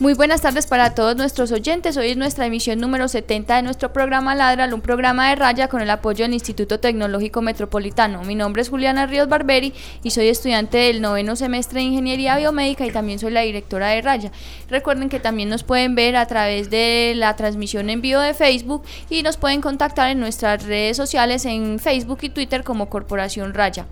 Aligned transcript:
Muy 0.00 0.14
buenas 0.14 0.40
tardes 0.40 0.66
para 0.66 0.94
todos 0.94 1.14
nuestros 1.14 1.52
oyentes. 1.52 1.98
Hoy 1.98 2.08
es 2.08 2.16
nuestra 2.16 2.46
emisión 2.46 2.80
número 2.80 3.06
70 3.06 3.56
de 3.56 3.60
nuestro 3.60 3.92
programa 3.92 4.34
Ladral, 4.34 4.72
un 4.72 4.80
programa 4.80 5.28
de 5.28 5.36
raya 5.36 5.68
con 5.68 5.82
el 5.82 5.90
apoyo 5.90 6.24
del 6.24 6.32
Instituto 6.32 6.80
Tecnológico 6.80 7.42
Metropolitano. 7.42 8.22
Mi 8.22 8.34
nombre 8.34 8.62
es 8.62 8.70
Juliana 8.70 9.04
Ríos 9.04 9.28
Barberi 9.28 9.74
y 10.02 10.10
soy 10.10 10.28
estudiante 10.28 10.78
del 10.78 11.02
noveno 11.02 11.36
semestre 11.36 11.80
de 11.80 11.88
Ingeniería 11.88 12.38
Biomédica 12.38 12.86
y 12.86 12.92
también 12.92 13.18
soy 13.18 13.32
la 13.32 13.42
directora 13.42 13.88
de 13.88 14.00
Raya. 14.00 14.32
Recuerden 14.70 15.10
que 15.10 15.20
también 15.20 15.50
nos 15.50 15.64
pueden 15.64 15.94
ver 15.94 16.16
a 16.16 16.24
través 16.24 16.70
de 16.70 17.12
la 17.14 17.36
transmisión 17.36 17.90
en 17.90 18.00
vivo 18.00 18.20
de 18.20 18.32
Facebook 18.32 18.84
y 19.10 19.22
nos 19.22 19.36
pueden 19.36 19.60
contactar 19.60 20.08
en 20.08 20.18
nuestras 20.18 20.64
redes 20.64 20.96
sociales 20.96 21.44
en 21.44 21.78
Facebook 21.78 22.20
y 22.22 22.30
Twitter 22.30 22.64
como 22.64 22.88
Corporación 22.88 23.52
Raya. 23.52 23.84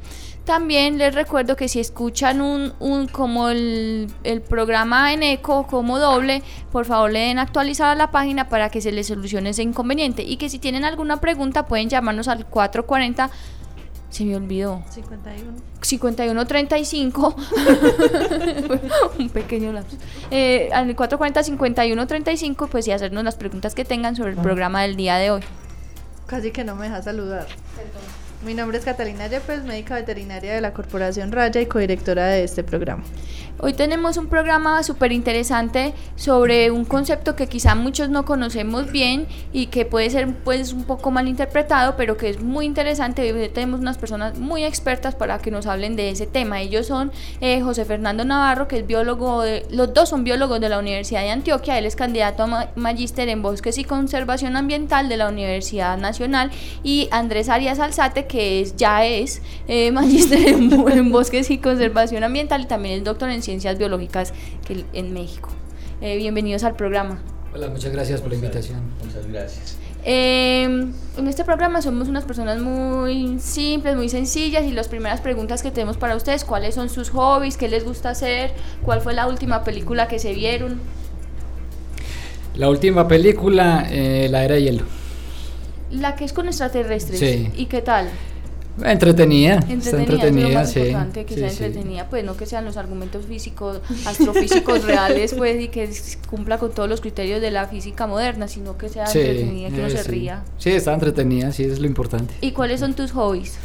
También 0.49 0.97
les 0.97 1.15
recuerdo 1.15 1.57
que 1.57 1.69
si 1.69 1.79
escuchan 1.79 2.41
un, 2.41 2.73
un 2.81 3.07
como 3.07 3.51
el, 3.51 4.11
el, 4.25 4.41
programa 4.41 5.13
en 5.13 5.23
eco 5.23 5.67
como 5.67 5.99
doble, 5.99 6.43
por 6.73 6.87
favor 6.87 7.13
le 7.13 7.19
den 7.19 7.39
actualizar 7.39 7.91
a 7.91 7.95
la 7.95 8.11
página 8.11 8.49
para 8.49 8.71
que 8.71 8.81
se 8.81 8.91
les 8.91 9.09
solucione 9.09 9.51
ese 9.51 9.63
inconveniente. 9.63 10.23
Y 10.23 10.39
que 10.39 10.49
si 10.49 10.59
tienen 10.59 10.87
alguna 10.87 11.19
pregunta 11.19 11.67
pueden 11.67 11.91
llamarnos 11.91 12.29
al 12.29 12.47
440. 12.47 13.29
Se 14.09 14.25
me 14.25 14.37
olvidó. 14.37 14.83
51. 14.89 15.53
5135. 15.83 17.37
un 19.19 19.29
pequeño 19.29 19.71
lapso. 19.73 19.99
Eh, 20.31 20.71
al 20.73 20.87
440 20.97 21.43
5135 21.43 22.69
pues 22.69 22.89
y 22.89 22.93
hacernos 22.93 23.23
las 23.23 23.37
preguntas 23.37 23.75
que 23.75 23.85
tengan 23.85 24.17
sobre 24.17 24.31
el 24.31 24.39
programa 24.39 24.81
del 24.81 24.97
día 24.97 25.19
de 25.19 25.31
hoy. 25.31 25.43
Casi 26.27 26.53
que 26.53 26.65
no 26.65 26.75
me 26.75 26.85
deja 26.87 27.03
saludar. 27.03 27.47
Perdón. 27.77 28.18
Mi 28.45 28.55
nombre 28.55 28.79
es 28.79 28.85
Catalina 28.85 29.27
Yepes, 29.27 29.65
médica 29.65 29.97
veterinaria 29.97 30.55
de 30.55 30.61
la 30.61 30.73
Corporación 30.73 31.33
Raya 31.33 31.61
y 31.61 31.67
codirectora 31.67 32.29
de 32.29 32.45
este 32.45 32.63
programa. 32.63 33.03
Hoy 33.61 33.73
tenemos 33.73 34.17
un 34.19 34.29
programa 34.29 34.81
súper 34.85 35.11
interesante 35.11 35.93
sobre 36.15 36.71
un 36.71 36.85
concepto 36.85 37.35
que 37.35 37.49
quizá 37.49 37.75
muchos 37.75 38.09
no 38.09 38.25
conocemos 38.25 38.93
bien 38.93 39.27
y 39.53 39.67
que 39.67 39.85
puede 39.85 40.11
ser 40.11 40.33
pues 40.45 40.73
un 40.73 40.85
poco 40.85 41.11
mal 41.11 41.27
interpretado, 41.27 41.97
pero 41.97 42.17
que 42.17 42.29
es 42.29 42.41
muy 42.41 42.67
interesante. 42.67 43.33
Hoy 43.33 43.49
tenemos 43.49 43.81
unas 43.81 43.99
personas 43.99 44.39
muy 44.39 44.63
expertas 44.63 45.17
para 45.17 45.41
que 45.41 45.51
nos 45.51 45.67
hablen 45.67 45.97
de 45.97 46.11
ese 46.11 46.29
tema. 46.29 46.61
Ellos 46.61 46.87
son 46.87 47.11
eh, 47.41 47.61
José 47.61 47.85
Fernando 47.85 48.25
Navarro, 48.25 48.69
que 48.69 48.79
es 48.79 48.87
biólogo, 48.87 49.43
de, 49.43 49.67
los 49.73 49.93
dos 49.93 50.11
son 50.11 50.23
biólogos 50.23 50.61
de 50.61 50.69
la 50.69 50.79
Universidad 50.79 51.23
de 51.23 51.31
Antioquia, 51.31 51.79
él 51.79 51.87
es 51.87 51.97
candidato 51.97 52.45
a 52.45 52.71
magíster 52.77 53.29
en 53.29 53.43
bosques 53.43 53.77
y 53.79 53.83
conservación 53.83 54.57
ambiental 54.57 55.09
de 55.09 55.17
la 55.17 55.29
Universidad 55.29 55.99
Nacional, 55.99 56.53
y 56.85 57.09
Andrés 57.11 57.49
Arias 57.49 57.81
Alzate, 57.81 58.27
que 58.27 58.61
es, 58.61 58.77
ya 58.77 59.05
es 59.05 59.43
eh, 59.67 59.91
magíster 59.93 60.47
en, 60.47 60.73
en 60.73 61.11
bosques 61.11 61.51
y 61.51 61.59
conservación 61.59 62.23
ambiental 62.23 62.61
y 62.61 62.67
también 62.67 62.99
es 62.99 63.05
doctor 63.05 63.31
en 63.31 63.48
ciencias 63.49 63.79
biológicas 63.79 64.35
que 64.67 64.85
en 64.93 65.15
México. 65.15 65.49
Eh, 66.03 66.19
bienvenidos 66.19 66.65
al 66.65 66.77
programa. 66.77 67.19
Hola, 67.55 67.69
muchas 67.69 67.91
gracias 67.91 68.21
por 68.21 68.29
la 68.29 68.35
invitación. 68.35 68.79
Muchas 69.03 69.27
gracias. 69.27 69.79
Eh, 70.05 70.65
en 70.65 71.29
este 71.29 71.45
programa 71.45 71.81
somos 71.81 72.09
unas 72.09 72.25
personas 72.25 72.61
muy 72.61 73.39
simples, 73.39 73.97
muy 73.97 74.11
sencillas 74.11 74.65
y 74.67 74.73
las 74.73 74.89
primeras 74.89 75.23
preguntas 75.23 75.63
que 75.63 75.71
tenemos 75.71 75.97
para 75.97 76.15
ustedes, 76.15 76.45
¿cuáles 76.45 76.75
son 76.75 76.91
sus 76.91 77.09
hobbies? 77.09 77.57
¿Qué 77.57 77.69
les 77.69 77.85
gusta 77.85 78.11
hacer? 78.11 78.53
¿Cuál 78.85 79.01
fue 79.01 79.15
la 79.15 79.27
última 79.27 79.65
película 79.65 80.09
que 80.09 80.19
se 80.19 80.35
vieron? 80.35 80.79
La 82.55 82.69
última 82.69 83.09
película, 83.09 83.87
eh, 83.91 84.29
La 84.31 84.45
Era 84.45 84.57
de 84.57 84.63
Hielo. 84.63 84.85
La 85.91 86.17
que 86.17 86.27
es 86.27 86.35
con 86.35 86.49
extraterrestres. 86.49 87.19
Sí. 87.19 87.51
¿Y 87.57 87.65
qué 87.65 87.81
tal? 87.81 88.11
Entretenida, 88.85 89.65
entretenida, 89.69 90.27
es 90.27 90.35
lo 90.35 90.51
más 90.51 90.71
sí. 90.73 90.81
importante, 90.81 91.25
que 91.25 91.35
sí, 91.35 91.41
sea 91.41 91.51
sí. 91.51 91.65
entretenida, 91.65 92.09
pues 92.09 92.25
no 92.25 92.37
que 92.37 92.47
sean 92.47 92.65
los 92.65 92.77
argumentos 92.77 93.27
físicos, 93.27 93.81
astrofísicos 94.07 94.85
reales, 94.87 95.35
pues, 95.35 95.61
y 95.61 95.69
que 95.69 95.91
cumpla 96.31 96.59
con 96.59 96.73
todos 96.73 96.89
los 96.89 97.01
criterios 97.01 97.41
de 97.41 97.51
la 97.51 97.67
física 97.67 98.07
moderna, 98.07 98.49
sino 98.49 98.79
que 98.79 98.89
sea 98.89 99.07
entretenida, 99.07 99.71
que 99.71 99.87
eh, 99.87 99.91
se 99.91 100.03
ría. 100.05 100.43
Sí, 100.59 100.71
está 100.71 100.95
entretenida, 100.95 101.53
sí, 101.53 101.65
es 101.65 101.79
lo 101.79 101.87
importante. 101.87 102.35
¿Y 102.41 102.53
cuáles 102.53 102.81
son 102.81 102.95
tus 102.95 103.13
hobbies? 103.13 103.59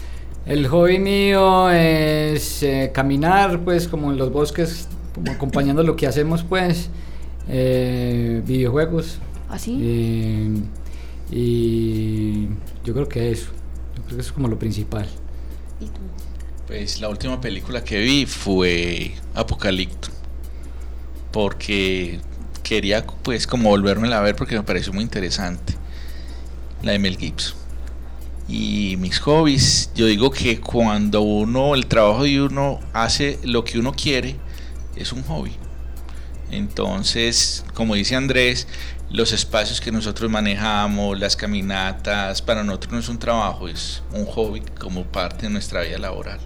El 0.45 0.67
hobby 0.67 0.99
mío 0.99 1.69
es 1.69 2.63
eh, 2.63 2.91
caminar, 2.93 3.61
pues, 3.63 3.87
como 3.87 4.11
en 4.11 4.17
los 4.17 4.31
bosques, 4.31 4.87
como 5.15 5.31
acompañando 5.31 5.83
lo 5.83 5.95
que 5.95 6.07
hacemos, 6.07 6.43
pues, 6.43 6.89
eh, 7.47 8.41
videojuegos. 8.45 9.19
¿Así? 9.49 9.79
eh, 9.81 10.49
y 11.31 12.47
yo 12.83 12.93
creo 12.93 13.07
que 13.07 13.31
eso, 13.31 13.49
creo 14.13 14.17
que 14.17 14.21
eso 14.21 14.29
es 14.29 14.33
como 14.33 14.47
lo 14.47 14.59
principal. 14.59 15.07
¿Y 15.79 15.85
tú? 15.85 15.99
Pues 16.67 17.01
la 17.01 17.09
última 17.09 17.41
película 17.41 17.83
que 17.83 17.99
vi 17.99 18.25
fue 18.25 19.15
Apocalipto. 19.33 20.09
Porque 21.31 22.19
quería 22.61 23.05
pues 23.05 23.47
como 23.47 23.69
volverme 23.69 24.13
a 24.13 24.21
ver 24.21 24.35
porque 24.35 24.55
me 24.55 24.63
pareció 24.63 24.93
muy 24.93 25.03
interesante. 25.03 25.73
La 26.83 26.91
de 26.91 26.99
Mel 26.99 27.17
Gibson. 27.17 27.55
Y 28.47 28.97
mis 28.99 29.19
hobbies, 29.19 29.89
yo 29.95 30.05
digo 30.05 30.29
que 30.29 30.59
cuando 30.59 31.21
uno, 31.21 31.75
el 31.75 31.87
trabajo 31.87 32.23
de 32.23 32.41
uno 32.41 32.79
hace 32.91 33.39
lo 33.43 33.63
que 33.63 33.79
uno 33.79 33.93
quiere, 33.93 34.35
es 34.95 35.11
un 35.13 35.23
hobby. 35.23 35.53
Entonces, 36.57 37.65
como 37.73 37.95
dice 37.95 38.15
Andrés, 38.15 38.67
los 39.09 39.31
espacios 39.31 39.81
que 39.81 39.91
nosotros 39.91 40.29
manejamos, 40.29 41.19
las 41.19 41.35
caminatas, 41.35 42.41
para 42.41 42.63
nosotros 42.63 42.93
no 42.93 42.99
es 42.99 43.09
un 43.09 43.19
trabajo, 43.19 43.67
es 43.67 44.01
un 44.11 44.25
hobby 44.25 44.61
como 44.79 45.03
parte 45.03 45.43
de 45.47 45.49
nuestra 45.51 45.81
vida 45.81 45.97
laboral. 45.97 46.39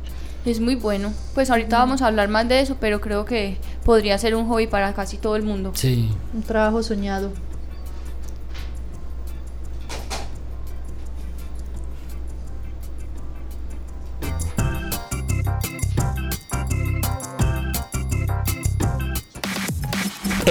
Es 0.46 0.60
muy 0.60 0.76
bueno. 0.76 1.14
Pues 1.34 1.50
ahorita 1.50 1.78
vamos 1.78 2.02
a 2.02 2.08
hablar 2.08 2.30
más 2.30 2.48
de 2.48 2.62
eso, 2.62 2.78
pero 2.80 3.02
creo 3.02 3.26
que 3.26 3.58
podría 3.84 4.18
ser 4.18 4.36
un 4.36 4.48
hobby 4.48 4.68
para 4.68 4.94
casi 4.94 5.18
todo 5.18 5.36
el 5.36 5.44
mundo. 5.44 5.72
Sí. 5.76 6.10
Un 6.34 6.44
trabajo 6.44 6.84
soñado. 6.84 7.32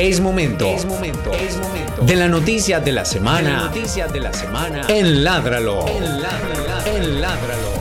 Es 0.06 0.20
momento. 0.20 0.66
Es 0.66 0.84
momento. 0.84 1.32
Es 1.32 1.56
momento. 1.56 2.02
De 2.02 2.14
la 2.14 2.28
noticia 2.28 2.78
de 2.78 2.92
la 2.92 3.04
semana. 3.04 3.64
noticias 3.64 4.12
de 4.12 4.20
la 4.20 4.32
semana. 4.32 4.82
En 4.86 5.24
Ládralo. 5.24 5.84
En 5.88 6.22
Ládralo. 6.22 6.86
En 6.86 7.20
Ládralo. 7.20 7.72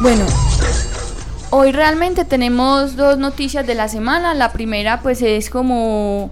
Bueno, 0.00 0.24
hoy 1.50 1.72
realmente 1.72 2.24
tenemos 2.24 2.96
dos 2.96 3.18
noticias 3.18 3.66
de 3.66 3.74
la 3.74 3.90
semana. 3.90 4.32
La 4.32 4.52
primera 4.52 5.02
pues 5.02 5.20
es 5.20 5.50
como 5.50 6.30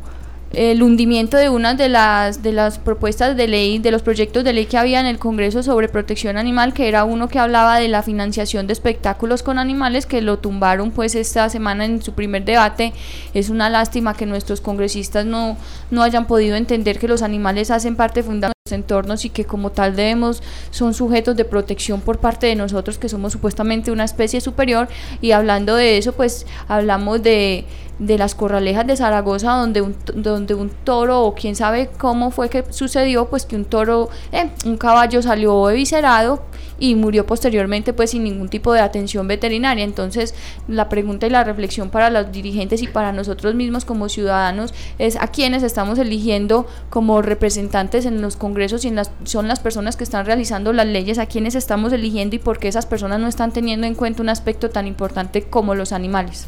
el 0.52 0.82
hundimiento 0.82 1.36
de 1.36 1.50
una 1.50 1.74
de 1.74 1.88
las 1.88 2.42
de 2.42 2.52
las 2.52 2.78
propuestas 2.78 3.36
de 3.36 3.48
ley, 3.48 3.78
de 3.78 3.90
los 3.90 4.02
proyectos 4.02 4.44
de 4.44 4.52
ley 4.52 4.66
que 4.66 4.78
había 4.78 5.00
en 5.00 5.06
el 5.06 5.18
Congreso 5.18 5.62
sobre 5.62 5.88
protección 5.88 6.36
animal, 6.36 6.72
que 6.72 6.88
era 6.88 7.04
uno 7.04 7.28
que 7.28 7.38
hablaba 7.38 7.78
de 7.78 7.88
la 7.88 8.02
financiación 8.02 8.66
de 8.66 8.72
espectáculos 8.72 9.42
con 9.42 9.58
animales, 9.58 10.06
que 10.06 10.22
lo 10.22 10.38
tumbaron 10.38 10.90
pues 10.90 11.14
esta 11.14 11.48
semana 11.48 11.84
en 11.84 12.02
su 12.02 12.12
primer 12.12 12.44
debate. 12.44 12.92
Es 13.34 13.50
una 13.50 13.68
lástima 13.68 14.14
que 14.14 14.26
nuestros 14.26 14.60
congresistas 14.60 15.26
no, 15.26 15.56
no 15.90 16.02
hayan 16.02 16.26
podido 16.26 16.56
entender 16.56 16.98
que 16.98 17.08
los 17.08 17.22
animales 17.22 17.70
hacen 17.70 17.96
parte 17.96 18.22
fundamental 18.22 18.57
entornos 18.72 19.24
y 19.24 19.30
que 19.30 19.44
como 19.44 19.70
tal 19.70 19.96
debemos, 19.96 20.42
son 20.70 20.94
sujetos 20.94 21.36
de 21.36 21.44
protección 21.44 22.00
por 22.00 22.18
parte 22.18 22.46
de 22.46 22.54
nosotros 22.54 22.98
que 22.98 23.08
somos 23.08 23.32
supuestamente 23.32 23.90
una 23.90 24.04
especie 24.04 24.40
superior 24.40 24.88
y 25.20 25.32
hablando 25.32 25.74
de 25.74 25.98
eso 25.98 26.12
pues 26.12 26.46
hablamos 26.68 27.22
de, 27.22 27.64
de 27.98 28.16
las 28.16 28.34
corralejas 28.34 28.86
de 28.86 28.96
Zaragoza 28.96 29.52
donde 29.52 29.82
un, 29.82 29.96
donde 30.14 30.54
un 30.54 30.70
toro 30.70 31.22
o 31.22 31.34
quién 31.34 31.56
sabe 31.56 31.90
cómo 31.98 32.30
fue 32.30 32.48
que 32.48 32.64
sucedió 32.70 33.28
pues 33.28 33.44
que 33.44 33.56
un 33.56 33.64
toro, 33.64 34.08
eh, 34.32 34.50
un 34.64 34.76
caballo 34.76 35.20
salió 35.20 35.68
eviscerado 35.70 36.42
y 36.78 36.94
murió 36.94 37.26
posteriormente 37.26 37.92
pues 37.92 38.10
sin 38.10 38.22
ningún 38.22 38.48
tipo 38.48 38.72
de 38.72 38.80
atención 38.80 39.26
veterinaria. 39.26 39.84
Entonces 39.84 40.34
la 40.68 40.88
pregunta 40.88 41.26
y 41.26 41.30
la 41.30 41.42
reflexión 41.42 41.90
para 41.90 42.10
los 42.10 42.30
dirigentes 42.30 42.82
y 42.82 42.86
para 42.86 43.12
nosotros 43.12 43.54
mismos 43.54 43.84
como 43.84 44.08
ciudadanos 44.08 44.72
es 44.98 45.16
a 45.16 45.28
quienes 45.28 45.62
estamos 45.64 45.98
eligiendo 45.98 46.66
como 46.90 47.20
representantes 47.20 48.06
en 48.06 48.22
los 48.22 48.36
congresos 48.36 48.57
y 48.58 48.88
en 48.88 48.96
las, 48.96 49.10
son 49.24 49.48
las 49.48 49.60
personas 49.60 49.96
que 49.96 50.04
están 50.04 50.26
realizando 50.26 50.72
las 50.72 50.86
leyes, 50.86 51.18
a 51.18 51.26
quienes 51.26 51.54
estamos 51.54 51.92
eligiendo 51.92 52.36
y 52.36 52.38
por 52.38 52.58
qué 52.58 52.68
esas 52.68 52.86
personas 52.86 53.20
no 53.20 53.28
están 53.28 53.52
teniendo 53.52 53.86
en 53.86 53.94
cuenta 53.94 54.22
un 54.22 54.28
aspecto 54.28 54.70
tan 54.70 54.86
importante 54.86 55.42
como 55.42 55.74
los 55.74 55.92
animales. 55.92 56.46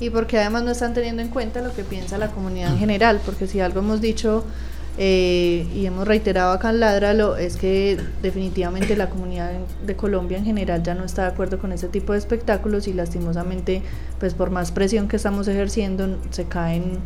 Y 0.00 0.10
porque 0.10 0.38
además 0.38 0.64
no 0.64 0.72
están 0.72 0.94
teniendo 0.94 1.22
en 1.22 1.28
cuenta 1.28 1.60
lo 1.60 1.72
que 1.74 1.84
piensa 1.84 2.18
la 2.18 2.28
comunidad 2.28 2.72
en 2.72 2.78
general, 2.78 3.20
porque 3.24 3.46
si 3.46 3.60
algo 3.60 3.80
hemos 3.80 4.00
dicho 4.00 4.44
eh, 4.98 5.66
y 5.74 5.86
hemos 5.86 6.06
reiterado 6.06 6.52
acá 6.52 6.68
en 6.68 6.80
Ládralo 6.80 7.36
es 7.36 7.56
que 7.56 7.98
definitivamente 8.20 8.94
la 8.94 9.08
comunidad 9.08 9.52
de 9.86 9.96
Colombia 9.96 10.36
en 10.36 10.44
general 10.44 10.82
ya 10.82 10.94
no 10.94 11.04
está 11.04 11.22
de 11.22 11.28
acuerdo 11.28 11.58
con 11.58 11.72
ese 11.72 11.88
tipo 11.88 12.12
de 12.12 12.18
espectáculos 12.18 12.86
y 12.88 12.92
lastimosamente 12.92 13.80
pues 14.20 14.34
por 14.34 14.50
más 14.50 14.70
presión 14.70 15.08
que 15.08 15.16
estamos 15.16 15.48
ejerciendo 15.48 16.18
se 16.30 16.44
caen 16.44 16.98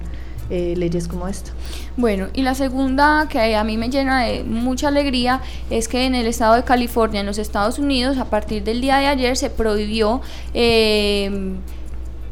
eh, 0.50 0.74
leyes 0.76 1.08
como 1.08 1.28
esta. 1.28 1.52
Bueno, 1.96 2.28
y 2.34 2.42
la 2.42 2.54
segunda 2.54 3.26
que 3.28 3.56
a 3.56 3.64
mí 3.64 3.76
me 3.76 3.88
llena 3.88 4.24
de 4.24 4.44
mucha 4.44 4.88
alegría 4.88 5.40
es 5.70 5.88
que 5.88 6.06
en 6.06 6.14
el 6.14 6.26
estado 6.26 6.54
de 6.54 6.64
California, 6.64 7.20
en 7.20 7.26
los 7.26 7.38
Estados 7.38 7.78
Unidos, 7.78 8.18
a 8.18 8.26
partir 8.26 8.64
del 8.64 8.80
día 8.80 8.98
de 8.98 9.06
ayer 9.06 9.36
se 9.36 9.50
prohibió 9.50 10.20
eh, 10.54 11.56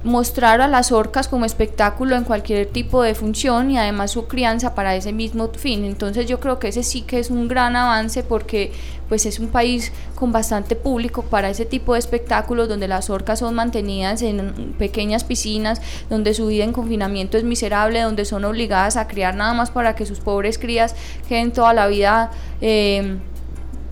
mostrar 0.04 0.60
a 0.60 0.68
las 0.68 0.92
orcas 0.92 1.28
como 1.28 1.46
espectáculo 1.46 2.14
en 2.14 2.24
cualquier 2.24 2.66
tipo 2.66 3.02
de 3.02 3.14
función 3.14 3.70
y 3.70 3.78
además 3.78 4.10
su 4.10 4.26
crianza 4.26 4.74
para 4.74 4.94
ese 4.94 5.12
mismo 5.12 5.48
fin. 5.48 5.84
Entonces 5.84 6.26
yo 6.28 6.40
creo 6.40 6.58
que 6.58 6.68
ese 6.68 6.82
sí 6.82 7.02
que 7.02 7.18
es 7.18 7.30
un 7.30 7.48
gran 7.48 7.74
avance 7.74 8.22
porque 8.22 8.70
pues 9.08 9.26
es 9.26 9.38
un 9.38 9.48
país 9.48 9.92
con 10.14 10.30
bastante 10.30 10.76
público 10.76 11.22
para 11.22 11.48
ese 11.48 11.64
tipo 11.64 11.94
de 11.94 11.98
espectáculos 11.98 12.68
donde 12.68 12.86
las 12.86 13.10
orcas 13.10 13.38
son 13.38 13.54
mantenidas 13.54 14.22
en 14.22 14.74
pequeñas 14.78 15.24
piscinas, 15.24 15.80
donde 16.10 16.34
su 16.34 16.46
vida 16.46 16.64
en 16.64 16.72
confinamiento 16.72 17.38
es 17.38 17.44
miserable, 17.44 18.00
donde 18.00 18.24
son 18.24 18.44
obligadas 18.44 18.96
a 18.96 19.08
criar 19.08 19.34
nada 19.34 19.54
más 19.54 19.70
para 19.70 19.94
que 19.94 20.06
sus 20.06 20.20
pobres 20.20 20.58
crías 20.58 20.94
queden 21.28 21.52
toda 21.52 21.72
la 21.72 21.86
vida 21.86 22.30
eh, 22.60 23.18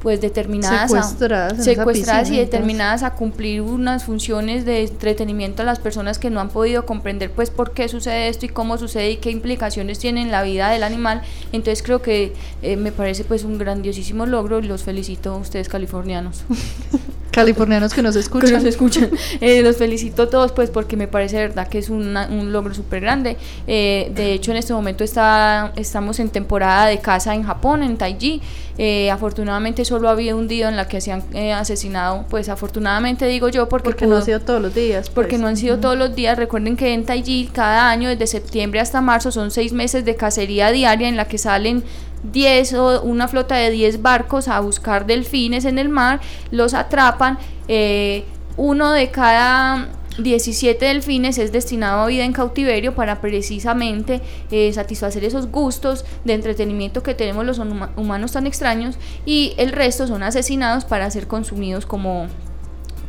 pues 0.03 0.21
determinadas 0.21 0.91
secuestradas, 0.91 2.31
y 2.31 2.37
determinadas 2.37 3.05
a 3.05 3.15
cumplir 3.15 3.63
unas 3.63 4.05
funciones 4.05 4.65
de 4.65 4.83
entretenimiento 4.83 5.63
a 5.63 5.65
las 5.65 5.79
personas 5.79 6.19
que 6.19 6.29
no 6.29 6.41
han 6.41 6.49
podido 6.49 6.85
comprender 6.85 7.31
pues 7.31 7.51
por 7.51 7.73
qué 7.73 7.89
sucede 7.89 8.29
esto 8.29 8.47
y 8.47 8.49
cómo 8.49 8.79
sucede 8.79 9.13
y 9.13 9.17
qué 9.19 9.31
implicaciones 9.31 10.01
tiene 10.01 10.23
en 10.23 10.33
la 10.33 10.43
vida 10.43 10.71
del 10.71 10.83
animal 10.83 11.23
entonces 11.53 11.83
creo 11.83 12.03
que 12.03 12.33
eh, 12.63 12.77
me 12.77 12.91
parece 12.91 13.25
pues 13.25 13.45
un 13.45 13.59
grandiosísimo 13.59 14.27
logro 14.27 14.59
y 14.59 14.63
los 14.63 14.83
felicito 14.83 15.35
a 15.35 15.37
ustedes 15.37 15.69
californianos 15.69 16.43
californianos 17.33 17.95
que 17.95 18.03
nos 18.03 18.15
escuchan. 18.15 18.51
Que 18.51 18.57
nos 18.57 18.65
escuchan. 18.65 19.11
Eh, 19.41 19.63
los 19.63 19.77
felicito 19.77 20.25
a 20.25 20.31
todos 20.31 20.53
pues 20.53 20.71
porque 20.71 20.97
me 20.97 21.09
parece 21.09 21.37
verdad 21.37 21.67
que 21.67 21.79
es 21.79 21.89
un 21.89 22.53
logro 22.53 22.75
súper 22.75 23.01
grande. 23.01 23.37
Eh, 23.67 24.13
de 24.15 24.35
hecho 24.35 24.51
en 24.51 24.59
este 24.59 24.73
momento 24.73 25.03
está, 25.05 25.73
estamos 25.77 26.21
en 26.21 26.29
temporada 26.29 26.87
de 26.87 26.99
caza 26.99 27.35
en 27.35 27.43
Japón, 27.43 27.83
en 27.83 27.97
Taiji. 27.97 28.43
Eh, 28.79 29.11
afortunadamente 29.11 29.85
solo 29.93 30.09
había 30.09 30.35
un 30.35 30.49
día 30.49 30.71
en 30.71 30.77
la 30.77 30.89
que 30.89 31.03
se 31.03 31.13
han 31.13 31.23
asesinado, 31.55 32.25
pues 32.31 32.49
afortunadamente 32.49 33.27
digo 33.27 33.51
yo 33.51 33.69
porque... 33.69 33.91
Porque 33.91 34.07
no 34.07 34.17
han 34.17 34.25
sido 34.25 34.41
todos 34.41 34.63
los 34.63 34.75
días. 34.75 35.11
Porque 35.11 35.33
pues. 35.33 35.41
no 35.43 35.49
han 35.49 35.59
sido 35.59 35.79
todos 35.79 35.99
los 35.99 36.15
días. 36.15 36.39
Recuerden 36.39 36.79
que 36.79 36.95
en 36.95 37.05
Taiji 37.05 37.51
cada 37.53 37.91
año 37.91 38.09
desde 38.09 38.27
septiembre 38.27 38.81
hasta 38.81 39.03
marzo 39.03 39.31
son 39.31 39.51
seis 39.51 39.75
meses 39.75 40.07
de 40.07 40.17
cacería 40.17 40.71
diaria 40.71 41.09
en 41.09 41.17
la 41.17 41.27
que 41.27 41.37
salen 41.37 41.85
10 42.23 42.75
o 42.75 43.03
una 43.03 43.29
flota 43.29 43.57
de 43.57 43.71
10 43.71 44.01
barcos 44.01 44.49
a 44.49 44.61
buscar 44.61 45.05
delfines 45.05 45.67
en 45.67 45.79
el 45.79 45.91
mar, 45.91 46.21
los 46.51 46.73
atrapan, 46.73 47.39
eh, 47.69 48.25
uno 48.57 48.93
de 48.93 49.11
cada 49.11 49.89
17 50.19 50.85
delfines 50.85 51.39
es 51.39 51.53
destinado 51.53 52.03
a 52.03 52.07
vida 52.07 52.25
en 52.25 52.33
cautiverio 52.33 52.95
para 52.95 53.21
precisamente 53.21 54.21
eh, 54.51 54.73
satisfacer 54.73 55.25
esos 55.25 55.51
gustos 55.51 56.05
de 56.25 56.35
entretenimiento 56.35 57.03
que 57.03 57.15
tenemos 57.15 57.47
los 57.47 57.59
humanos 57.59 58.33
tan 58.33 58.47
extraños 58.47 58.97
y 59.25 59.55
el 59.57 59.73
resto 59.73 60.07
son 60.07 60.23
asesinados 60.23 60.85
para 60.85 61.11
ser 61.11 61.27
consumidos 61.27 61.87
como 61.87 62.27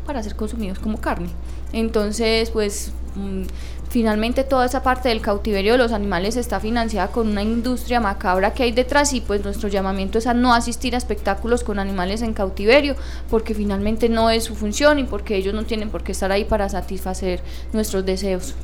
para 0.06 0.22
ser 0.22 0.36
consumidos 0.36 0.80
como 0.80 1.00
carne. 1.00 1.30
Entonces, 1.72 2.50
pues 2.52 2.92
mm, 3.16 3.44
finalmente 3.94 4.44
toda 4.44 4.66
esa 4.66 4.82
parte 4.82 5.10
del 5.10 5.22
cautiverio 5.22 5.74
de 5.74 5.78
los 5.78 5.92
animales 5.92 6.36
está 6.36 6.60
financiada 6.60 7.10
con 7.10 7.28
una 7.28 7.44
industria 7.44 8.00
macabra 8.00 8.52
que 8.52 8.64
hay 8.64 8.72
detrás 8.72 9.14
y 9.14 9.22
pues 9.22 9.44
nuestro 9.44 9.70
llamamiento 9.70 10.18
es 10.18 10.26
a 10.26 10.34
no 10.34 10.56
asistir 10.56 10.96
a 10.96 10.98
espectáculos 10.98 11.64
con 11.64 11.78
animales 11.78 12.24
en 12.24 12.34
cautiverio 12.34 12.96
porque 13.30 13.54
finalmente 13.54 14.10
no 14.10 14.32
es 14.32 14.46
su 14.46 14.56
función 14.56 14.98
y 14.98 15.04
porque 15.04 15.36
ellos 15.36 15.54
no 15.54 15.66
tienen 15.66 15.92
por 15.92 16.04
qué 16.04 16.14
estar 16.14 16.32
ahí 16.32 16.44
para 16.44 16.70
satisfacer 16.70 17.42
nuestros 17.72 18.04
deseos. 18.04 18.56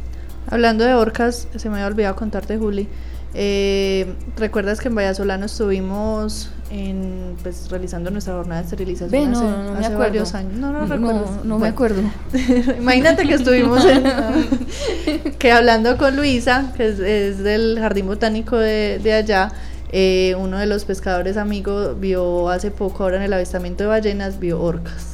Hablando 0.49 0.83
de 0.83 0.95
orcas, 0.95 1.47
se 1.55 1.69
me 1.69 1.75
había 1.75 1.85
olvidado 1.85 2.15
contarte 2.15 2.57
Juli, 2.57 2.87
eh, 3.33 4.13
¿Recuerdas 4.37 4.79
que 4.79 4.87
en 4.87 4.95
Vallasolano 4.95 5.45
estuvimos 5.45 6.49
en, 6.71 7.35
pues, 7.43 7.69
realizando 7.69 8.09
nuestra 8.11 8.33
jornada 8.33 8.61
de 8.61 8.65
esterilización 8.65 9.35
hace, 9.77 9.95
varios 9.95 10.33
años? 10.33 10.53
No, 10.53 10.71
no, 10.71 11.43
no, 11.43 11.59
me 11.59 11.67
acuerdo. 11.67 12.01
Imagínate 12.79 13.27
que 13.27 13.35
estuvimos 13.35 13.85
en, 13.85 14.03
que 15.39 15.51
hablando 15.51 15.97
con 15.97 16.15
Luisa, 16.15 16.73
que 16.75 16.89
es, 16.89 17.37
del 17.39 17.77
Jardín 17.79 18.07
Botánico 18.07 18.57
de, 18.57 18.99
de 19.03 19.13
allá, 19.13 19.51
eh, 19.91 20.35
uno 20.37 20.57
de 20.57 20.67
los 20.67 20.85
pescadores 20.85 21.37
amigos 21.37 21.99
vio 21.99 22.49
hace 22.49 22.69
poco, 22.71 23.03
ahora 23.03 23.17
en 23.17 23.23
el 23.23 23.33
avistamiento 23.33 23.83
de 23.83 23.89
ballenas, 23.89 24.39
vio 24.39 24.61
orcas. 24.61 25.08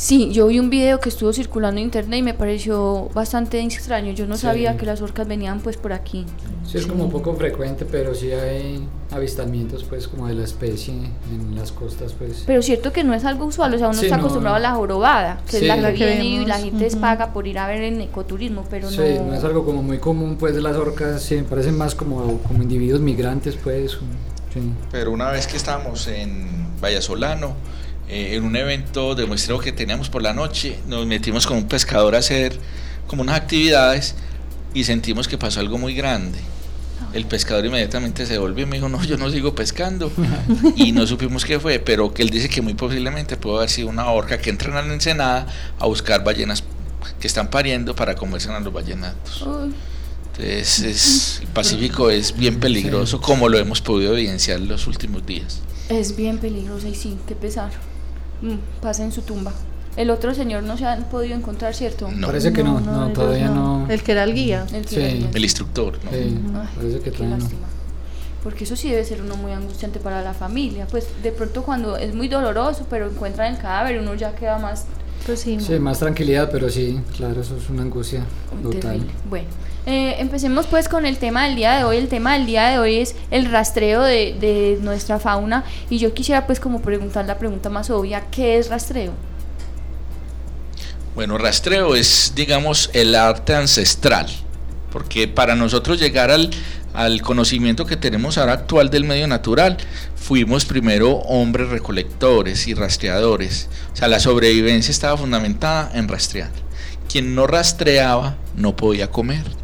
Sí, 0.00 0.30
yo 0.32 0.46
vi 0.46 0.58
un 0.58 0.70
video 0.70 0.98
que 0.98 1.10
estuvo 1.10 1.30
circulando 1.30 1.78
en 1.78 1.84
internet 1.84 2.20
y 2.20 2.22
me 2.22 2.32
pareció 2.32 3.10
bastante 3.12 3.60
extraño. 3.60 4.12
Yo 4.12 4.26
no 4.26 4.38
sabía 4.38 4.78
que 4.78 4.86
las 4.86 5.02
orcas 5.02 5.28
venían 5.28 5.60
pues 5.60 5.76
por 5.76 5.92
aquí. 5.92 6.24
Sí, 6.66 6.78
es 6.78 6.86
como 6.86 7.04
un 7.04 7.10
poco 7.10 7.34
frecuente, 7.34 7.84
pero 7.84 8.14
sí 8.14 8.32
hay 8.32 8.82
avistamientos 9.10 9.84
pues 9.84 10.08
como 10.08 10.26
de 10.26 10.32
la 10.32 10.44
especie 10.44 10.94
en 10.94 11.54
las 11.54 11.70
costas 11.70 12.14
pues. 12.14 12.44
Pero 12.46 12.62
cierto 12.62 12.94
que 12.94 13.04
no 13.04 13.12
es 13.12 13.26
algo 13.26 13.44
usual, 13.44 13.74
o 13.74 13.78
sea, 13.78 13.90
uno 13.90 14.00
está 14.00 14.16
acostumbrado 14.16 14.56
a 14.56 14.60
la 14.60 14.72
jorobada, 14.72 15.42
que 15.46 15.58
es 15.58 15.64
la 15.64 15.92
que 15.92 16.06
viene 16.06 16.24
y 16.24 16.46
la 16.46 16.58
gente 16.58 16.78
les 16.78 16.96
paga 16.96 17.34
por 17.34 17.46
ir 17.46 17.58
a 17.58 17.66
ver 17.66 17.82
en 17.82 18.00
ecoturismo, 18.00 18.64
pero 18.70 18.90
no... 18.90 18.96
Sí, 18.96 19.18
no 19.22 19.34
es 19.34 19.44
algo 19.44 19.66
como 19.66 19.82
muy 19.82 19.98
común 19.98 20.36
pues 20.40 20.56
las 20.56 20.78
orcas, 20.78 21.22
sí, 21.22 21.42
parecen 21.46 21.76
más 21.76 21.94
como, 21.94 22.38
como 22.38 22.62
individuos 22.62 23.02
migrantes 23.02 23.54
pues. 23.62 23.98
Pero 24.90 25.12
una 25.12 25.30
vez 25.30 25.46
que 25.46 25.58
estábamos 25.58 26.08
en 26.08 26.48
Vallasolano, 26.80 27.52
eh, 28.10 28.34
en 28.34 28.42
un 28.42 28.56
evento 28.56 29.14
de 29.14 29.24
muestreo 29.24 29.60
que 29.60 29.70
teníamos 29.70 30.10
por 30.10 30.20
la 30.20 30.34
noche, 30.34 30.80
nos 30.88 31.06
metimos 31.06 31.46
con 31.46 31.58
un 31.58 31.68
pescador 31.68 32.16
a 32.16 32.18
hacer 32.18 32.58
como 33.06 33.22
unas 33.22 33.36
actividades 33.36 34.16
y 34.74 34.82
sentimos 34.82 35.28
que 35.28 35.38
pasó 35.38 35.60
algo 35.60 35.78
muy 35.78 35.94
grande. 35.94 36.38
El 37.12 37.26
pescador 37.26 37.64
inmediatamente 37.64 38.26
se 38.26 38.36
volvió 38.38 38.64
y 38.64 38.66
me 38.66 38.76
dijo, 38.76 38.88
no, 38.88 39.02
yo 39.04 39.16
no 39.16 39.30
sigo 39.30 39.54
pescando. 39.54 40.10
y 40.76 40.90
no 40.90 41.06
supimos 41.06 41.44
qué 41.44 41.60
fue, 41.60 41.78
pero 41.78 42.12
que 42.12 42.22
él 42.22 42.30
dice 42.30 42.48
que 42.48 42.62
muy 42.62 42.74
posiblemente 42.74 43.36
pudo 43.36 43.58
haber 43.58 43.70
sido 43.70 43.88
una 43.88 44.10
orca 44.10 44.38
que 44.38 44.50
entra 44.50 44.80
en 44.80 44.88
la 44.88 44.94
ensenada 44.94 45.46
a 45.78 45.86
buscar 45.86 46.24
ballenas 46.24 46.64
que 47.20 47.28
están 47.28 47.48
pariendo 47.48 47.94
para 47.94 48.16
comerse 48.16 48.50
a 48.50 48.58
los 48.58 48.72
ballenatos. 48.72 49.46
Entonces 50.36 51.38
el 51.42 51.48
Pacífico 51.48 52.10
es 52.10 52.36
bien 52.36 52.58
peligroso, 52.58 53.20
como 53.20 53.48
lo 53.48 53.56
hemos 53.56 53.80
podido 53.80 54.14
evidenciar 54.14 54.58
en 54.58 54.66
los 54.66 54.88
últimos 54.88 55.24
días. 55.24 55.60
Es 55.88 56.16
bien 56.16 56.38
peligroso 56.38 56.88
y 56.88 56.94
sí, 56.96 57.16
qué 57.28 57.36
pesar. 57.36 57.70
Mm, 58.42 58.80
pasa 58.80 59.04
en 59.04 59.12
su 59.12 59.22
tumba. 59.22 59.52
El 59.96 60.10
otro 60.10 60.34
señor 60.34 60.62
no 60.62 60.78
se 60.78 60.86
han 60.86 61.04
podido 61.04 61.34
encontrar, 61.36 61.74
¿cierto? 61.74 62.10
No. 62.10 62.28
Parece 62.28 62.52
que 62.52 62.62
no, 62.62 62.80
no, 62.80 63.08
todavía 63.08 63.48
no. 63.48 63.86
El 63.90 64.02
que 64.02 64.12
era 64.12 64.24
el 64.24 64.34
guía. 64.34 64.66
El, 64.72 64.86
sí. 64.86 65.28
el 65.34 65.42
instructor, 65.42 65.98
¿no? 66.04 66.10
Sí, 66.10 66.40
parece 66.76 67.00
que 67.00 67.10
todavía 67.10 67.36
no. 67.36 67.48
Porque 68.42 68.64
eso 68.64 68.76
sí 68.76 68.88
debe 68.88 69.04
ser 69.04 69.20
uno 69.20 69.36
muy 69.36 69.52
angustiante 69.52 69.98
para 69.98 70.22
la 70.22 70.32
familia. 70.32 70.86
Pues 70.86 71.08
de 71.22 71.32
pronto 71.32 71.62
cuando 71.62 71.96
es 71.96 72.14
muy 72.14 72.28
doloroso, 72.28 72.86
pero 72.88 73.10
encuentran 73.10 73.52
el 73.52 73.60
cadáver, 73.60 74.00
uno 74.00 74.14
ya 74.14 74.34
queda 74.34 74.58
más... 74.58 74.86
Pues 75.26 75.40
sí, 75.40 75.58
sí, 75.60 75.78
más 75.78 75.98
tranquilidad, 75.98 76.48
pero 76.50 76.70
sí, 76.70 76.98
claro, 77.16 77.42
eso 77.42 77.56
es 77.56 77.68
una 77.68 77.82
angustia 77.82 78.24
total. 78.62 79.02
Bueno. 79.28 79.48
Eh, 79.86 80.16
empecemos 80.18 80.66
pues 80.66 80.88
con 80.88 81.06
el 81.06 81.16
tema 81.16 81.46
del 81.46 81.56
día 81.56 81.78
de 81.78 81.84
hoy. 81.84 81.96
El 81.96 82.08
tema 82.08 82.34
del 82.34 82.46
día 82.46 82.68
de 82.68 82.78
hoy 82.78 82.96
es 82.96 83.16
el 83.30 83.50
rastreo 83.50 84.02
de, 84.02 84.78
nuestra 84.82 85.18
fauna 85.18 85.64
y 85.88 85.98
yo 85.98 86.12
quisiera 86.12 86.46
pues 86.46 86.60
como 86.60 86.82
preguntar 86.82 87.24
la 87.26 87.38
pregunta 87.38 87.70
más 87.70 87.90
obvia, 87.90 88.24
¿qué 88.30 88.58
es 88.58 88.68
rastreo? 88.68 89.12
Bueno, 91.14 91.38
rastreo 91.38 91.94
es 91.94 92.32
digamos 92.36 92.90
el 92.92 93.14
arte 93.14 93.54
ancestral, 93.54 94.28
porque 94.92 95.28
para 95.28 95.54
nosotros 95.54 95.98
llegar 95.98 96.30
al 96.30 97.22
conocimiento 97.22 97.84
que 97.86 97.96
tenemos 97.96 98.38
ahora 98.38 98.52
actual 98.52 98.90
del 98.90 99.04
medio 99.04 99.26
natural, 99.26 99.76
fuimos 100.14 100.64
primero 100.64 101.12
hombres 101.12 101.68
recolectores 101.68 102.68
y 102.68 102.74
rastreadores. 102.74 103.68
O 103.92 103.96
sea, 103.96 104.08
la 104.08 104.20
sobrevivencia 104.20 104.92
estaba 104.92 105.16
fundamentada 105.16 105.90
en 105.94 106.06
rastrear. 106.06 106.50
Quien 107.10 107.34
no 107.34 107.46
rastreaba 107.46 108.36
no 108.54 108.76
podía 108.76 109.10
comer. 109.10 109.59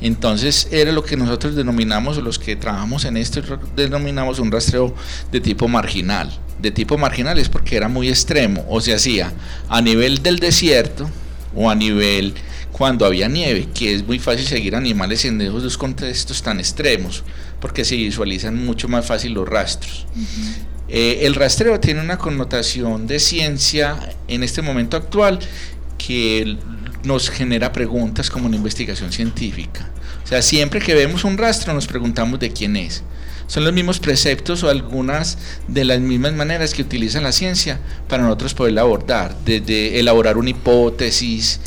Entonces 0.00 0.68
era 0.70 0.92
lo 0.92 1.04
que 1.04 1.16
nosotros 1.16 1.54
denominamos, 1.54 2.18
los 2.18 2.38
que 2.38 2.56
trabajamos 2.56 3.04
en 3.04 3.16
esto, 3.16 3.40
denominamos 3.76 4.38
un 4.38 4.50
rastreo 4.50 4.94
de 5.30 5.40
tipo 5.40 5.68
marginal. 5.68 6.30
De 6.60 6.70
tipo 6.70 6.98
marginal 6.98 7.38
es 7.38 7.48
porque 7.48 7.76
era 7.76 7.88
muy 7.88 8.08
extremo, 8.08 8.64
o 8.68 8.80
se 8.80 8.94
hacía 8.94 9.32
a 9.68 9.80
nivel 9.80 10.22
del 10.22 10.38
desierto 10.38 11.10
o 11.54 11.70
a 11.70 11.74
nivel 11.74 12.34
cuando 12.72 13.06
había 13.06 13.28
nieve, 13.28 13.68
que 13.72 13.94
es 13.94 14.04
muy 14.04 14.18
fácil 14.18 14.44
seguir 14.46 14.74
animales 14.74 15.24
en 15.24 15.40
esos 15.40 15.62
dos 15.62 15.78
contextos 15.78 16.42
tan 16.42 16.58
extremos, 16.58 17.22
porque 17.60 17.84
se 17.84 17.94
visualizan 17.94 18.64
mucho 18.66 18.88
más 18.88 19.06
fácil 19.06 19.32
los 19.32 19.48
rastros. 19.48 20.06
Eh, 20.88 21.20
el 21.22 21.36
rastreo 21.36 21.78
tiene 21.78 22.00
una 22.00 22.18
connotación 22.18 23.06
de 23.06 23.20
ciencia 23.20 23.96
en 24.26 24.42
este 24.42 24.60
momento 24.60 24.96
actual 24.96 25.38
que 25.96 26.56
nos 27.04 27.30
genera 27.30 27.72
preguntas 27.72 28.30
como 28.30 28.46
una 28.46 28.56
investigación 28.56 29.12
científica. 29.12 29.88
O 30.24 30.26
sea, 30.26 30.42
siempre 30.42 30.80
que 30.80 30.94
vemos 30.94 31.24
un 31.24 31.38
rastro 31.38 31.74
nos 31.74 31.86
preguntamos 31.86 32.40
de 32.40 32.52
quién 32.52 32.76
es. 32.76 33.02
Son 33.46 33.62
los 33.62 33.74
mismos 33.74 33.98
preceptos 33.98 34.62
o 34.62 34.70
algunas 34.70 35.36
de 35.68 35.84
las 35.84 36.00
mismas 36.00 36.32
maneras 36.32 36.72
que 36.72 36.82
utiliza 36.82 37.20
la 37.20 37.32
ciencia 37.32 37.78
para 38.08 38.22
nosotros 38.22 38.54
poder 38.54 38.78
abordar, 38.78 39.36
desde 39.44 40.00
elaborar 40.00 40.38
una 40.38 40.50
hipótesis, 40.50 41.60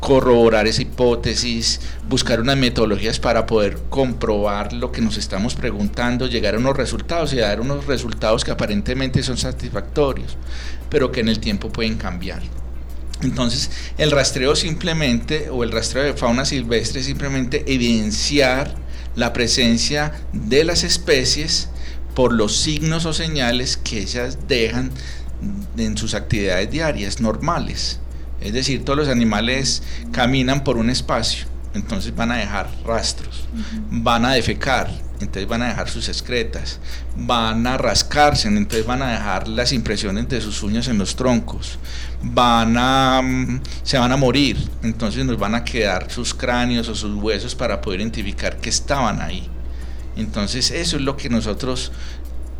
corroborar 0.00 0.68
esa 0.68 0.82
hipótesis, 0.82 1.80
buscar 2.08 2.40
unas 2.40 2.56
metodologías 2.56 3.18
para 3.18 3.46
poder 3.46 3.78
comprobar 3.88 4.72
lo 4.72 4.92
que 4.92 5.00
nos 5.00 5.16
estamos 5.16 5.56
preguntando, 5.56 6.28
llegar 6.28 6.54
a 6.54 6.58
unos 6.58 6.76
resultados 6.76 7.32
y 7.32 7.38
dar 7.38 7.60
unos 7.60 7.86
resultados 7.86 8.44
que 8.44 8.52
aparentemente 8.52 9.22
son 9.24 9.36
satisfactorios, 9.36 10.36
pero 10.88 11.10
que 11.10 11.20
en 11.20 11.28
el 11.28 11.40
tiempo 11.40 11.70
pueden 11.70 11.96
cambiar. 11.96 12.42
Entonces, 13.22 13.70
el 13.98 14.10
rastreo 14.10 14.54
simplemente, 14.54 15.48
o 15.50 15.64
el 15.64 15.72
rastreo 15.72 16.04
de 16.04 16.14
fauna 16.14 16.44
silvestre, 16.44 17.02
simplemente 17.02 17.64
evidenciar 17.66 18.74
la 19.16 19.32
presencia 19.32 20.12
de 20.32 20.64
las 20.64 20.84
especies 20.84 21.68
por 22.14 22.32
los 22.32 22.56
signos 22.56 23.04
o 23.06 23.12
señales 23.12 23.76
que 23.76 24.00
ellas 24.00 24.38
dejan 24.46 24.90
en 25.76 25.96
sus 25.96 26.14
actividades 26.14 26.70
diarias 26.70 27.20
normales. 27.20 28.00
Es 28.40 28.52
decir, 28.52 28.84
todos 28.84 28.98
los 28.98 29.08
animales 29.08 29.82
caminan 30.12 30.62
por 30.62 30.76
un 30.76 30.90
espacio, 30.90 31.46
entonces 31.74 32.14
van 32.14 32.30
a 32.30 32.36
dejar 32.36 32.70
rastros, 32.84 33.48
van 33.90 34.24
a 34.24 34.32
defecar, 34.32 34.88
entonces 35.20 35.48
van 35.48 35.62
a 35.62 35.68
dejar 35.68 35.88
sus 35.88 36.08
excretas, 36.08 36.78
van 37.16 37.66
a 37.66 37.76
rascarse, 37.76 38.46
entonces 38.46 38.86
van 38.86 39.02
a 39.02 39.10
dejar 39.10 39.48
las 39.48 39.72
impresiones 39.72 40.28
de 40.28 40.40
sus 40.40 40.62
uñas 40.62 40.86
en 40.86 40.98
los 40.98 41.16
troncos, 41.16 41.78
van 42.22 42.76
a 42.76 43.22
mm, 43.22 43.60
se 43.82 43.98
van 43.98 44.12
a 44.12 44.16
morir, 44.16 44.56
entonces 44.82 45.24
nos 45.24 45.38
van 45.38 45.54
a 45.54 45.64
quedar 45.64 46.10
sus 46.10 46.34
cráneos 46.34 46.88
o 46.88 46.94
sus 46.94 47.14
huesos 47.14 47.54
para 47.54 47.80
poder 47.80 48.00
identificar 48.00 48.58
que 48.58 48.70
estaban 48.70 49.20
ahí. 49.20 49.48
Entonces 50.16 50.70
eso 50.70 50.96
es 50.96 51.02
lo 51.02 51.16
que 51.16 51.28
nosotros 51.28 51.92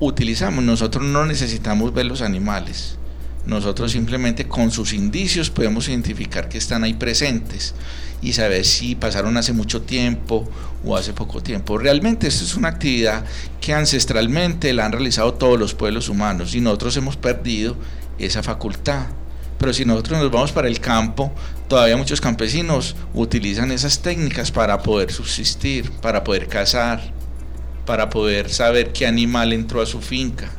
utilizamos, 0.00 0.62
nosotros 0.64 1.04
no 1.04 1.26
necesitamos 1.26 1.92
ver 1.92 2.06
los 2.06 2.22
animales. 2.22 2.96
Nosotros 3.46 3.92
simplemente 3.92 4.46
con 4.46 4.70
sus 4.70 4.92
indicios 4.92 5.48
podemos 5.48 5.88
identificar 5.88 6.48
que 6.48 6.58
están 6.58 6.84
ahí 6.84 6.94
presentes 6.94 7.74
y 8.20 8.34
saber 8.34 8.64
si 8.64 8.94
pasaron 8.94 9.36
hace 9.38 9.54
mucho 9.54 9.82
tiempo 9.82 10.48
o 10.84 10.96
hace 10.96 11.14
poco 11.14 11.42
tiempo. 11.42 11.78
Realmente 11.78 12.28
esto 12.28 12.44
es 12.44 12.54
una 12.56 12.68
actividad 12.68 13.24
que 13.60 13.72
ancestralmente 13.72 14.72
la 14.74 14.84
han 14.84 14.92
realizado 14.92 15.34
todos 15.34 15.58
los 15.58 15.74
pueblos 15.74 16.08
humanos 16.08 16.54
y 16.54 16.60
nosotros 16.60 16.96
hemos 16.98 17.16
perdido 17.16 17.76
esa 18.18 18.42
facultad. 18.42 19.06
Pero 19.58 19.72
si 19.72 19.84
nosotros 19.84 20.20
nos 20.20 20.30
vamos 20.30 20.52
para 20.52 20.68
el 20.68 20.80
campo, 20.80 21.32
todavía 21.66 21.96
muchos 21.96 22.20
campesinos 22.20 22.94
utilizan 23.12 23.72
esas 23.72 24.00
técnicas 24.00 24.52
para 24.52 24.82
poder 24.82 25.12
subsistir, 25.12 25.90
para 26.00 26.22
poder 26.24 26.46
cazar, 26.46 27.12
para 27.84 28.08
poder 28.08 28.50
saber 28.50 28.92
qué 28.92 29.06
animal 29.06 29.52
entró 29.52 29.82
a 29.82 29.86
su 29.86 30.00
finca. 30.00 30.50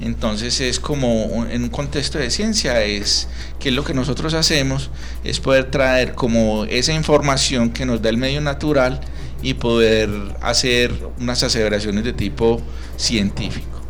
Entonces 0.00 0.60
es 0.60 0.78
como 0.78 1.46
en 1.50 1.62
un 1.62 1.68
contexto 1.70 2.18
de 2.18 2.30
ciencia, 2.30 2.82
es 2.82 3.28
que 3.58 3.70
lo 3.70 3.82
que 3.82 3.94
nosotros 3.94 4.34
hacemos 4.34 4.90
es 5.24 5.40
poder 5.40 5.70
traer 5.70 6.14
como 6.14 6.66
esa 6.66 6.92
información 6.92 7.70
que 7.70 7.86
nos 7.86 8.02
da 8.02 8.10
el 8.10 8.18
medio 8.18 8.42
natural 8.42 9.00
y 9.42 9.54
poder 9.54 10.10
hacer 10.42 10.92
unas 11.18 11.42
aseveraciones 11.42 12.04
de 12.04 12.12
tipo 12.12 12.60
científico. 12.96 13.80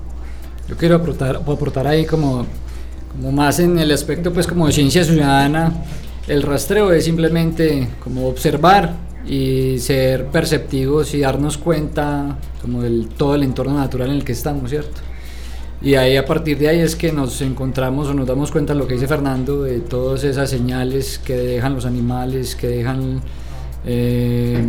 Yo 0.68 0.76
quiero 0.76 0.96
aportar, 0.96 1.36
aportar 1.36 1.86
ahí 1.86 2.06
como, 2.06 2.46
como 3.16 3.32
más 3.32 3.58
en 3.58 3.78
el 3.78 3.90
aspecto 3.90 4.32
pues 4.32 4.46
como 4.46 4.66
de 4.66 4.73
ciencia 4.73 5.02
ciudadana, 5.04 5.73
el 6.28 6.42
rastreo 6.42 6.92
es 6.92 7.04
simplemente 7.04 7.88
como 8.02 8.28
observar 8.28 8.94
y 9.26 9.78
ser 9.78 10.26
perceptivos 10.26 11.14
y 11.14 11.20
darnos 11.20 11.56
cuenta 11.58 12.38
como 12.61 12.82
del 12.82 13.08
todo 13.08 13.35
el 13.35 13.42
entorno 13.42 13.75
natural 13.75 14.11
en 14.11 14.16
el 14.16 14.25
que 14.25 14.32
estamos, 14.32 14.70
¿cierto? 14.70 15.00
Y 15.82 15.94
ahí 15.94 16.16
a 16.16 16.25
partir 16.25 16.58
de 16.58 16.68
ahí 16.68 16.80
es 16.80 16.96
que 16.96 17.12
nos 17.12 17.40
encontramos 17.42 18.08
o 18.08 18.14
nos 18.14 18.26
damos 18.26 18.50
cuenta 18.50 18.73
de 18.73 18.78
lo 18.78 18.87
que 18.87 18.94
dice 18.94 19.06
Fernando, 19.06 19.62
de 19.62 19.80
todas 19.80 20.25
esas 20.25 20.49
señales 20.49 21.18
que 21.18 21.37
dejan 21.37 21.75
los 21.75 21.85
animales, 21.85 22.56
que 22.56 22.68
dejan 22.68 23.20
eh, 23.85 24.64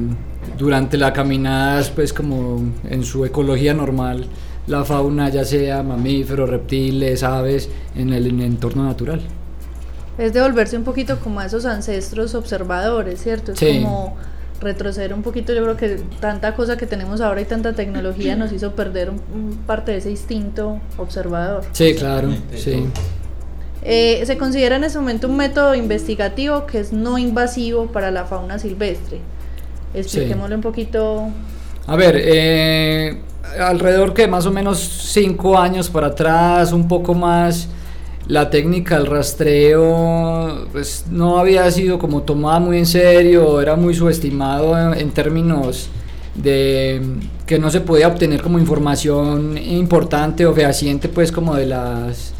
durante 0.57 0.97
la 0.97 1.13
caminada, 1.13 1.83
pues 1.95 2.13
como 2.13 2.61
en 2.89 3.03
su 3.03 3.25
ecología 3.25 3.73
normal, 3.73 4.27
la 4.67 4.83
fauna, 4.83 5.29
ya 5.29 5.45
sea 5.45 5.81
mamíferos, 5.81 6.49
reptiles, 6.49 7.23
aves, 7.23 7.69
en 7.95 8.13
el, 8.13 8.27
entorno 8.41 8.83
natural. 8.83 9.21
Es 10.17 10.33
devolverse 10.33 10.77
un 10.77 10.83
poquito 10.83 11.19
como 11.19 11.39
a 11.39 11.45
esos 11.45 11.65
ancestros 11.65 12.35
observadores, 12.35 13.21
¿cierto? 13.21 13.53
Es 13.53 13.59
como 13.59 14.17
retroceder 14.59 15.13
un 15.13 15.21
poquito, 15.21 15.53
yo 15.53 15.63
creo 15.63 15.77
que 15.77 16.01
tanta 16.19 16.55
cosa 16.55 16.77
que 16.77 16.87
tenemos 16.87 17.21
ahora 17.21 17.41
y 17.41 17.45
tanta 17.45 17.73
tecnología 17.73 18.35
nos 18.35 18.51
hizo 18.51 18.71
perder 18.71 19.11
un, 19.11 19.59
parte 19.67 19.91
de 19.91 19.99
ese 19.99 20.09
instinto 20.09 20.79
observador. 20.97 21.63
Sí, 21.71 21.93
claro, 21.95 22.29
sí. 22.55 22.87
Eh, 23.83 24.23
se 24.25 24.37
considera 24.37 24.75
en 24.75 24.83
ese 24.83 24.97
momento 24.97 25.27
un 25.27 25.37
método 25.37 25.75
investigativo 25.75 26.65
que 26.65 26.79
es 26.79 26.91
no 26.91 27.17
invasivo 27.17 27.87
para 27.87 28.11
la 28.11 28.25
fauna 28.25 28.59
silvestre. 28.59 29.19
Expliquémosle 29.93 30.55
un 30.55 30.61
poquito. 30.61 31.29
A 31.87 31.95
ver, 31.95 32.21
eh, 32.21 33.17
alrededor 33.59 34.13
que 34.13 34.27
más 34.27 34.45
o 34.45 34.51
menos 34.51 34.77
cinco 34.77 35.57
años 35.57 35.89
para 35.89 36.07
atrás, 36.07 36.73
un 36.73 36.85
poco 36.85 37.13
más, 37.13 37.69
la 38.27 38.49
técnica 38.49 38.97
del 38.97 39.05
rastreo 39.05 40.67
pues 40.73 41.05
no 41.09 41.39
había 41.39 41.71
sido 41.71 41.97
como 41.97 42.23
tomada 42.23 42.59
muy 42.59 42.77
en 42.77 42.85
serio, 42.85 43.61
era 43.61 43.77
muy 43.77 43.93
subestimado 43.93 44.93
en, 44.93 45.11
términos 45.11 45.87
de 46.35 47.01
que 47.45 47.57
no 47.57 47.69
se 47.69 47.79
podía 47.79 48.09
obtener 48.09 48.41
como 48.41 48.59
información 48.59 49.57
importante 49.57 50.45
o 50.45 50.53
fehaciente 50.53 51.07
pues 51.07 51.31
como 51.31 51.55
de 51.55 51.67
las 51.67 52.33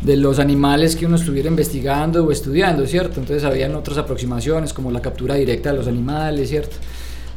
de 0.00 0.16
los 0.16 0.38
animales 0.38 0.96
que 0.96 1.06
uno 1.06 1.16
estuviera 1.16 1.48
investigando 1.48 2.24
o 2.24 2.32
estudiando, 2.32 2.86
¿cierto? 2.86 3.20
Entonces 3.20 3.44
habían 3.44 3.74
otras 3.74 3.98
aproximaciones 3.98 4.72
como 4.72 4.90
la 4.90 5.00
captura 5.00 5.34
directa 5.36 5.70
de 5.70 5.78
los 5.78 5.86
animales, 5.86 6.48
¿cierto? 6.48 6.76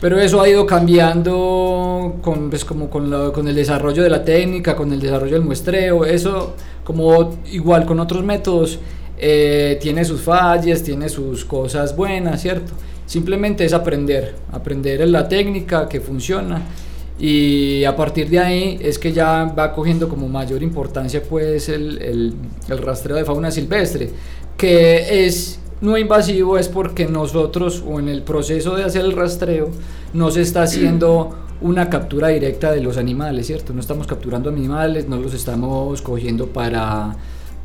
Pero 0.01 0.19
eso 0.19 0.41
ha 0.41 0.49
ido 0.49 0.65
cambiando 0.65 2.17
con, 2.21 2.49
pues, 2.49 2.65
como 2.65 2.89
con, 2.89 3.31
con 3.31 3.47
el 3.47 3.55
desarrollo 3.55 4.03
de 4.03 4.09
la 4.09 4.23
técnica, 4.23 4.75
con 4.75 4.91
el 4.91 4.99
desarrollo 4.99 5.33
del 5.33 5.43
muestreo. 5.43 6.05
Eso, 6.05 6.55
como 6.83 7.37
igual 7.51 7.85
con 7.85 7.99
otros 7.99 8.23
métodos, 8.23 8.79
eh, 9.17 9.77
tiene 9.81 10.03
sus 10.03 10.21
fallas, 10.21 10.83
tiene 10.83 11.07
sus 11.07 11.45
cosas 11.45 11.95
buenas, 11.95 12.41
¿cierto? 12.41 12.73
Simplemente 13.05 13.63
es 13.63 13.73
aprender, 13.73 14.35
aprender 14.51 15.07
la 15.07 15.27
técnica 15.27 15.87
que 15.87 16.01
funciona 16.01 16.61
y 17.17 17.85
a 17.85 17.95
partir 17.95 18.29
de 18.29 18.39
ahí 18.39 18.79
es 18.81 18.99
que 18.99 19.13
ya 19.13 19.45
va 19.45 19.73
cogiendo 19.73 20.09
como 20.09 20.27
mayor 20.27 20.61
importancia 20.61 21.21
pues 21.23 21.69
el, 21.69 22.01
el, 22.01 22.33
el 22.67 22.77
rastreo 22.79 23.15
de 23.15 23.23
fauna 23.23 23.51
silvestre, 23.51 24.09
que 24.57 25.25
es 25.25 25.59
no 25.81 25.97
invasivo 25.97 26.57
es 26.57 26.67
porque 26.67 27.05
nosotros 27.05 27.83
o 27.85 27.99
en 27.99 28.07
el 28.07 28.23
proceso 28.23 28.75
de 28.75 28.83
hacer 28.83 29.03
el 29.03 29.11
rastreo 29.11 29.69
no 30.13 30.31
se 30.31 30.41
está 30.41 30.63
haciendo 30.63 31.35
una 31.61 31.89
captura 31.89 32.29
directa 32.29 32.71
de 32.71 32.81
los 32.81 32.97
animales, 32.97 33.47
¿cierto? 33.47 33.73
No 33.73 33.79
estamos 33.79 34.07
capturando 34.07 34.49
animales, 34.49 35.07
no 35.07 35.17
los 35.17 35.33
estamos 35.33 36.01
cogiendo 36.01 36.47
para, 36.47 37.15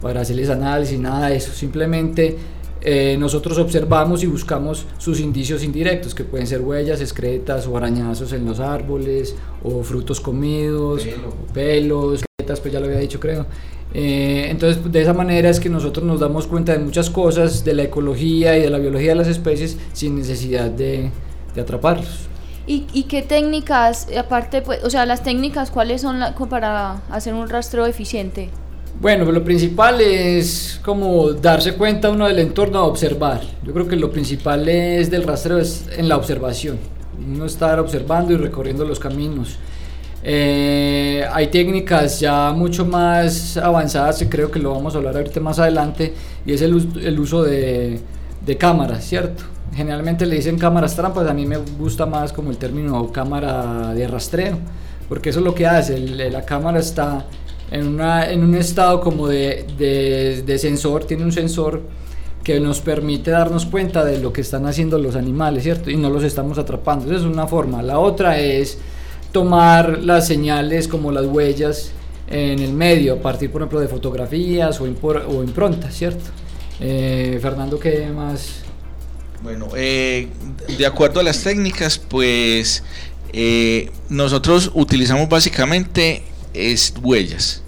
para 0.01 0.21
hacerles 0.21 0.51
análisis, 0.51 0.99
nada 0.99 1.29
de 1.29 1.37
eso. 1.37 1.53
Simplemente 1.53 2.37
eh, 2.83 3.17
nosotros 3.19 3.59
observamos 3.59 4.23
y 4.23 4.27
buscamos 4.27 4.87
sus 4.99 5.21
indicios 5.21 5.63
indirectos, 5.63 6.15
que 6.15 6.25
pueden 6.25 6.47
ser 6.47 6.61
huellas, 6.61 7.01
excretas 7.01 7.67
o 7.67 7.77
arañazos 7.77 8.33
en 8.33 8.47
los 8.47 8.61
árboles, 8.61 9.35
o 9.63 9.83
frutos 9.83 10.21
comidos, 10.21 11.07
o 11.27 11.53
pelos, 11.53 12.23
pues 12.59 12.73
ya 12.73 12.81
lo 12.81 12.87
había 12.87 12.99
dicho 12.99 13.21
creo. 13.21 13.47
Eh, 13.93 14.47
entonces, 14.51 14.91
de 14.91 15.03
esa 15.03 15.13
manera 15.13 15.51
es 15.51 15.59
que 15.59 15.69
nosotros 15.69 16.05
nos 16.05 16.21
damos 16.21 16.47
cuenta 16.47 16.73
de 16.73 16.79
muchas 16.79 17.11
cosas 17.11 17.65
de 17.65 17.75
la 17.75 17.83
ecología 17.83 18.57
y 18.57 18.63
de 18.63 18.71
la 18.71 18.79
biología 18.79 19.11
de 19.11 19.17
las 19.17 19.29
especies 19.29 19.77
sin 19.93 20.17
necesidad 20.17 20.71
de, 20.71 21.11
de 21.55 21.61
atraparlos. 21.61 22.29
¿Y, 22.67 22.87
¿Y, 22.93 23.05
qué 23.05 23.23
técnicas, 23.23 24.07
aparte, 24.17 24.63
pues, 24.63 24.85
o 24.85 24.91
sea, 24.91 25.07
las 25.07 25.25
técnicas, 25.25 25.71
cuáles 25.71 26.03
son 26.03 26.21
para 26.49 27.03
hacer 27.11 27.35
un 27.35 27.49
rastreo 27.49 27.87
eficiente? 27.87 28.51
Bueno, 29.01 29.25
lo 29.33 29.43
principal 29.43 30.01
es 30.03 30.79
como 30.85 31.33
darse 31.33 31.75
cuenta 31.75 32.11
uno 32.11 32.29
del 32.29 32.39
entorno, 32.39 32.85
observar. 32.85 33.41
Yo 33.65 33.73
creo 33.73 33.89
que 33.89 33.97
lo 33.97 34.11
principal 34.11 34.69
es 34.69 35.11
del 35.11 35.23
rastreo 35.23 35.59
es 35.59 35.89
en 35.97 36.09
la 36.09 36.17
observación. 36.17 36.79
Uno 37.19 37.47
estar 37.47 37.81
observando 37.81 38.35
y 38.35 38.37
recorriendo 38.37 38.85
los 38.85 39.01
caminos. 39.01 39.57
Eh, 40.23 41.25
hay 41.33 41.47
técnicas 41.47 42.21
ya 42.21 42.53
mucho 42.53 42.85
más 42.85 43.57
avanzadas, 43.57 44.21
y 44.23 44.27
creo 44.27 44.51
que 44.51 44.59
lo 44.59 44.73
vamos 44.73 44.95
a 44.95 44.99
hablar 44.99 45.17
ahorita 45.17 45.41
más 45.41 45.59
adelante, 45.59 46.15
y 46.45 46.53
es 46.53 46.63
el, 46.63 46.89
el 47.03 47.19
uso 47.19 47.43
de, 47.43 48.01
de, 48.45 48.57
cámaras, 48.57 49.05
¿cierto? 49.05 49.45
Generalmente 49.75 50.27
le 50.27 50.37
dicen 50.37 50.59
cámaras 50.59 50.95
trampas, 50.95 51.27
a 51.29 51.33
mí 51.33 51.47
me 51.47 51.57
gusta 51.57 52.05
más 52.05 52.33
como 52.33 52.51
el 52.51 52.59
término 52.59 53.11
cámara 53.13 53.95
de 53.95 54.07
rastreo, 54.07 54.59
porque 55.09 55.31
eso 55.31 55.39
es 55.39 55.45
lo 55.45 55.55
que 55.55 55.67
hace, 55.67 55.99
la 55.99 56.45
cámara 56.45 56.81
está 56.81 57.25
en, 57.71 57.87
una, 57.87 58.31
en 58.31 58.45
un 58.45 58.55
estado 58.55 59.01
como 59.01 59.27
de, 59.27 59.67
de, 59.79 60.43
de, 60.45 60.59
sensor, 60.59 61.05
tiene 61.05 61.25
un 61.25 61.33
sensor 61.33 61.83
que 62.45 62.59
nos 62.59 62.81
permite 62.81 63.31
darnos 63.31 63.67
cuenta 63.67 64.05
de 64.05 64.19
lo 64.19 64.33
que 64.33 64.41
están 64.41 64.67
haciendo 64.67 64.99
los 64.99 65.15
animales, 65.15 65.63
¿cierto? 65.63 65.91
Y 65.91 65.97
no 65.97 66.11
los 66.11 66.25
estamos 66.25 66.59
atrapando. 66.59 67.07
Esa 67.07 67.17
es 67.17 67.23
una 67.23 67.47
forma. 67.47 67.83
La 67.83 67.99
otra 67.99 68.39
es 68.39 68.79
tomar 69.33 69.99
las 69.99 70.27
señales 70.27 70.89
como 70.89 71.13
las 71.13 71.27
huellas 71.27 71.93
en 72.29 72.61
el 72.61 72.73
medio, 72.73 73.15
a 73.15 73.17
partir, 73.17 73.51
por 73.51 73.63
ejemplo, 73.63 73.81
de 73.81 73.89
fotografías 73.89 74.81
o, 74.81 74.85
o 74.85 75.43
improntas, 75.45 75.95
¿cierto? 75.95 76.25
Eh, 76.81 77.39
Fernando, 77.43 77.79
¿qué 77.79 78.07
más? 78.15 78.63
Bueno, 79.43 79.69
eh, 79.77 80.29
de 80.79 80.87
acuerdo 80.87 81.21
a 81.21 81.23
las 81.23 81.43
técnicas, 81.43 81.99
pues 81.99 82.83
eh, 83.33 83.91
nosotros 84.09 84.71
utilizamos 84.75 85.29
básicamente 85.29 86.23
es 86.53 86.95
huellas 87.03 87.63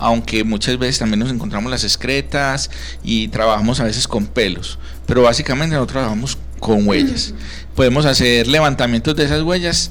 aunque 0.00 0.44
muchas 0.44 0.78
veces 0.78 0.98
también 0.98 1.20
nos 1.20 1.30
encontramos 1.30 1.70
las 1.70 1.84
excretas 1.84 2.70
y 3.04 3.28
trabajamos 3.28 3.80
a 3.80 3.84
veces 3.84 4.08
con 4.08 4.26
pelos, 4.26 4.78
pero 5.06 5.22
básicamente 5.22 5.74
nosotros 5.74 5.92
trabajamos 5.92 6.38
con 6.58 6.88
huellas. 6.88 7.34
Podemos 7.76 8.06
hacer 8.06 8.46
levantamientos 8.46 9.14
de 9.14 9.24
esas 9.24 9.42
huellas 9.42 9.90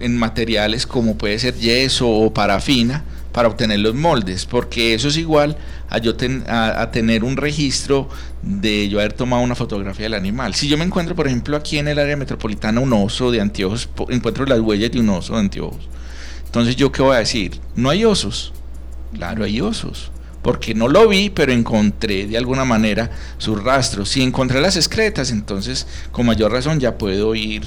en 0.00 0.16
materiales 0.16 0.86
como 0.86 1.16
puede 1.16 1.38
ser 1.38 1.54
yeso 1.54 2.08
o 2.08 2.32
parafina 2.32 3.04
para 3.32 3.48
obtener 3.48 3.78
los 3.78 3.94
moldes, 3.94 4.46
porque 4.46 4.94
eso 4.94 5.08
es 5.08 5.16
igual 5.16 5.56
a 5.88 5.98
yo 5.98 6.14
a, 6.48 6.90
tener 6.90 7.24
un 7.24 7.36
registro 7.36 8.08
de 8.42 8.88
yo 8.88 8.98
haber 8.98 9.12
tomado 9.12 9.42
una 9.42 9.54
fotografía 9.54 10.04
del 10.04 10.14
animal. 10.14 10.54
Si 10.54 10.68
yo 10.68 10.76
me 10.76 10.84
encuentro, 10.84 11.14
por 11.14 11.26
ejemplo, 11.26 11.56
aquí 11.56 11.78
en 11.78 11.88
el 11.88 11.98
área 11.98 12.16
metropolitana 12.16 12.80
un 12.80 12.92
oso 12.92 13.30
de 13.30 13.40
anteojos, 13.40 13.88
encuentro 14.08 14.46
las 14.46 14.60
huellas 14.60 14.90
de 14.90 15.00
un 15.00 15.10
oso 15.10 15.34
de 15.34 15.40
anteojos. 15.40 15.88
Entonces, 16.44 16.74
¿yo 16.74 16.90
qué 16.90 17.02
voy 17.02 17.14
a 17.14 17.20
decir? 17.20 17.60
No 17.76 17.90
hay 17.90 18.04
osos. 18.04 18.52
Claro, 19.14 19.44
hay 19.44 19.60
osos. 19.60 20.10
Porque 20.42 20.74
no 20.74 20.88
lo 20.88 21.08
vi, 21.08 21.30
pero 21.30 21.52
encontré 21.52 22.26
de 22.26 22.36
alguna 22.36 22.64
manera 22.64 23.10
sus 23.38 23.62
rastros. 23.62 24.08
Si 24.08 24.22
encontré 24.22 24.60
las 24.60 24.76
excretas, 24.76 25.30
entonces 25.30 25.86
con 26.10 26.26
mayor 26.26 26.50
razón 26.50 26.80
ya 26.80 26.96
puedo 26.96 27.34
ir 27.34 27.62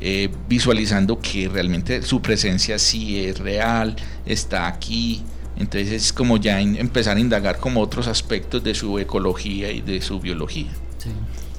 eh, 0.00 0.30
visualizando 0.48 1.20
que 1.20 1.48
realmente 1.48 2.02
su 2.02 2.22
presencia 2.22 2.78
sí 2.78 3.24
es 3.24 3.38
real, 3.38 3.96
está 4.24 4.66
aquí. 4.66 5.22
Entonces 5.58 5.92
es 5.92 6.12
como 6.12 6.38
ya 6.38 6.60
empezar 6.60 7.18
a 7.18 7.20
indagar 7.20 7.58
como 7.58 7.80
otros 7.80 8.08
aspectos 8.08 8.64
de 8.64 8.74
su 8.74 8.98
ecología 8.98 9.70
y 9.70 9.82
de 9.82 10.00
su 10.00 10.18
biología. 10.18 10.70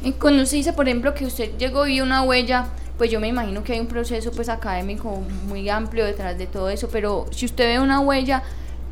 Y 0.04 0.14
cuando 0.14 0.42
usted 0.42 0.58
dice, 0.58 0.74
por 0.74 0.88
ejemplo, 0.88 1.14
que 1.14 1.26
usted 1.26 1.52
llegó 1.60 1.86
y 1.86 1.94
vio 1.94 2.04
una 2.04 2.24
huella, 2.24 2.70
pues 2.98 3.12
yo 3.12 3.20
me 3.20 3.28
imagino 3.28 3.64
que 3.64 3.74
hay 3.74 3.80
un 3.80 3.88
proceso 3.88 4.32
pues 4.32 4.50
académico 4.50 5.22
muy 5.48 5.70
amplio 5.70 6.06
detrás 6.06 6.38
de 6.38 6.48
todo 6.48 6.70
eso, 6.70 6.90
pero 6.92 7.28
si 7.32 7.46
usted 7.46 7.66
ve 7.66 7.80
una 7.80 8.00
huella, 8.00 8.42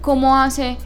¿cómo 0.02 0.38
hace 0.38 0.78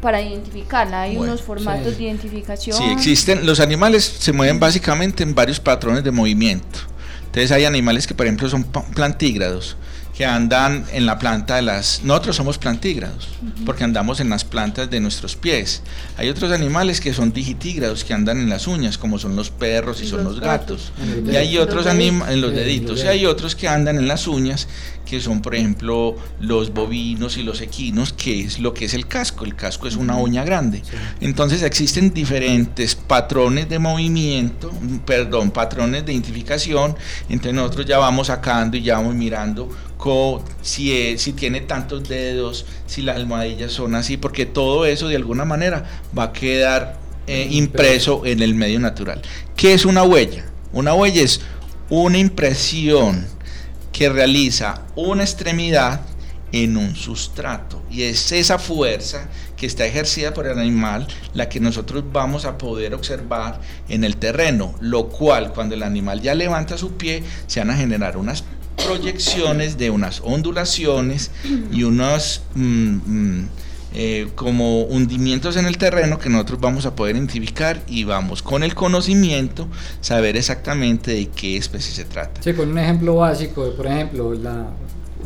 para 0.00 0.22
identificarla? 0.22 1.02
Hay 1.02 1.16
unos 1.16 1.42
formatos 1.42 1.96
de 1.96 2.04
identificación. 2.04 2.76
Sí, 2.76 2.84
existen. 2.92 3.44
Los 3.44 3.58
animales 3.58 4.04
se 4.04 4.32
mueven 4.32 4.60
básicamente 4.60 5.22
en 5.24 5.34
varios 5.34 5.58
patrones 5.58 6.04
de 6.04 6.12
movimiento. 6.12 6.93
Entonces 7.34 7.50
hay 7.50 7.64
animales 7.64 8.06
que 8.06 8.14
por 8.14 8.26
ejemplo 8.26 8.48
son 8.48 8.62
plantígrados, 8.62 9.76
que 10.16 10.24
andan 10.24 10.84
en 10.92 11.04
la 11.04 11.18
planta 11.18 11.56
de 11.56 11.62
las... 11.62 12.02
Nosotros 12.04 12.36
somos 12.36 12.58
plantígrados, 12.58 13.28
porque 13.66 13.82
andamos 13.82 14.20
en 14.20 14.30
las 14.30 14.44
plantas 14.44 14.88
de 14.88 15.00
nuestros 15.00 15.34
pies. 15.34 15.82
Hay 16.16 16.28
otros 16.28 16.52
animales 16.52 17.00
que 17.00 17.12
son 17.12 17.32
digitígrados, 17.32 18.04
que 18.04 18.14
andan 18.14 18.38
en 18.38 18.48
las 18.48 18.68
uñas, 18.68 18.98
como 18.98 19.18
son 19.18 19.34
los 19.34 19.50
perros 19.50 20.00
y, 20.00 20.06
son 20.06 20.22
los 20.22 20.38
gatos. 20.38 20.92
Y 21.28 21.34
hay 21.34 21.58
otros 21.58 21.88
animales, 21.88 22.34
en 22.34 22.40
los 22.40 22.54
deditos, 22.54 23.02
y 23.02 23.08
hay 23.08 23.26
otros 23.26 23.56
que 23.56 23.66
andan 23.66 23.98
en 23.98 24.06
las 24.06 24.28
uñas, 24.28 24.68
que 25.04 25.20
son 25.20 25.42
por 25.42 25.54
ejemplo 25.54 26.16
los 26.40 26.72
bovinos 26.72 27.36
y 27.36 27.42
los 27.42 27.60
equinos, 27.60 28.12
que 28.12 28.40
es 28.40 28.58
lo 28.58 28.74
que 28.74 28.86
es 28.86 28.94
el 28.94 29.06
casco. 29.06 29.44
El 29.44 29.54
casco 29.54 29.86
es 29.86 29.96
una 29.96 30.16
uña 30.16 30.44
grande. 30.44 30.82
Entonces 31.20 31.62
existen 31.62 32.12
diferentes 32.12 32.94
patrones 32.94 33.68
de 33.68 33.78
movimiento, 33.78 34.72
perdón, 35.04 35.50
patrones 35.50 36.04
de 36.06 36.12
identificación. 36.12 36.96
Entonces 37.28 37.54
nosotros 37.54 37.86
ya 37.86 37.98
vamos 37.98 38.28
sacando 38.28 38.76
y 38.76 38.82
ya 38.82 38.96
vamos 38.96 39.14
mirando 39.14 39.68
si, 40.60 41.16
si 41.18 41.32
tiene 41.32 41.62
tantos 41.62 42.08
dedos, 42.08 42.66
si 42.86 43.02
las 43.02 43.16
almohadillas 43.16 43.72
son 43.72 43.94
así, 43.94 44.16
porque 44.16 44.46
todo 44.46 44.84
eso 44.84 45.08
de 45.08 45.16
alguna 45.16 45.44
manera 45.44 45.84
va 46.16 46.24
a 46.24 46.32
quedar 46.32 46.98
eh, 47.26 47.48
impreso 47.50 48.26
en 48.26 48.42
el 48.42 48.54
medio 48.54 48.80
natural. 48.80 49.22
¿Qué 49.56 49.72
es 49.72 49.84
una 49.84 50.02
huella? 50.02 50.44
Una 50.72 50.94
huella 50.94 51.22
es 51.22 51.40
una 51.88 52.18
impresión 52.18 53.26
que 53.94 54.08
realiza 54.10 54.82
una 54.96 55.22
extremidad 55.22 56.00
en 56.50 56.76
un 56.76 56.96
sustrato. 56.96 57.82
Y 57.90 58.02
es 58.02 58.32
esa 58.32 58.58
fuerza 58.58 59.28
que 59.56 59.66
está 59.66 59.86
ejercida 59.86 60.34
por 60.34 60.46
el 60.46 60.58
animal 60.58 61.06
la 61.32 61.48
que 61.48 61.60
nosotros 61.60 62.04
vamos 62.12 62.44
a 62.44 62.58
poder 62.58 62.92
observar 62.92 63.60
en 63.88 64.02
el 64.04 64.16
terreno, 64.16 64.74
lo 64.80 65.08
cual 65.08 65.52
cuando 65.52 65.76
el 65.76 65.82
animal 65.84 66.20
ya 66.20 66.34
levanta 66.34 66.76
su 66.76 66.96
pie 66.96 67.22
se 67.46 67.60
van 67.60 67.70
a 67.70 67.76
generar 67.76 68.16
unas 68.16 68.44
proyecciones 68.76 69.78
de 69.78 69.90
unas 69.90 70.20
ondulaciones 70.24 71.30
y 71.70 71.84
unos 71.84 72.42
mm, 72.56 72.94
mm, 73.06 73.48
eh, 73.96 74.28
como 74.34 74.82
hundimientos 74.82 75.56
en 75.56 75.66
el 75.66 75.78
terreno 75.78 76.18
que 76.18 76.28
nosotros 76.28 76.58
vamos 76.60 76.84
a 76.84 76.96
poder 76.96 77.14
identificar 77.14 77.80
y 77.86 78.02
vamos 78.02 78.42
con 78.42 78.64
el 78.64 78.74
conocimiento 78.74 79.68
saber 80.00 80.36
exactamente 80.36 81.12
de 81.12 81.28
qué 81.28 81.56
especie 81.56 81.94
se 81.94 82.04
trata. 82.04 82.42
Sí, 82.42 82.54
con 82.54 82.70
un 82.70 82.78
ejemplo 82.78 83.14
básico, 83.14 83.72
por 83.76 83.86
ejemplo, 83.86 84.34
la, 84.34 84.66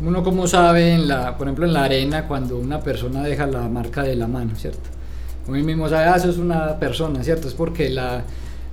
uno 0.01 0.23
como 0.23 0.47
sabe, 0.47 0.93
en 0.93 1.07
la, 1.07 1.35
por 1.35 1.47
ejemplo 1.47 1.65
en 1.65 1.73
la 1.73 1.85
arena 1.85 2.27
cuando 2.27 2.57
una 2.57 2.79
persona 2.79 3.23
deja 3.23 3.47
la 3.47 3.67
marca 3.67 4.03
de 4.03 4.15
la 4.15 4.27
mano, 4.27 4.55
¿cierto? 4.55 4.87
Uno 5.47 5.57
mismo 5.63 5.89
sabe, 5.89 6.05
ah, 6.05 6.15
eso 6.17 6.29
es 6.29 6.37
una 6.37 6.77
persona, 6.77 7.23
¿cierto? 7.23 7.47
Es 7.47 7.55
porque 7.55 7.89
la, 7.89 8.23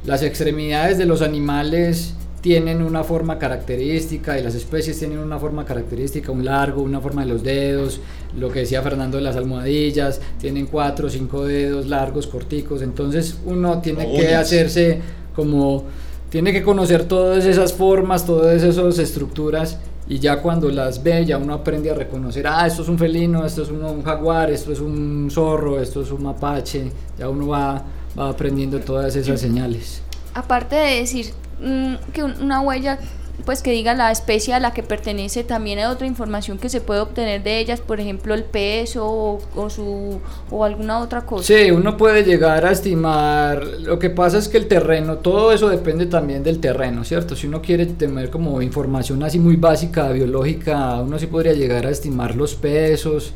las 0.05 0.23
extremidades 0.23 0.99
de 0.99 1.07
los 1.07 1.23
animales 1.23 2.15
tienen 2.47 2.81
una 2.81 3.03
forma 3.03 3.41
característica 3.41 4.39
y 4.39 4.43
las 4.45 4.55
especies 4.55 4.97
tienen 5.01 5.19
una 5.19 5.37
forma 5.37 5.65
característica, 5.65 6.31
un 6.31 6.45
largo, 6.45 6.81
una 6.81 7.01
forma 7.01 7.23
de 7.23 7.29
los 7.29 7.43
dedos, 7.43 7.99
lo 8.39 8.53
que 8.53 8.61
decía 8.61 8.83
Fernando 8.83 9.17
de 9.17 9.25
las 9.25 9.35
almohadillas, 9.35 10.21
tienen 10.39 10.67
cuatro 10.67 11.09
o 11.09 11.11
cinco 11.11 11.45
dedos 11.45 11.89
largos, 11.89 12.29
corticos, 12.29 12.83
entonces 12.83 13.37
uno 13.47 13.81
tiene 13.81 14.13
que 14.13 14.37
hacerse 14.37 15.01
como, 15.35 15.87
tiene 16.31 16.53
que 16.53 16.63
conocer 16.63 17.09
todas 17.09 17.45
esas 17.47 17.73
formas, 17.73 18.25
todas 18.25 18.63
esas 18.63 18.97
estructuras 19.01 19.81
y 20.07 20.21
ya 20.21 20.41
cuando 20.41 20.69
las 20.69 21.03
ve 21.03 21.25
ya 21.27 21.39
uno 21.39 21.53
aprende 21.53 21.91
a 21.91 21.95
reconocer, 21.95 22.47
ah, 22.47 22.65
esto 22.65 22.83
es 22.83 22.89
un 22.89 22.97
felino, 22.97 23.45
esto 23.45 23.65
es 23.65 23.71
un, 23.71 24.05
jaguar, 24.05 24.53
esto 24.53 24.71
es 24.71 24.79
un 24.79 25.29
zorro, 25.33 25.81
esto 25.81 26.03
es 26.03 26.13
un 26.13 26.23
mapache, 26.23 26.93
ya 27.19 27.29
uno 27.29 27.49
va, 27.49 27.83
va 28.17 28.29
aprendiendo 28.29 28.79
todas 28.79 29.17
esas 29.17 29.41
señales. 29.41 30.01
Aparte 30.33 30.77
de 30.77 31.01
decir 31.01 31.33
Mm, 31.61 31.95
que 32.13 32.23
una 32.23 32.61
huella 32.61 32.99
pues 33.45 33.63
que 33.63 33.71
diga 33.71 33.95
la 33.95 34.11
especie 34.11 34.55
a 34.55 34.61
la 34.61 34.73
que 34.73 34.83
pertenece, 34.83 35.45
también 35.45 35.79
hay 35.79 35.85
otra 35.85 36.07
información 36.07 36.59
que 36.59 36.69
se 36.69 36.81
puede 36.81 37.01
obtener 37.01 37.43
de 37.43 37.61
ellas, 37.61 37.81
por 37.81 38.01
ejemplo 38.01 38.35
el 38.35 38.45
peso 38.45 39.39
o, 39.55 39.71
su, 39.71 40.21
o 40.51 40.65
alguna 40.65 40.99
otra 40.99 41.25
cosa. 41.25 41.45
Sí, 41.45 41.71
uno 41.71 41.97
puede 41.97 42.25
llegar 42.25 42.65
a 42.67 42.73
estimar, 42.73 43.65
lo 43.65 43.99
que 43.99 44.11
pasa 44.11 44.39
es 44.39 44.49
que 44.49 44.59
el 44.59 44.67
terreno, 44.67 45.19
todo 45.19 45.53
eso 45.53 45.69
depende 45.69 46.07
también 46.07 46.43
del 46.43 46.59
terreno, 46.59 47.05
¿cierto? 47.05 47.37
Si 47.37 47.47
uno 47.47 47.63
quiere 47.63 47.87
tener 47.87 48.31
como 48.31 48.61
información 48.63 49.23
así 49.23 49.39
muy 49.39 49.57
básica, 49.57 50.11
biológica, 50.11 51.01
uno 51.01 51.19
sí 51.19 51.27
podría 51.27 51.53
llegar 51.53 51.87
a 51.87 51.91
estimar 51.91 52.35
los 52.35 52.55
pesos, 52.55 53.33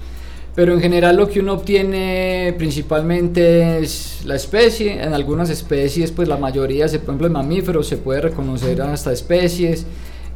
pero 0.60 0.74
en 0.74 0.80
general 0.82 1.16
lo 1.16 1.26
que 1.26 1.40
uno 1.40 1.54
obtiene 1.54 2.54
principalmente 2.58 3.78
es 3.78 4.20
la 4.26 4.34
especie. 4.34 5.02
En 5.02 5.14
algunas 5.14 5.48
especies, 5.48 6.12
pues 6.12 6.28
la 6.28 6.36
mayoría, 6.36 6.84
por 6.84 6.96
ejemplo 6.96 7.26
en 7.28 7.32
mamíferos, 7.32 7.86
se 7.86 7.96
puede 7.96 8.20
reconocer 8.20 8.82
hasta 8.82 9.10
especies. 9.10 9.86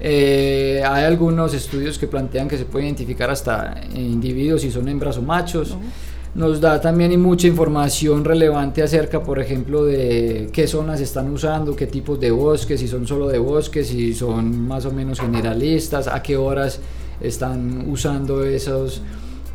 Eh, 0.00 0.82
hay 0.82 1.04
algunos 1.04 1.52
estudios 1.52 1.98
que 1.98 2.06
plantean 2.06 2.48
que 2.48 2.56
se 2.56 2.64
puede 2.64 2.86
identificar 2.86 3.28
hasta 3.28 3.74
individuos 3.94 4.62
si 4.62 4.70
son 4.70 4.88
hembras 4.88 5.18
o 5.18 5.20
machos. 5.20 5.76
Nos 6.34 6.58
da 6.58 6.80
también 6.80 7.20
mucha 7.20 7.46
información 7.46 8.24
relevante 8.24 8.82
acerca, 8.82 9.22
por 9.22 9.38
ejemplo, 9.38 9.84
de 9.84 10.48
qué 10.54 10.66
zonas 10.66 11.02
están 11.02 11.30
usando, 11.30 11.76
qué 11.76 11.86
tipos 11.86 12.18
de 12.18 12.30
bosques, 12.30 12.80
si 12.80 12.88
son 12.88 13.06
solo 13.06 13.28
de 13.28 13.36
bosques, 13.36 13.88
si 13.88 14.14
son 14.14 14.66
más 14.66 14.86
o 14.86 14.90
menos 14.90 15.20
generalistas, 15.20 16.08
a 16.08 16.22
qué 16.22 16.38
horas 16.38 16.80
están 17.20 17.90
usando 17.90 18.42
esos 18.42 19.02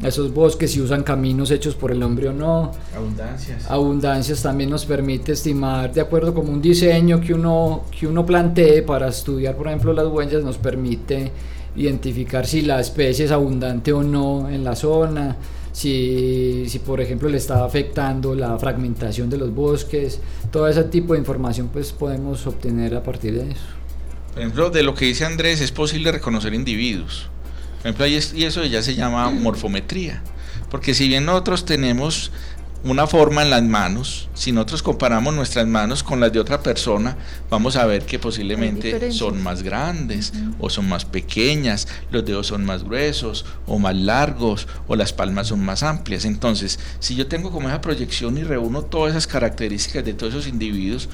esos 0.03 0.33
bosques, 0.33 0.71
si 0.71 0.81
usan 0.81 1.03
caminos 1.03 1.51
hechos 1.51 1.75
por 1.75 1.91
el 1.91 2.01
hombre 2.03 2.29
o 2.29 2.33
no. 2.33 2.71
Abundancias. 2.95 3.69
Abundancias 3.69 4.41
también 4.41 4.69
nos 4.69 4.85
permite 4.85 5.33
estimar, 5.33 5.93
de 5.93 6.01
acuerdo 6.01 6.33
con 6.33 6.49
un 6.49 6.61
diseño 6.61 7.19
que 7.19 7.33
uno, 7.33 7.83
que 7.97 8.07
uno 8.07 8.25
plantee 8.25 8.81
para 8.81 9.09
estudiar, 9.09 9.55
por 9.55 9.67
ejemplo, 9.67 9.93
las 9.93 10.07
huellas, 10.07 10.43
nos 10.43 10.57
permite 10.57 11.31
identificar 11.75 12.45
si 12.45 12.61
la 12.61 12.79
especie 12.79 13.25
es 13.25 13.31
abundante 13.31 13.91
o 13.91 14.01
no 14.01 14.49
en 14.49 14.63
la 14.63 14.75
zona, 14.75 15.37
si, 15.71 16.65
si 16.67 16.79
por 16.79 16.99
ejemplo 16.99 17.29
le 17.29 17.37
está 17.37 17.63
afectando 17.63 18.33
la 18.35 18.57
fragmentación 18.57 19.29
de 19.29 19.37
los 19.37 19.53
bosques, 19.53 20.19
todo 20.51 20.67
ese 20.67 20.85
tipo 20.85 21.13
de 21.13 21.19
información 21.19 21.69
pues 21.71 21.91
podemos 21.91 22.47
obtener 22.47 22.95
a 22.95 23.03
partir 23.03 23.35
de 23.35 23.51
eso. 23.51 23.61
Por 24.33 24.39
ejemplo, 24.39 24.69
de 24.69 24.83
lo 24.83 24.93
que 24.93 25.05
dice 25.05 25.25
Andrés, 25.25 25.59
es 25.59 25.71
posible 25.71 26.11
reconocer 26.11 26.53
individuos 26.53 27.29
por 27.81 27.87
ejemplo, 27.87 28.07
y 28.07 28.43
eso 28.43 28.65
ya 28.65 28.81
se 28.81 28.95
llama 28.95 29.29
morfometría. 29.29 30.21
Porque 30.69 30.93
si 30.93 31.07
bien 31.07 31.25
nosotros 31.25 31.65
tenemos 31.65 32.31
una 32.83 33.07
forma 33.07 33.41
en 33.41 33.49
las 33.49 33.63
manos, 33.63 34.29
si 34.33 34.51
nosotros 34.51 34.83
comparamos 34.83 35.33
nuestras 35.33 35.67
manos 35.67 36.01
con 36.01 36.19
las 36.19 36.31
de 36.31 36.39
otra 36.39 36.63
persona, 36.63 37.17
vamos 37.49 37.75
a 37.75 37.85
ver 37.85 38.05
que 38.05 38.19
posiblemente 38.19 39.11
son 39.11 39.41
más 39.43 39.63
grandes 39.63 40.31
o 40.59 40.69
son 40.69 40.87
más 40.87 41.03
pequeñas, 41.03 41.87
los 42.11 42.23
dedos 42.25 42.47
son 42.47 42.65
más 42.65 42.83
gruesos 42.83 43.45
o 43.65 43.79
más 43.79 43.95
largos 43.95 44.67
o 44.87 44.95
las 44.95 45.11
palmas 45.11 45.47
son 45.47 45.63
más 45.63 45.83
amplias. 45.83 46.23
Entonces, 46.23 46.79
si 46.99 47.15
yo 47.15 47.27
tengo 47.27 47.51
como 47.51 47.67
esa 47.67 47.81
proyección 47.81 48.37
y 48.37 48.43
reúno 48.43 48.83
todas 48.83 49.11
esas 49.11 49.27
características 49.27 50.05
de 50.05 50.13
todos 50.13 50.33
esos 50.33 50.47
individuos 50.47 51.09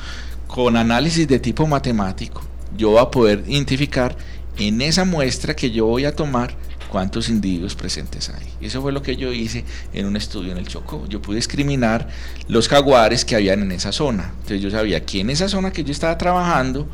con 0.47 0.77
análisis 0.77 1.27
de 1.27 1.39
tipo 1.39 1.65
matemático, 1.65 2.43
yo 2.77 2.91
voy 2.91 2.99
a 2.99 3.09
poder 3.09 3.43
identificar 3.47 4.15
en 4.57 4.81
esa 4.81 5.05
muestra 5.05 5.55
que 5.55 5.71
yo 5.71 5.85
voy 5.85 6.05
a 6.05 6.15
tomar 6.15 6.55
cuántos 6.89 7.29
individuos 7.29 7.75
presentes 7.75 8.29
hay. 8.29 8.47
Eso 8.61 8.81
fue 8.81 8.91
lo 8.91 9.01
que 9.01 9.15
yo 9.15 9.33
hice 9.33 9.65
en 9.93 10.05
un 10.05 10.15
estudio 10.15 10.51
en 10.51 10.57
el 10.57 10.67
Chocó. 10.67 11.05
Yo 11.07 11.21
pude 11.21 11.37
discriminar 11.37 12.07
los 12.47 12.69
jaguares 12.69 13.25
que 13.25 13.35
habían 13.35 13.61
en 13.61 13.71
esa 13.71 13.91
zona. 13.91 14.31
Entonces 14.35 14.61
yo 14.61 14.69
sabía 14.69 15.05
que 15.05 15.19
en 15.19 15.29
esa 15.29 15.49
zona 15.49 15.71
que 15.71 15.83
yo 15.83 15.91
estaba 15.91 16.17
trabajando, 16.17 16.87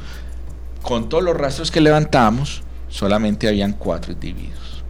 con 0.82 1.10
todos 1.10 1.24
los 1.24 1.38
rastros 1.38 1.70
que 1.70 1.82
levantamos, 1.82 2.64
solamente 2.90 3.48
habían 3.48 3.74
cuatro 3.74 4.14
individuos. 4.14 4.84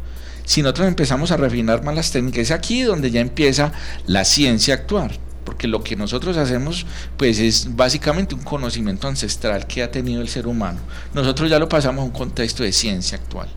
Si 0.46 0.62
nosotros 0.62 0.88
empezamos 0.88 1.32
a 1.32 1.38
refinar 1.38 1.84
más 1.84 1.96
las 1.96 2.12
técnicas, 2.12 2.42
es 2.44 2.52
aquí 2.52 2.82
donde 2.82 3.12
ya 3.12 3.22
empieza 3.22 3.74
la 4.08 4.24
ciencia 4.24 4.74
a 4.74 4.78
actuar 4.78 5.12
porque 5.44 5.68
lo 5.68 5.84
que 5.84 5.96
nosotros 5.96 6.38
hacemos 6.38 6.86
pues 7.18 7.40
es 7.40 7.76
básicamente 7.76 8.36
un 8.36 8.44
conocimiento 8.44 9.08
ancestral 9.08 9.68
que 9.68 9.84
ha 9.84 9.92
tenido 9.92 10.22
el 10.22 10.30
ser 10.30 10.48
humano. 10.48 10.80
Nosotros 11.14 11.50
ya 11.50 11.60
lo 11.60 11.70
pasamos 11.70 12.02
a 12.02 12.06
un 12.06 12.12
contexto 12.12 12.64
de 12.64 12.72
ciencia 12.72 13.18
actual 13.18 13.50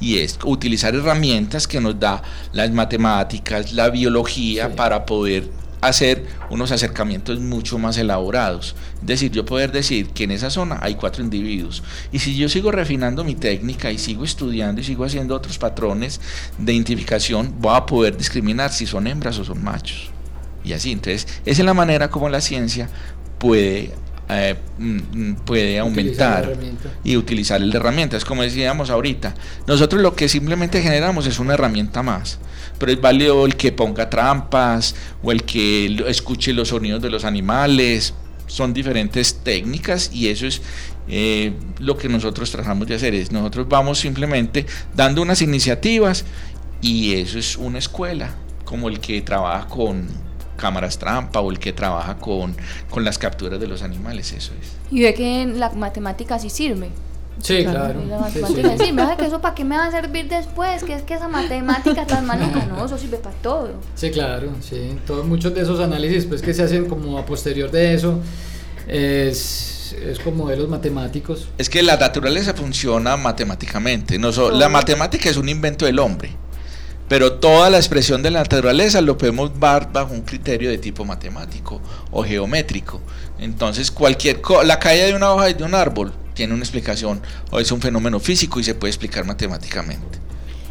y 0.00 0.18
es 0.18 0.38
utilizar 0.44 0.94
herramientas 0.94 1.68
que 1.68 1.80
nos 1.80 1.98
da 1.98 2.22
las 2.52 2.70
matemáticas, 2.72 3.72
la 3.72 3.88
biología 3.88 4.74
para 4.74 5.06
poder 5.06 5.48
hacer 5.80 6.24
unos 6.48 6.70
acercamientos 6.70 7.40
mucho 7.40 7.76
más 7.76 7.98
elaborados. 7.98 8.74
Es 9.00 9.06
decir, 9.06 9.32
yo 9.32 9.44
poder 9.44 9.72
decir 9.72 10.08
que 10.10 10.24
en 10.24 10.30
esa 10.30 10.48
zona 10.48 10.78
hay 10.80 10.94
cuatro 10.94 11.22
individuos. 11.22 11.82
Y 12.12 12.20
si 12.20 12.36
yo 12.36 12.48
sigo 12.48 12.70
refinando 12.70 13.24
mi 13.24 13.34
técnica 13.34 13.90
y 13.90 13.98
sigo 13.98 14.24
estudiando 14.24 14.80
y 14.80 14.84
sigo 14.84 15.04
haciendo 15.04 15.34
otros 15.34 15.58
patrones 15.58 16.20
de 16.56 16.72
identificación, 16.72 17.54
voy 17.58 17.76
a 17.76 17.84
poder 17.84 18.16
discriminar 18.16 18.72
si 18.72 18.86
son 18.86 19.06
hembras 19.06 19.38
o 19.38 19.44
son 19.44 19.62
machos. 19.62 20.10
Y 20.64 20.72
así, 20.72 20.92
entonces, 20.92 21.26
esa 21.44 21.62
es 21.62 21.66
la 21.66 21.74
manera 21.74 22.10
como 22.10 22.28
la 22.28 22.40
ciencia 22.40 22.88
puede 23.38 23.92
eh, 24.28 24.54
mm, 24.78 24.96
mm, 25.12 25.34
puede 25.44 25.78
aumentar 25.78 26.56
y 27.04 27.16
utilizar 27.16 27.60
el 27.60 27.74
herramienta. 27.74 28.16
Es 28.16 28.24
como 28.24 28.42
decíamos 28.42 28.88
ahorita, 28.88 29.34
nosotros 29.66 30.00
lo 30.00 30.14
que 30.14 30.28
simplemente 30.28 30.80
generamos 30.80 31.26
es 31.26 31.38
una 31.38 31.54
herramienta 31.54 32.02
más, 32.02 32.38
pero 32.78 32.92
es 32.92 33.00
válido 33.00 33.44
el 33.44 33.56
que 33.56 33.72
ponga 33.72 34.08
trampas 34.08 34.94
o 35.22 35.32
el 35.32 35.42
que 35.42 36.04
escuche 36.06 36.52
los 36.52 36.68
sonidos 36.68 37.02
de 37.02 37.10
los 37.10 37.24
animales, 37.24 38.14
son 38.46 38.72
diferentes 38.72 39.40
técnicas 39.42 40.10
y 40.12 40.28
eso 40.28 40.46
es 40.46 40.62
eh, 41.08 41.52
lo 41.78 41.96
que 41.96 42.08
nosotros 42.08 42.50
tratamos 42.50 42.86
de 42.86 42.94
hacer, 42.94 43.14
es 43.14 43.32
nosotros 43.32 43.68
vamos 43.68 43.98
simplemente 43.98 44.66
dando 44.94 45.20
unas 45.20 45.42
iniciativas 45.42 46.24
y 46.80 47.14
eso 47.14 47.38
es 47.38 47.56
una 47.56 47.78
escuela, 47.78 48.34
como 48.64 48.88
el 48.88 49.00
que 49.00 49.20
trabaja 49.20 49.66
con 49.68 50.06
cámaras 50.62 50.96
trampa 50.96 51.40
o 51.40 51.50
el 51.50 51.58
que 51.58 51.72
trabaja 51.72 52.18
con, 52.18 52.54
con 52.88 53.04
las 53.04 53.18
capturas 53.18 53.58
de 53.58 53.66
los 53.66 53.82
animales, 53.82 54.32
eso 54.32 54.52
es. 54.60 54.68
Y 54.92 55.02
ve 55.02 55.12
que 55.12 55.44
la 55.46 55.70
matemática 55.70 56.38
sí 56.38 56.50
sirve. 56.50 56.88
Sí, 57.40 57.64
claro. 57.64 58.00
La 58.08 58.20
matemática 58.20 58.78
sí, 58.78 58.92
me 58.92 59.16
que 59.16 59.26
eso 59.26 59.40
para 59.40 59.56
qué 59.56 59.64
me 59.64 59.76
va 59.76 59.86
a 59.86 59.90
servir 59.90 60.28
después, 60.28 60.84
que 60.84 60.94
es 60.94 61.02
que 61.02 61.14
esa 61.14 61.26
matemática 61.26 62.06
tan 62.06 62.26
maluca, 62.26 62.64
no, 62.66 62.84
eso 62.86 62.96
sirve 62.96 63.16
para 63.16 63.34
todo. 63.36 63.70
Sí, 63.96 64.12
claro, 64.12 64.52
sí. 64.60 64.96
Todos, 65.04 65.26
muchos 65.26 65.52
de 65.52 65.62
esos 65.62 65.80
análisis 65.80 66.26
pues 66.26 66.42
que 66.42 66.54
se 66.54 66.62
hacen 66.62 66.84
como 66.84 67.18
a 67.18 67.26
posterior 67.26 67.72
de 67.72 67.94
eso 67.94 68.20
es, 68.86 69.96
es 70.00 70.20
con 70.20 70.36
modelos 70.36 70.68
matemáticos. 70.68 71.48
Es 71.58 71.68
que 71.68 71.82
la 71.82 71.96
naturaleza 71.96 72.54
funciona 72.54 73.16
matemáticamente. 73.16 74.16
No 74.16 74.30
la 74.52 74.68
matemática 74.68 75.28
es 75.28 75.36
un 75.36 75.48
invento 75.48 75.86
del 75.86 75.98
hombre 75.98 76.30
pero 77.12 77.34
toda 77.34 77.68
la 77.68 77.76
expresión 77.76 78.22
de 78.22 78.30
la 78.30 78.38
naturaleza 78.38 79.02
lo 79.02 79.18
podemos 79.18 79.52
ver 79.60 79.88
bajo 79.92 80.14
un 80.14 80.22
criterio 80.22 80.70
de 80.70 80.78
tipo 80.78 81.04
matemático 81.04 81.78
o 82.10 82.24
geométrico. 82.24 83.02
Entonces, 83.38 83.90
cualquier 83.90 84.40
la 84.64 84.78
caída 84.78 85.04
de 85.04 85.14
una 85.14 85.30
hoja 85.30 85.52
de 85.52 85.62
un 85.62 85.74
árbol 85.74 86.14
tiene 86.32 86.54
una 86.54 86.62
explicación 86.62 87.20
o 87.50 87.60
es 87.60 87.70
un 87.70 87.82
fenómeno 87.82 88.18
físico 88.18 88.60
y 88.60 88.64
se 88.64 88.74
puede 88.74 88.92
explicar 88.92 89.26
matemáticamente. 89.26 90.20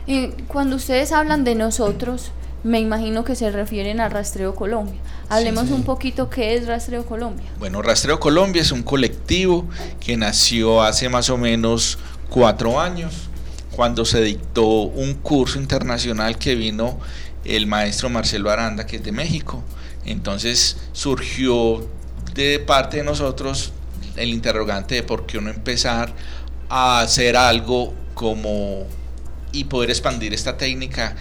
Y 0.08 0.30
cuando 0.48 0.78
ustedes 0.78 1.12
hablan 1.12 1.44
de 1.44 1.54
nosotros, 1.54 2.32
me 2.64 2.80
imagino 2.80 3.24
que 3.24 3.36
se 3.36 3.52
refieren 3.52 4.00
a 4.00 4.10
Rastreo 4.10 4.56
Colombia. 4.56 5.00
Hablemos 5.30 5.70
un 5.70 5.84
poquito 5.84 6.32
qué 6.32 6.56
es 6.56 6.66
Rastreo 6.66 7.06
Colombia. 7.06 7.52
Bueno, 7.60 7.84
Rastreo 7.84 8.20
Colombia 8.20 8.64
es 8.64 8.72
un 8.72 8.82
colectivo 8.82 9.68
que 10.00 10.18
nació 10.18 10.82
hace 10.82 11.08
más 11.08 11.30
o 11.30 11.38
menos 11.38 12.00
cuatro 12.32 12.82
años 12.82 13.30
cuando 13.72 14.06
se 14.06 14.22
dictó 14.22 14.66
un 14.66 15.16
curso 15.16 15.60
internacional 15.60 16.38
que 16.38 16.56
vino 16.56 17.00
el 17.46 17.68
maestro 17.68 18.10
Marcelo 18.10 18.50
Aranda, 18.50 18.86
que 18.86 18.98
es 18.98 19.04
de 19.04 19.12
México. 19.12 19.64
Entonces 20.06 20.78
surgió 20.94 21.88
de 22.34 22.60
parte 22.60 22.98
de 22.98 23.04
nosotros 23.04 23.72
el 24.16 24.30
interrogante 24.30 24.96
de 24.96 25.04
por 25.04 25.26
qué 25.26 25.40
no 25.42 25.50
empezar 25.50 26.14
a 26.70 27.02
hacer 27.02 27.36
algo 27.38 27.94
como 28.14 28.86
y 29.52 29.66
poder 29.66 29.90
expandir 29.90 30.34
esta 30.34 30.58
técnica 30.58 31.16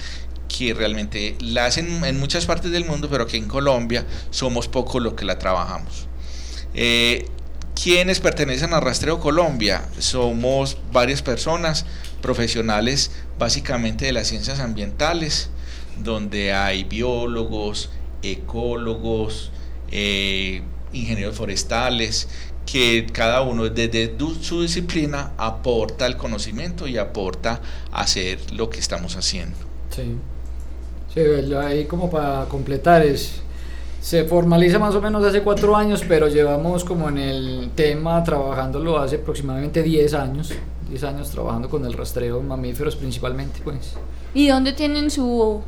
que 0.49 0.75
realmente 0.75 1.37
la 1.41 1.67
hacen 1.67 2.05
en 2.05 2.19
muchas 2.19 2.47
partes 2.47 2.71
del 2.71 2.85
mundo, 2.85 3.09
pero 3.11 3.27
que 3.27 3.37
en 3.37 3.49
Colombia 3.49 4.05
somos 4.31 4.69
pocos 4.69 5.03
los 5.03 5.15
que 5.15 5.25
la 5.25 5.39
trabajamos. 5.39 6.09
Eh, 6.75 7.27
¿Quiénes 7.75 8.21
pertenecen 8.21 8.75
a 8.75 8.81
Rastreo 8.81 9.21
Colombia? 9.21 9.85
Somos 9.99 10.77
varias 10.93 11.23
personas, 11.23 11.87
profesionales 12.21 13.11
básicamente 13.39 14.05
de 14.05 14.13
las 14.13 14.29
ciencias 14.29 14.61
ambientales, 14.61 15.49
donde 16.03 16.53
hay 16.53 16.85
biólogos, 16.85 17.91
ecólogos, 18.23 19.51
eh, 19.91 20.63
ingenieros 20.93 21.37
forestales, 21.37 22.29
que 22.71 23.07
cada 23.13 23.43
uno 23.43 23.69
desde 23.69 24.15
su 24.41 24.63
disciplina 24.63 25.33
aporta 25.39 26.07
el 26.07 26.17
conocimiento 26.17 26.87
y 26.87 26.99
aporta 26.99 27.61
hacer 27.91 28.39
lo 28.53 28.71
que 28.71 28.79
estamos 28.79 29.17
haciendo. 29.17 29.57
Sí, 29.91 30.17
sí 31.13 31.55
ahí 31.55 31.87
como 31.87 32.11
para 32.11 32.45
completar 32.47 33.03
es... 33.03 33.43
Se 34.01 34.25
formaliza 34.25 34.79
más 34.79 34.95
o 34.95 35.03
menos 35.03 35.23
hace 35.25 35.43
cuatro 35.43 35.77
años, 35.77 36.03
pero 36.09 36.29
llevamos 36.29 36.85
como 36.85 37.09
en 37.11 37.19
el 37.19 37.71
tema 37.75 38.25
trabajándolo 38.25 38.99
hace 38.99 39.17
aproximadamente 39.17 39.83
10 39.83 40.15
años. 40.15 40.53
10 40.89 41.05
años 41.05 41.31
trabajando 41.31 41.69
con 41.69 41.85
el 41.85 41.93
rastreo 41.93 42.41
mamíferos 42.43 42.97
principalmente, 42.97 43.61
pues. 43.63 43.95
¿Y 44.33 44.49
dónde 44.49 44.73
tienen 44.73 45.11
su 45.11 45.61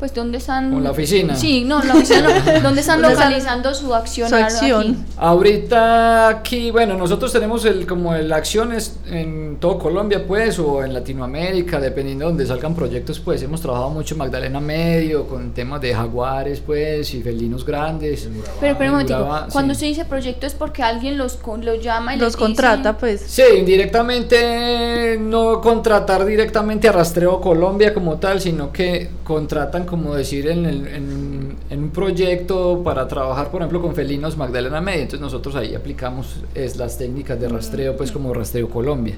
pues 0.00 0.12
dónde 0.12 0.38
están 0.38 0.72
con 0.72 0.82
la 0.82 0.90
oficina 0.90 1.36
sí 1.36 1.62
no 1.64 1.80
la 1.84 1.94
oficina 1.94 2.28
dónde 2.62 2.80
están 2.80 3.00
localizando 3.00 3.72
su 3.74 3.94
acción, 3.94 4.34
acción. 4.34 5.06
ahorita 5.16 6.28
aquí 6.28 6.72
bueno 6.72 6.96
nosotros 6.96 7.32
tenemos 7.32 7.64
el 7.66 7.86
como 7.86 8.14
el 8.14 8.32
acciones 8.32 8.98
en 9.06 9.58
todo 9.60 9.78
Colombia 9.78 10.26
pues 10.26 10.58
o 10.58 10.82
en 10.82 10.92
Latinoamérica 10.94 11.78
dependiendo 11.78 12.24
de 12.24 12.30
donde 12.30 12.46
salgan 12.46 12.74
proyectos 12.74 13.20
pues 13.20 13.42
hemos 13.42 13.60
trabajado 13.60 13.90
mucho 13.90 14.14
en 14.14 14.18
Magdalena 14.18 14.60
Medio 14.60 15.26
con 15.26 15.52
temas 15.52 15.80
de 15.80 15.94
jaguares 15.94 16.60
pues 16.60 17.12
y 17.14 17.22
felinos 17.22 17.64
grandes. 17.64 18.28
Pero 18.60 18.76
pero 18.78 18.90
un 18.90 18.98
momento 18.98 19.48
cuando 19.52 19.74
se 19.74 19.86
dice 19.86 20.04
proyecto 20.04 20.46
es 20.46 20.54
porque 20.54 20.82
alguien 20.82 21.18
los 21.18 21.38
los 21.62 21.82
llama 21.82 22.14
y 22.14 22.18
los 22.18 22.36
contrata 22.36 22.96
pues. 22.96 23.20
Sí 23.20 23.42
directamente 23.64 25.18
no 25.20 25.60
contratar 25.60 26.24
directamente 26.24 26.88
a 26.88 26.92
Rastreo 26.92 27.40
Colombia 27.40 27.92
como 27.92 28.18
tal 28.18 28.40
sino 28.40 28.72
que 28.72 29.10
contratan 29.24 29.84
como 29.90 30.14
decir, 30.14 30.48
en, 30.48 30.64
en, 30.66 31.82
un 31.82 31.90
proyecto 31.90 32.82
para 32.82 33.06
trabajar, 33.08 33.50
por 33.50 33.60
ejemplo, 33.60 33.82
con 33.82 33.94
felinos 33.94 34.36
Magdalena 34.36 34.80
Media. 34.80 35.02
Entonces 35.02 35.20
nosotros 35.20 35.56
ahí 35.56 35.74
aplicamos 35.74 36.36
es, 36.54 36.76
las 36.76 36.96
técnicas 36.96 37.38
de 37.40 37.48
rastreo, 37.48 37.96
pues 37.96 38.12
como 38.12 38.32
Rastreo 38.32 38.70
Colombia. 38.70 39.16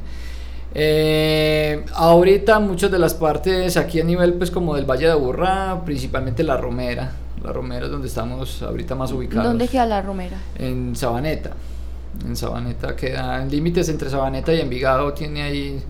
Eh, 0.75 1.85
ahorita 1.95 2.59
muchas 2.59 2.91
de 2.91 2.99
las 2.99 3.13
partes 3.13 3.77
aquí 3.77 4.01
a 4.01 4.05
nivel 4.05 4.33
pues 4.35 4.51
como 4.51 4.75
del 4.75 4.87
Valle 4.87 5.07
de 5.07 5.13
Aburrá, 5.13 5.83
principalmente 5.85 6.43
La 6.43 6.57
Romera. 6.57 7.13
La 7.45 7.53
Romera 7.53 7.87
es 7.87 7.93
donde 7.93 8.09
estamos 8.09 8.63
ahorita 8.63 8.95
más 8.95 9.13
ubicados. 9.13 9.45
¿Dónde 9.45 9.69
queda 9.69 9.85
La 9.87 10.01
Romera? 10.01 10.39
En 10.59 10.97
Sabaneta. 10.97 11.51
En 12.25 12.37
Sabaneta 12.37 12.97
queda 12.97 13.43
en 13.43 13.51
límites 13.51 13.89
entre 13.89 14.09
Sabaneta 14.09 14.53
y 14.53 14.61
Envigado 14.61 15.13
tiene 15.13 15.43
ahí... 15.43 15.83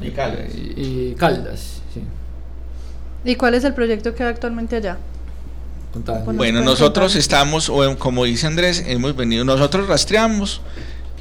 Y 0.00 0.10
Caldas. 0.10 0.54
y 0.54 1.14
Caldas, 1.14 1.60
sí. 1.60 1.85
¿Y 3.26 3.34
cuál 3.36 3.54
es 3.54 3.64
el 3.64 3.74
proyecto 3.74 4.14
que 4.14 4.22
hay 4.22 4.30
actualmente 4.30 4.76
allá? 4.76 4.98
Bueno, 6.34 6.62
nosotros 6.62 7.16
estamos, 7.16 7.68
o 7.68 7.98
como 7.98 8.24
dice 8.24 8.46
Andrés, 8.46 8.84
hemos 8.86 9.16
venido, 9.16 9.44
nosotros 9.44 9.88
rastreamos. 9.88 10.60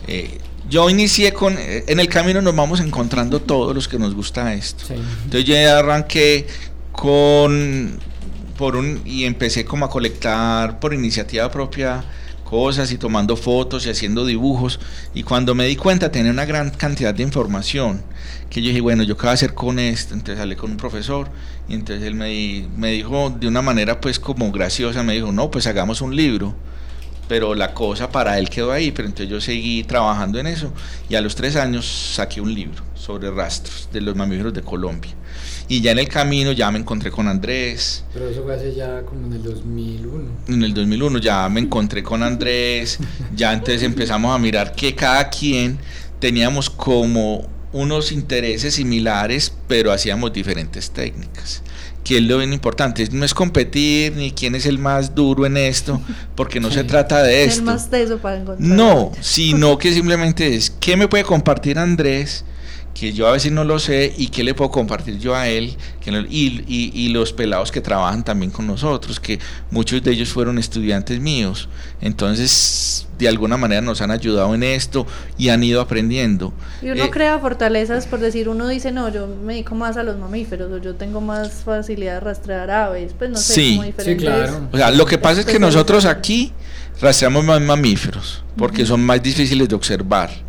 Eh, 0.08 0.38
yo 0.70 0.90
inicié 0.90 1.34
con, 1.34 1.56
eh, 1.58 1.84
en 1.88 2.00
el 2.00 2.10
camino 2.10 2.42
nos 2.42 2.56
vamos 2.56 2.80
encontrando 2.80 3.42
todos 3.42 3.74
los 3.74 3.88
que 3.88 3.98
nos 3.98 4.14
gusta 4.14 4.54
esto. 4.54 4.84
Entonces 4.90 5.46
yo 5.46 5.56
arranqué 5.78 6.48
con 6.92 8.00
por 8.58 8.76
un, 8.76 9.02
y 9.06 9.26
empecé 9.26 9.66
como 9.66 9.86
a 9.86 9.90
colectar 9.90 10.80
por 10.80 10.94
iniciativa 10.94 11.52
propia 11.52 12.04
cosas 12.46 12.92
y 12.92 12.98
tomando 12.98 13.36
fotos 13.36 13.86
y 13.86 13.90
haciendo 13.90 14.26
dibujos. 14.26 14.80
Y 15.14 15.24
cuando 15.24 15.56
me 15.56 15.66
di 15.66 15.76
cuenta 15.76 16.12
tenía 16.12 16.32
una 16.32 16.46
gran 16.46 16.70
cantidad 16.70 17.14
de 17.14 17.24
información 17.24 18.04
que 18.50 18.62
yo 18.62 18.70
dije, 18.70 18.82
bueno, 18.82 19.04
¿yo 19.04 19.18
qué 19.18 19.24
voy 19.24 19.32
a 19.32 19.34
hacer 19.34 19.54
con 19.54 19.80
esto? 19.80 20.14
Entonces 20.14 20.42
hablé 20.42 20.56
con 20.56 20.72
un 20.72 20.78
profesor 20.78 21.28
y 21.68 21.74
entonces 21.74 22.06
él 22.06 22.16
me, 22.16 22.68
me 22.78 22.92
dijo 22.92 23.30
de 23.30 23.48
una 23.48 23.62
manera 23.62 24.00
pues 24.00 24.20
como 24.20 24.52
graciosa, 24.52 25.04
me 25.04 25.14
dijo, 25.14 25.32
no, 25.32 25.52
pues 25.52 25.68
hagamos 25.68 26.02
un 26.02 26.16
libro 26.16 26.56
pero 27.28 27.56
la 27.56 27.74
cosa 27.74 28.10
para 28.10 28.38
él 28.38 28.50
quedó 28.50 28.72
ahí, 28.72 28.92
pero 28.92 29.08
entonces 29.08 29.30
yo 29.30 29.42
seguí 29.42 29.84
trabajando 29.84 30.40
en 30.40 30.48
eso 30.48 30.72
y 31.10 31.16
a 31.16 31.22
los 31.22 31.36
tres 31.36 31.56
años 31.56 31.86
saqué 31.86 32.42
un 32.42 32.54
libro 32.54 32.84
sobre 32.94 33.32
rastros 33.32 33.90
de 33.92 34.02
los 34.02 34.16
mamíferos 34.16 34.54
de 34.54 34.62
Colombia. 34.62 35.12
Y 35.68 35.82
ya 35.82 35.92
en 35.92 36.00
el 36.00 36.08
camino 36.08 36.52
ya 36.52 36.70
me 36.70 36.78
encontré 36.78 37.10
con 37.10 37.28
Andrés. 37.28 38.04
Pero 38.14 38.30
eso 38.30 38.44
fue 38.44 38.54
hace 38.54 38.74
ya 38.76 39.02
como 39.02 39.26
en 39.26 39.34
el 39.34 39.44
2001. 39.44 40.24
En 40.48 40.64
el 40.64 40.74
2001 40.74 41.20
ya 41.20 41.50
me 41.50 41.60
encontré 41.60 42.04
con 42.04 42.22
Andrés, 42.22 43.00
ya 43.36 43.54
entonces 43.54 43.82
empezamos 43.84 44.34
a 44.34 44.38
mirar 44.38 44.74
que 44.74 44.94
cada 44.94 45.30
quien 45.30 45.80
teníamos 46.20 46.70
como 46.70 47.48
unos 47.76 48.14
intereses 48.14 48.76
similares, 48.76 49.52
pero 49.68 49.92
hacíamos 49.92 50.32
diferentes 50.32 50.92
técnicas 50.92 51.62
que 52.06 52.18
es 52.18 52.24
lo 52.24 52.38
bien 52.38 52.54
importante. 52.54 53.10
No 53.12 53.26
es 53.26 53.34
competir 53.34 54.16
ni 54.16 54.32
quién 54.32 54.54
es 54.54 54.68
el 54.68 54.78
más 54.78 55.16
duro 55.16 55.48
en 55.48 55.58
esto, 55.58 56.00
porque 56.36 56.60
no 56.60 56.70
se 56.70 56.84
trata 56.84 57.24
de 57.24 57.46
esto. 57.46 57.62
El 57.62 57.66
más 57.66 57.90
teso 57.90 58.20
para 58.20 58.38
encontrar. 58.38 58.70
No, 58.70 59.12
sino 59.22 59.80
que 59.80 59.92
simplemente 59.92 60.56
es 60.56 60.70
qué 60.70 60.96
me 60.98 61.08
puede 61.08 61.24
compartir 61.24 61.80
Andrés 61.80 62.46
que 62.96 63.12
yo 63.12 63.28
a 63.28 63.32
veces 63.34 63.52
no 63.52 63.66
lo 63.66 63.78
sé 63.78 64.14
y 64.18 64.30
qué 64.30 64.44
le 64.44 64.54
puedo 64.54 64.72
compartir 64.72 65.20
yo 65.20 65.36
a 65.36 65.50
él 65.50 65.76
y, 66.30 66.92
y, 66.94 67.10
los 67.10 67.34
pelados 67.34 67.70
que 67.70 67.82
trabajan 67.82 68.24
también 68.24 68.52
con 68.52 68.66
nosotros, 68.66 69.20
que 69.20 69.38
muchos 69.70 70.02
de 70.02 70.12
ellos 70.12 70.30
fueron 70.30 70.58
estudiantes 70.58 71.20
míos, 71.20 71.68
entonces 72.00 73.06
de 73.20 73.28
alguna 73.28 73.58
manera 73.58 73.82
nos 73.82 74.00
han 74.02 74.12
ayudado 74.12 74.56
en 74.56 74.64
esto 74.64 75.06
y 75.38 75.50
han 75.50 75.62
ido 75.64 75.82
aprendiendo. 75.82 76.54
Y 76.82 76.90
uno 76.90 77.04
eh, 77.04 77.10
crea 77.10 77.38
fortalezas, 77.40 78.08
por 78.08 78.20
decir, 78.20 78.48
uno 78.48 78.68
dice, 78.70 78.94
no, 78.94 79.10
yo 79.10 79.28
me 79.28 79.54
dedico 79.54 79.76
más 79.76 79.98
a 79.98 80.04
los 80.04 80.18
mamíferos, 80.18 80.72
o 80.72 80.78
yo 80.78 80.96
tengo 80.96 81.20
más 81.20 81.64
facilidad 81.66 82.14
de 82.14 82.20
rastrear 82.22 82.72
aves, 82.72 83.14
pues 83.18 83.30
no 83.30 83.38
sé, 83.38 83.54
sí, 83.54 83.82
Sí, 83.98 84.16
claro. 84.16 84.70
O 84.72 84.78
sea, 84.78 84.92
lo 84.92 85.06
que 85.06 85.18
pasa 85.18 85.42
es 85.42 85.46
que 85.46 85.60
nosotros 85.60 86.06
aquí 86.06 86.54
rastreamos 87.02 87.44
más 87.44 87.60
mamíferos, 87.60 88.46
porque 88.56 88.86
son 88.86 89.04
más 89.04 89.22
difíciles 89.22 89.68
de 89.68 89.76
observar 89.76 90.46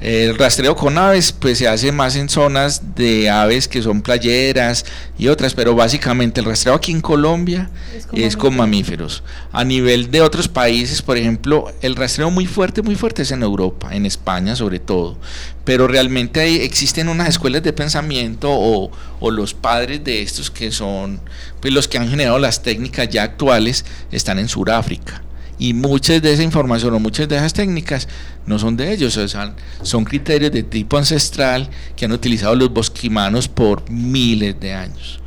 el 0.00 0.38
rastreo 0.38 0.74
con 0.76 0.96
aves 0.96 1.30
pues 1.32 1.58
se 1.58 1.68
hace 1.68 1.92
más 1.92 2.16
en 2.16 2.30
zonas 2.30 2.94
de 2.94 3.28
aves 3.28 3.68
que 3.68 3.82
son 3.82 4.00
playeras 4.00 4.86
y 5.18 5.28
otras, 5.28 5.52
pero 5.52 5.74
básicamente 5.74 6.40
el 6.40 6.46
rastreo 6.46 6.74
aquí 6.74 6.90
en 6.90 7.02
Colombia 7.02 7.70
es 8.14 8.36
con, 8.36 8.56
mamíferos. 8.56 9.22
A 9.52 9.62
nivel 9.62 10.10
de 10.10 10.22
otros 10.22 10.48
países, 10.48 11.02
por 11.02 11.18
ejemplo, 11.18 11.70
el 11.82 11.96
rastreo 11.96 12.30
muy 12.30 12.46
fuerte, 12.46 12.80
muy 12.80 12.94
fuerte 12.94 13.22
es 13.22 13.30
en 13.30 13.42
Europa, 13.42 13.94
en 13.94 14.06
España 14.06 14.56
sobre 14.56 14.78
todo, 14.78 15.18
pero 15.64 15.86
realmente 15.86 16.40
hay, 16.40 16.56
existen 16.56 17.08
unas 17.08 17.28
escuelas 17.28 17.62
de 17.62 17.74
pensamiento 17.74 18.48
o, 18.50 18.90
o 19.20 19.30
los 19.30 19.52
padres 19.52 20.02
de 20.02 20.22
estos 20.22 20.50
que 20.50 20.72
son 20.72 21.20
pues 21.60 21.74
los 21.74 21.88
que 21.88 21.98
han 21.98 22.08
generado 22.08 22.38
las 22.38 22.62
técnicas 22.62 23.10
ya 23.10 23.22
actuales 23.22 23.84
están 24.10 24.38
en 24.38 24.48
Sudáfrica 24.48 25.22
y 25.60 25.74
muchas 25.74 26.22
de 26.22 26.32
esa 26.32 26.42
información 26.42 26.94
o 26.94 26.98
muchas 26.98 27.28
de 27.28 27.36
esas 27.36 27.52
técnicas 27.52 28.08
no 28.46 28.58
son 28.58 28.78
de 28.78 28.92
ellos, 28.92 29.12
son, 29.12 29.54
son 29.82 30.04
criterios 30.04 30.50
de 30.50 30.62
tipo 30.62 30.96
ancestral 30.96 31.68
que 31.94 32.06
han 32.06 32.12
utilizado 32.12 32.56
los 32.56 32.72
bosquimanos 32.72 33.46
por 33.46 33.88
miles 33.90 34.58
de 34.58 34.72
años. 34.72 35.20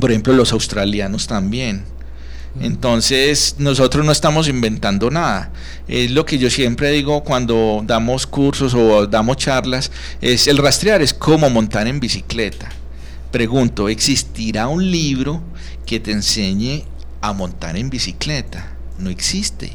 por 0.00 0.10
ejemplo, 0.10 0.32
los 0.32 0.52
australianos 0.52 1.26
también. 1.26 1.84
Mm. 2.54 2.64
Entonces, 2.64 3.56
nosotros 3.58 4.06
no 4.06 4.12
estamos 4.12 4.46
inventando 4.46 5.10
nada. 5.10 5.50
Es 5.88 6.12
lo 6.12 6.24
que 6.24 6.38
yo 6.38 6.48
siempre 6.48 6.92
digo 6.92 7.24
cuando 7.24 7.82
damos 7.84 8.28
cursos 8.28 8.72
o 8.72 9.08
damos 9.08 9.36
charlas, 9.36 9.90
es 10.20 10.46
el 10.46 10.58
rastrear 10.58 11.02
es 11.02 11.12
como 11.12 11.50
montar 11.50 11.88
en 11.88 11.98
bicicleta. 11.98 12.70
Pregunto, 13.32 13.88
¿existirá 13.88 14.68
un 14.68 14.88
libro 14.88 15.42
que 15.86 15.98
te 15.98 16.12
enseñe 16.12 16.84
a 17.20 17.32
montar 17.32 17.76
en 17.76 17.90
bicicleta? 17.90 18.76
No 19.02 19.10
existe. 19.10 19.72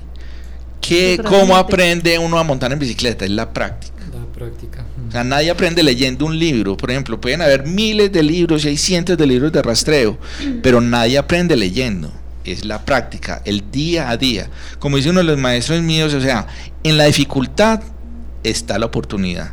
¿Qué, 0.81 1.19
¿Cómo 1.23 1.57
aprende 1.57 2.17
uno 2.17 2.39
a 2.39 2.43
montar 2.43 2.71
en 2.71 2.79
bicicleta? 2.79 3.25
Es 3.25 3.31
la 3.31 3.51
práctica. 3.51 3.93
La 4.13 4.25
práctica. 4.33 4.85
O 5.07 5.11
sea, 5.11 5.23
nadie 5.23 5.49
aprende 5.49 5.83
leyendo 5.83 6.25
un 6.25 6.37
libro. 6.37 6.77
Por 6.77 6.91
ejemplo, 6.91 7.19
pueden 7.19 7.41
haber 7.41 7.65
miles 7.65 8.11
de 8.11 8.23
libros 8.23 8.63
y 8.63 8.69
hay 8.69 8.77
cientos 8.77 9.17
de 9.17 9.27
libros 9.27 9.51
de 9.51 9.61
rastreo, 9.61 10.17
pero 10.63 10.79
nadie 10.81 11.17
aprende 11.17 11.55
leyendo. 11.55 12.11
Es 12.45 12.63
la 12.63 12.85
práctica, 12.85 13.41
el 13.43 13.69
día 13.71 14.09
a 14.09 14.15
día. 14.15 14.49
Como 14.79 14.95
dice 14.95 15.09
uno 15.09 15.19
de 15.19 15.25
los 15.25 15.37
maestros 15.37 15.81
míos, 15.81 16.13
o 16.13 16.21
sea, 16.21 16.47
en 16.83 16.97
la 16.97 17.03
dificultad 17.03 17.81
está 18.43 18.79
la 18.79 18.85
oportunidad. 18.85 19.51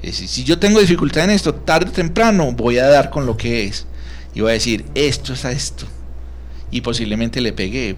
Es 0.00 0.12
decir, 0.12 0.28
si 0.28 0.44
yo 0.44 0.60
tengo 0.60 0.78
dificultad 0.78 1.24
en 1.24 1.30
esto, 1.30 1.52
tarde 1.52 1.90
o 1.90 1.92
temprano 1.92 2.52
voy 2.52 2.78
a 2.78 2.86
dar 2.86 3.10
con 3.10 3.26
lo 3.26 3.36
que 3.36 3.64
es. 3.64 3.86
Y 4.34 4.42
voy 4.42 4.50
a 4.50 4.54
decir, 4.54 4.84
esto 4.94 5.32
es 5.32 5.44
a 5.44 5.50
esto 5.50 5.86
y 6.70 6.80
posiblemente 6.80 7.40
le 7.40 7.52
pegué. 7.52 7.96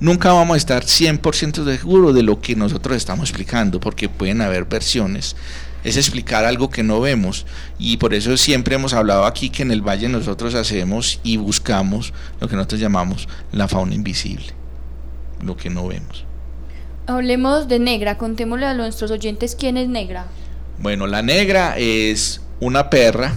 Nunca 0.00 0.32
vamos 0.32 0.54
a 0.54 0.58
estar 0.58 0.84
100% 0.84 1.64
seguro 1.76 2.12
de 2.12 2.22
lo 2.22 2.40
que 2.40 2.56
nosotros 2.56 2.96
estamos 2.96 3.30
explicando, 3.30 3.80
porque 3.80 4.08
pueden 4.08 4.40
haber 4.40 4.64
versiones. 4.64 5.36
Es 5.84 5.98
explicar 5.98 6.46
algo 6.46 6.70
que 6.70 6.82
no 6.82 7.00
vemos 7.00 7.44
y 7.78 7.98
por 7.98 8.14
eso 8.14 8.36
siempre 8.38 8.74
hemos 8.74 8.94
hablado 8.94 9.26
aquí 9.26 9.50
que 9.50 9.62
en 9.62 9.70
el 9.70 9.82
valle 9.82 10.08
nosotros 10.08 10.54
hacemos 10.54 11.20
y 11.22 11.36
buscamos 11.36 12.14
lo 12.40 12.48
que 12.48 12.56
nosotros 12.56 12.80
llamamos 12.80 13.28
la 13.52 13.68
fauna 13.68 13.94
invisible, 13.94 14.46
lo 15.42 15.58
que 15.58 15.68
no 15.68 15.86
vemos. 15.86 16.24
Hablemos 17.06 17.68
de 17.68 17.80
negra, 17.80 18.16
contémosle 18.16 18.64
a 18.64 18.72
nuestros 18.72 19.10
oyentes 19.10 19.54
quién 19.54 19.76
es 19.76 19.88
negra. 19.88 20.26
Bueno, 20.78 21.06
la 21.06 21.20
negra 21.20 21.76
es 21.76 22.40
una 22.60 22.88
perra 22.88 23.34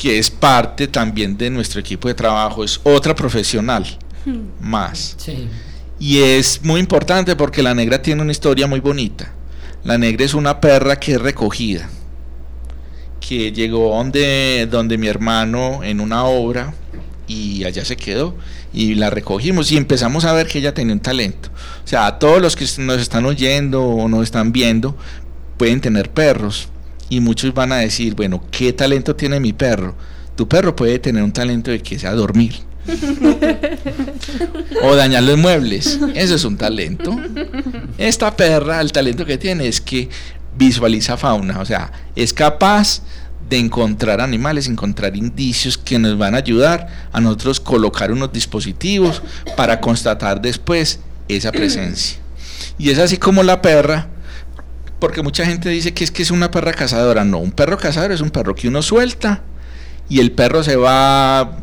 que 0.00 0.18
es 0.18 0.30
parte 0.30 0.88
también 0.88 1.36
de 1.36 1.50
nuestro 1.50 1.78
equipo 1.78 2.08
de 2.08 2.14
trabajo, 2.14 2.64
es 2.64 2.80
otra 2.84 3.14
profesional 3.14 3.84
hmm. 4.24 4.66
más. 4.66 5.14
Y 5.98 6.20
es 6.20 6.64
muy 6.64 6.80
importante 6.80 7.36
porque 7.36 7.62
la 7.62 7.74
negra 7.74 8.00
tiene 8.00 8.22
una 8.22 8.32
historia 8.32 8.66
muy 8.66 8.80
bonita. 8.80 9.30
La 9.84 9.98
negra 9.98 10.24
es 10.24 10.32
una 10.32 10.58
perra 10.58 10.98
que 10.98 11.12
es 11.12 11.20
recogida, 11.20 11.90
que 13.20 13.52
llegó 13.52 13.94
donde, 13.94 14.66
donde 14.70 14.96
mi 14.96 15.06
hermano 15.06 15.84
en 15.84 16.00
una 16.00 16.24
obra 16.24 16.72
y 17.26 17.64
allá 17.64 17.84
se 17.84 17.98
quedó 17.98 18.34
y 18.72 18.94
la 18.94 19.10
recogimos 19.10 19.70
y 19.70 19.76
empezamos 19.76 20.24
a 20.24 20.32
ver 20.32 20.46
que 20.46 20.60
ella 20.60 20.72
tenía 20.72 20.94
un 20.94 21.00
talento. 21.00 21.50
O 21.84 21.86
sea, 21.86 22.06
a 22.06 22.18
todos 22.18 22.40
los 22.40 22.56
que 22.56 22.64
nos 22.78 23.02
están 23.02 23.26
oyendo 23.26 23.84
o 23.84 24.08
nos 24.08 24.22
están 24.22 24.50
viendo 24.50 24.96
pueden 25.58 25.82
tener 25.82 26.10
perros, 26.10 26.70
y 27.10 27.20
muchos 27.20 27.52
van 27.52 27.72
a 27.72 27.78
decir, 27.78 28.14
bueno, 28.14 28.42
¿qué 28.50 28.72
talento 28.72 29.14
tiene 29.14 29.38
mi 29.38 29.52
perro? 29.52 29.94
Tu 30.36 30.48
perro 30.48 30.74
puede 30.74 30.98
tener 30.98 31.22
un 31.22 31.32
talento 31.32 31.70
de 31.70 31.80
que 31.80 31.98
sea 31.98 32.14
dormir. 32.14 32.54
o 34.82 34.96
dañar 34.96 35.24
los 35.24 35.36
muebles. 35.36 35.98
Eso 36.14 36.36
es 36.36 36.44
un 36.44 36.56
talento. 36.56 37.14
Esta 37.98 38.34
perra, 38.34 38.80
el 38.80 38.92
talento 38.92 39.26
que 39.26 39.36
tiene 39.36 39.68
es 39.68 39.80
que 39.80 40.08
visualiza 40.56 41.16
fauna, 41.16 41.60
o 41.60 41.64
sea, 41.64 41.92
es 42.16 42.32
capaz 42.32 43.02
de 43.48 43.58
encontrar 43.58 44.20
animales, 44.20 44.68
encontrar 44.68 45.16
indicios 45.16 45.76
que 45.76 45.98
nos 45.98 46.16
van 46.16 46.34
a 46.34 46.38
ayudar 46.38 47.08
a 47.12 47.20
nosotros 47.20 47.58
colocar 47.58 48.12
unos 48.12 48.32
dispositivos 48.32 49.22
para 49.56 49.80
constatar 49.80 50.40
después 50.40 51.00
esa 51.28 51.50
presencia. 51.50 52.18
Y 52.78 52.90
es 52.90 52.98
así 52.98 53.16
como 53.16 53.42
la 53.42 53.60
perra 53.60 54.08
porque 55.00 55.22
mucha 55.22 55.44
gente 55.46 55.70
dice 55.70 55.94
que 55.94 56.04
es 56.04 56.10
que 56.10 56.22
es 56.22 56.30
una 56.30 56.50
perra 56.50 56.72
cazadora. 56.72 57.24
No, 57.24 57.38
un 57.38 57.50
perro 57.50 57.78
cazador 57.78 58.12
es 58.12 58.20
un 58.20 58.30
perro 58.30 58.54
que 58.54 58.68
uno 58.68 58.82
suelta 58.82 59.42
y 60.08 60.20
el 60.20 60.32
perro 60.32 60.62
se 60.62 60.76
va 60.76 61.58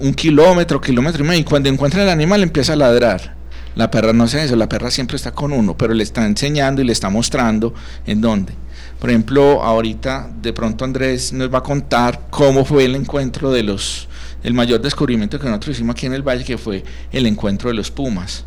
un 0.00 0.14
kilómetro, 0.14 0.80
kilómetro 0.80 1.24
y 1.24 1.28
medio 1.28 1.40
y 1.40 1.44
cuando 1.44 1.68
encuentra 1.68 2.02
el 2.02 2.08
animal 2.08 2.42
empieza 2.42 2.72
a 2.72 2.76
ladrar. 2.76 3.34
La 3.74 3.90
perra 3.90 4.12
no 4.12 4.24
hace 4.24 4.42
eso, 4.44 4.56
la 4.56 4.68
perra 4.68 4.90
siempre 4.90 5.16
está 5.16 5.32
con 5.32 5.52
uno, 5.52 5.76
pero 5.76 5.94
le 5.94 6.02
está 6.02 6.26
enseñando 6.26 6.82
y 6.82 6.84
le 6.84 6.92
está 6.92 7.08
mostrando 7.08 7.72
en 8.06 8.20
dónde. 8.20 8.52
Por 8.98 9.10
ejemplo, 9.10 9.62
ahorita 9.62 10.30
de 10.42 10.52
pronto 10.52 10.84
Andrés 10.84 11.32
nos 11.32 11.52
va 11.52 11.58
a 11.58 11.62
contar 11.62 12.28
cómo 12.30 12.64
fue 12.64 12.84
el 12.84 12.94
encuentro 12.94 13.50
de 13.50 13.62
los, 13.62 14.08
el 14.42 14.54
mayor 14.54 14.80
descubrimiento 14.80 15.38
que 15.38 15.46
nosotros 15.46 15.76
hicimos 15.76 15.94
aquí 15.94 16.06
en 16.06 16.14
el 16.14 16.22
valle, 16.22 16.44
que 16.44 16.58
fue 16.58 16.84
el 17.12 17.26
encuentro 17.26 17.70
de 17.70 17.74
los 17.74 17.90
pumas. 17.90 18.44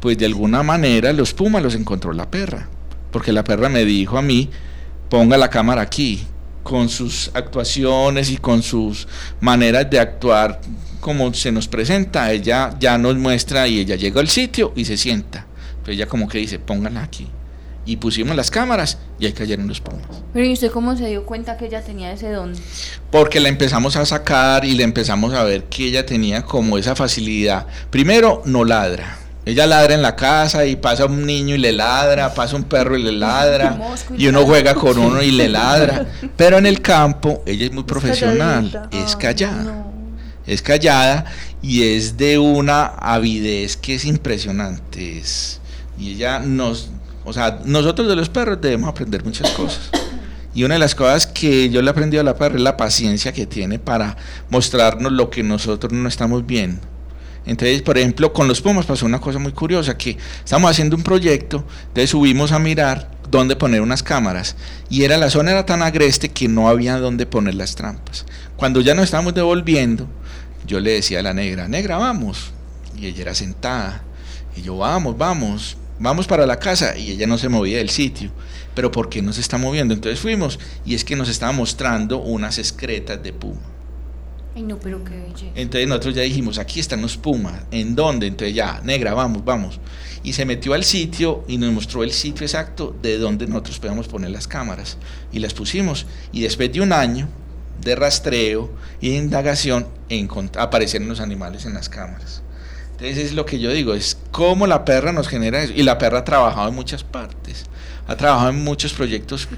Pues 0.00 0.18
de 0.18 0.26
alguna 0.26 0.62
manera 0.62 1.12
los 1.12 1.32
pumas 1.32 1.62
los 1.62 1.74
encontró 1.74 2.12
la 2.12 2.30
perra 2.30 2.68
porque 3.10 3.32
la 3.32 3.44
perra 3.44 3.68
me 3.68 3.84
dijo 3.84 4.18
a 4.18 4.22
mí, 4.22 4.50
ponga 5.08 5.36
la 5.36 5.50
cámara 5.50 5.82
aquí, 5.82 6.26
con 6.62 6.88
sus 6.88 7.30
actuaciones 7.34 8.30
y 8.30 8.36
con 8.36 8.62
sus 8.62 9.08
maneras 9.40 9.88
de 9.88 9.98
actuar 9.98 10.60
como 11.00 11.32
se 11.32 11.52
nos 11.52 11.68
presenta, 11.68 12.30
ella 12.32 12.74
ya 12.78 12.98
nos 12.98 13.16
muestra 13.16 13.66
y 13.68 13.78
ella 13.78 13.96
llega 13.96 14.20
al 14.20 14.28
sitio 14.28 14.72
y 14.76 14.84
se 14.84 14.96
sienta. 14.96 15.46
Pero 15.82 15.94
ella 15.94 16.06
como 16.06 16.28
que 16.28 16.38
dice, 16.38 16.58
póngala 16.58 17.02
aquí. 17.02 17.28
Y 17.86 17.96
pusimos 17.96 18.36
las 18.36 18.50
cámaras 18.50 18.98
y 19.18 19.24
ahí 19.24 19.32
cayeron 19.32 19.66
los 19.66 19.80
pumas. 19.80 20.04
Pero 20.34 20.44
¿y 20.44 20.52
usted 20.52 20.70
cómo 20.70 20.94
se 20.94 21.06
dio 21.06 21.24
cuenta 21.24 21.56
que 21.56 21.66
ella 21.66 21.82
tenía 21.82 22.12
ese 22.12 22.30
don? 22.30 22.52
porque 23.10 23.40
la 23.40 23.48
empezamos 23.48 23.96
a 23.96 24.04
sacar 24.04 24.66
y 24.66 24.72
le 24.72 24.82
empezamos 24.82 25.32
a 25.32 25.44
ver 25.44 25.64
que 25.64 25.86
ella 25.86 26.04
tenía 26.04 26.42
como 26.42 26.76
esa 26.76 26.94
facilidad. 26.94 27.66
Primero, 27.88 28.42
no 28.44 28.66
ladra. 28.66 29.16
Ella 29.48 29.66
ladra 29.66 29.94
en 29.94 30.02
la 30.02 30.14
casa 30.14 30.66
y 30.66 30.76
pasa 30.76 31.06
un 31.06 31.24
niño 31.24 31.54
y 31.54 31.58
le 31.58 31.72
ladra, 31.72 32.34
pasa 32.34 32.54
un 32.54 32.64
perro 32.64 32.98
y 32.98 33.02
le 33.02 33.12
ladra, 33.12 33.80
y 34.18 34.26
uno 34.26 34.44
juega 34.44 34.74
con 34.74 34.98
uno 34.98 35.22
y 35.22 35.30
le 35.30 35.48
ladra. 35.58 36.04
Pero 36.36 36.58
en 36.58 36.66
el 36.66 36.82
campo 36.82 37.42
ella 37.46 37.64
es 37.64 37.72
muy 37.72 37.84
profesional, 37.84 38.90
es 38.92 39.16
callada, 39.16 39.86
es 40.46 40.60
callada 40.60 41.24
y 41.62 41.82
es 41.82 42.18
de 42.18 42.38
una 42.38 42.88
avidez 42.88 43.78
que 43.78 43.94
es 43.94 44.04
impresionante. 44.04 45.22
y 45.98 46.12
ella 46.12 46.40
nos, 46.40 46.90
o 47.24 47.32
sea, 47.32 47.60
nosotros 47.64 48.06
de 48.06 48.16
los 48.16 48.28
perros 48.28 48.60
debemos 48.60 48.90
aprender 48.90 49.24
muchas 49.24 49.50
cosas. 49.52 49.90
Y 50.54 50.64
una 50.64 50.74
de 50.74 50.80
las 50.80 50.94
cosas 50.94 51.26
que 51.26 51.70
yo 51.70 51.80
le 51.80 51.88
he 51.88 51.90
aprendido 51.90 52.20
a 52.20 52.24
la 52.24 52.36
perra 52.36 52.56
es 52.56 52.62
la 52.62 52.76
paciencia 52.76 53.32
que 53.32 53.46
tiene 53.46 53.78
para 53.78 54.14
mostrarnos 54.50 55.10
lo 55.10 55.30
que 55.30 55.42
nosotros 55.42 55.90
no 55.94 56.06
estamos 56.06 56.44
viendo. 56.44 56.97
Entonces, 57.46 57.82
por 57.82 57.96
ejemplo, 57.96 58.32
con 58.32 58.48
los 58.48 58.60
pumas 58.60 58.86
pasó 58.86 59.06
una 59.06 59.20
cosa 59.20 59.38
muy 59.38 59.52
curiosa, 59.52 59.96
que 59.96 60.16
estamos 60.44 60.70
haciendo 60.70 60.96
un 60.96 61.02
proyecto, 61.02 61.64
entonces 61.88 62.10
subimos 62.10 62.52
a 62.52 62.58
mirar 62.58 63.10
dónde 63.30 63.56
poner 63.56 63.80
unas 63.80 64.02
cámaras 64.02 64.56
y 64.88 65.04
era 65.04 65.16
la 65.16 65.30
zona 65.30 65.50
era 65.50 65.66
tan 65.66 65.82
agreste 65.82 66.30
que 66.30 66.48
no 66.48 66.68
había 66.68 66.98
dónde 66.98 67.26
poner 67.26 67.54
las 67.54 67.74
trampas. 67.74 68.24
Cuando 68.56 68.80
ya 68.80 68.94
nos 68.94 69.04
estábamos 69.04 69.34
devolviendo, 69.34 70.08
yo 70.66 70.80
le 70.80 70.92
decía 70.92 71.20
a 71.20 71.22
la 71.22 71.34
negra, 71.34 71.68
negra, 71.68 71.96
vamos. 71.96 72.52
Y 72.96 73.06
ella 73.06 73.22
era 73.22 73.34
sentada. 73.34 74.02
Y 74.56 74.62
yo, 74.62 74.76
vamos, 74.76 75.16
vamos, 75.16 75.76
vamos 75.98 76.26
para 76.26 76.46
la 76.46 76.58
casa. 76.58 76.96
Y 76.96 77.12
ella 77.12 77.26
no 77.26 77.38
se 77.38 77.48
movía 77.48 77.78
del 77.78 77.90
sitio. 77.90 78.30
Pero 78.74 78.90
¿por 78.92 79.08
qué 79.08 79.22
no 79.22 79.32
se 79.32 79.40
está 79.40 79.58
moviendo? 79.58 79.94
Entonces 79.94 80.20
fuimos 80.20 80.58
y 80.84 80.94
es 80.94 81.04
que 81.04 81.16
nos 81.16 81.28
estaba 81.28 81.52
mostrando 81.52 82.18
unas 82.18 82.58
excretas 82.58 83.22
de 83.22 83.32
puma. 83.32 83.60
Entonces 85.54 85.88
nosotros 85.88 86.14
ya 86.14 86.22
dijimos, 86.22 86.58
aquí 86.58 86.80
están 86.80 87.00
los 87.00 87.16
pumas, 87.16 87.62
¿en 87.70 87.94
dónde? 87.94 88.26
Entonces 88.26 88.54
ya, 88.54 88.80
negra, 88.84 89.14
vamos, 89.14 89.44
vamos. 89.44 89.80
Y 90.22 90.32
se 90.32 90.44
metió 90.44 90.74
al 90.74 90.84
sitio 90.84 91.44
y 91.46 91.58
nos 91.58 91.72
mostró 91.72 92.02
el 92.02 92.10
sitio 92.10 92.44
exacto 92.44 92.94
de 93.00 93.18
donde 93.18 93.46
nosotros 93.46 93.78
podíamos 93.78 94.08
poner 94.08 94.30
las 94.30 94.48
cámaras. 94.48 94.98
Y 95.32 95.38
las 95.38 95.54
pusimos. 95.54 96.06
Y 96.32 96.42
después 96.42 96.72
de 96.72 96.80
un 96.80 96.92
año 96.92 97.28
de 97.80 97.94
rastreo 97.94 98.70
y 99.00 99.10
de 99.10 99.16
indagación, 99.16 99.86
aparecieron 100.56 101.08
los 101.08 101.20
animales 101.20 101.64
en 101.64 101.74
las 101.74 101.88
cámaras. 101.88 102.42
Entonces 102.92 103.18
es 103.18 103.34
lo 103.34 103.46
que 103.46 103.60
yo 103.60 103.70
digo, 103.70 103.94
es 103.94 104.18
cómo 104.32 104.66
la 104.66 104.84
perra 104.84 105.12
nos 105.12 105.28
genera 105.28 105.62
eso. 105.62 105.72
Y 105.74 105.84
la 105.84 105.98
perra 105.98 106.18
ha 106.18 106.24
trabajado 106.24 106.68
en 106.68 106.74
muchas 106.74 107.04
partes. 107.04 107.66
Ha 108.08 108.16
trabajado 108.16 108.50
en 108.50 108.64
muchos 108.64 108.92
proyectos 108.92 109.48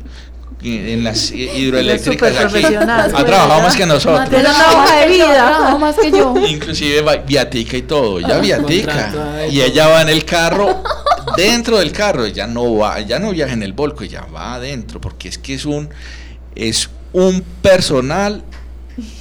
en 0.63 1.05
las 1.05 1.31
hidroeléctricas 1.31 2.37
aquí. 2.37 2.65
Ha 2.65 3.25
trabajado 3.25 3.63
más 3.63 3.77
que 3.77 3.87
nosotros. 3.87 4.29
Una 4.29 4.51
hoja 4.51 4.97
de 5.01 5.07
vida. 5.09 5.79
más 5.79 5.97
que 5.97 6.11
yo. 6.11 6.35
Inclusive 6.47 7.23
viatica 7.27 7.77
y 7.77 7.83
todo. 7.83 8.21
Ya 8.21 8.39
viatica. 8.39 9.47
Y 9.51 9.61
ella 9.61 9.89
va 9.89 10.03
en 10.03 10.11
el 10.11 10.25
carro, 10.25 10.83
dentro 11.37 11.79
del 11.79 11.93
carro. 11.93 12.25
Ella 12.25 12.47
no 12.47 12.77
va, 12.77 12.99
ella 12.99 13.19
no 13.19 13.31
viaja 13.31 13.53
en 13.53 13.63
el 13.63 13.73
volco, 13.73 14.05
ella 14.05 14.27
va 14.35 14.55
adentro. 14.55 15.01
Porque 15.01 15.29
es 15.29 15.39
que 15.39 15.55
es 15.55 15.65
un, 15.65 15.89
es 16.55 16.91
un 17.13 17.43
personal 17.63 18.45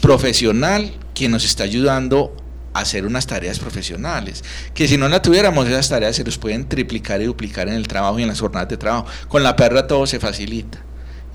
profesional 0.02 0.92
que 1.14 1.30
nos 1.30 1.46
está 1.46 1.64
ayudando 1.64 2.36
a 2.74 2.80
hacer 2.82 3.06
unas 3.06 3.26
tareas 3.26 3.60
profesionales, 3.60 4.44
que 4.74 4.88
si 4.88 4.98
no 4.98 5.08
la 5.08 5.22
tuviéramos 5.22 5.68
esas 5.68 5.90
tareas 5.90 6.16
se 6.16 6.24
nos 6.24 6.38
pueden 6.38 6.68
triplicar 6.68 7.22
y 7.22 7.26
duplicar 7.26 7.68
en 7.68 7.74
el 7.74 7.88
trabajo 7.88 8.20
y 8.20 8.22
en 8.24 8.28
las 8.28 8.40
jornadas 8.40 8.70
de 8.70 8.78
trabajo. 8.78 9.08
Con 9.28 9.44
la 9.44 9.56
perra 9.56 9.88
todo 9.88 10.06
se 10.06 10.20
facilita. 10.20 10.80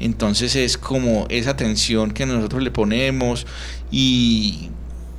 Entonces 0.00 0.56
es 0.56 0.76
como 0.76 1.26
esa 1.28 1.50
atención 1.50 2.12
que 2.12 2.26
nosotros 2.26 2.62
le 2.62 2.70
ponemos 2.70 3.46
y, 3.90 4.70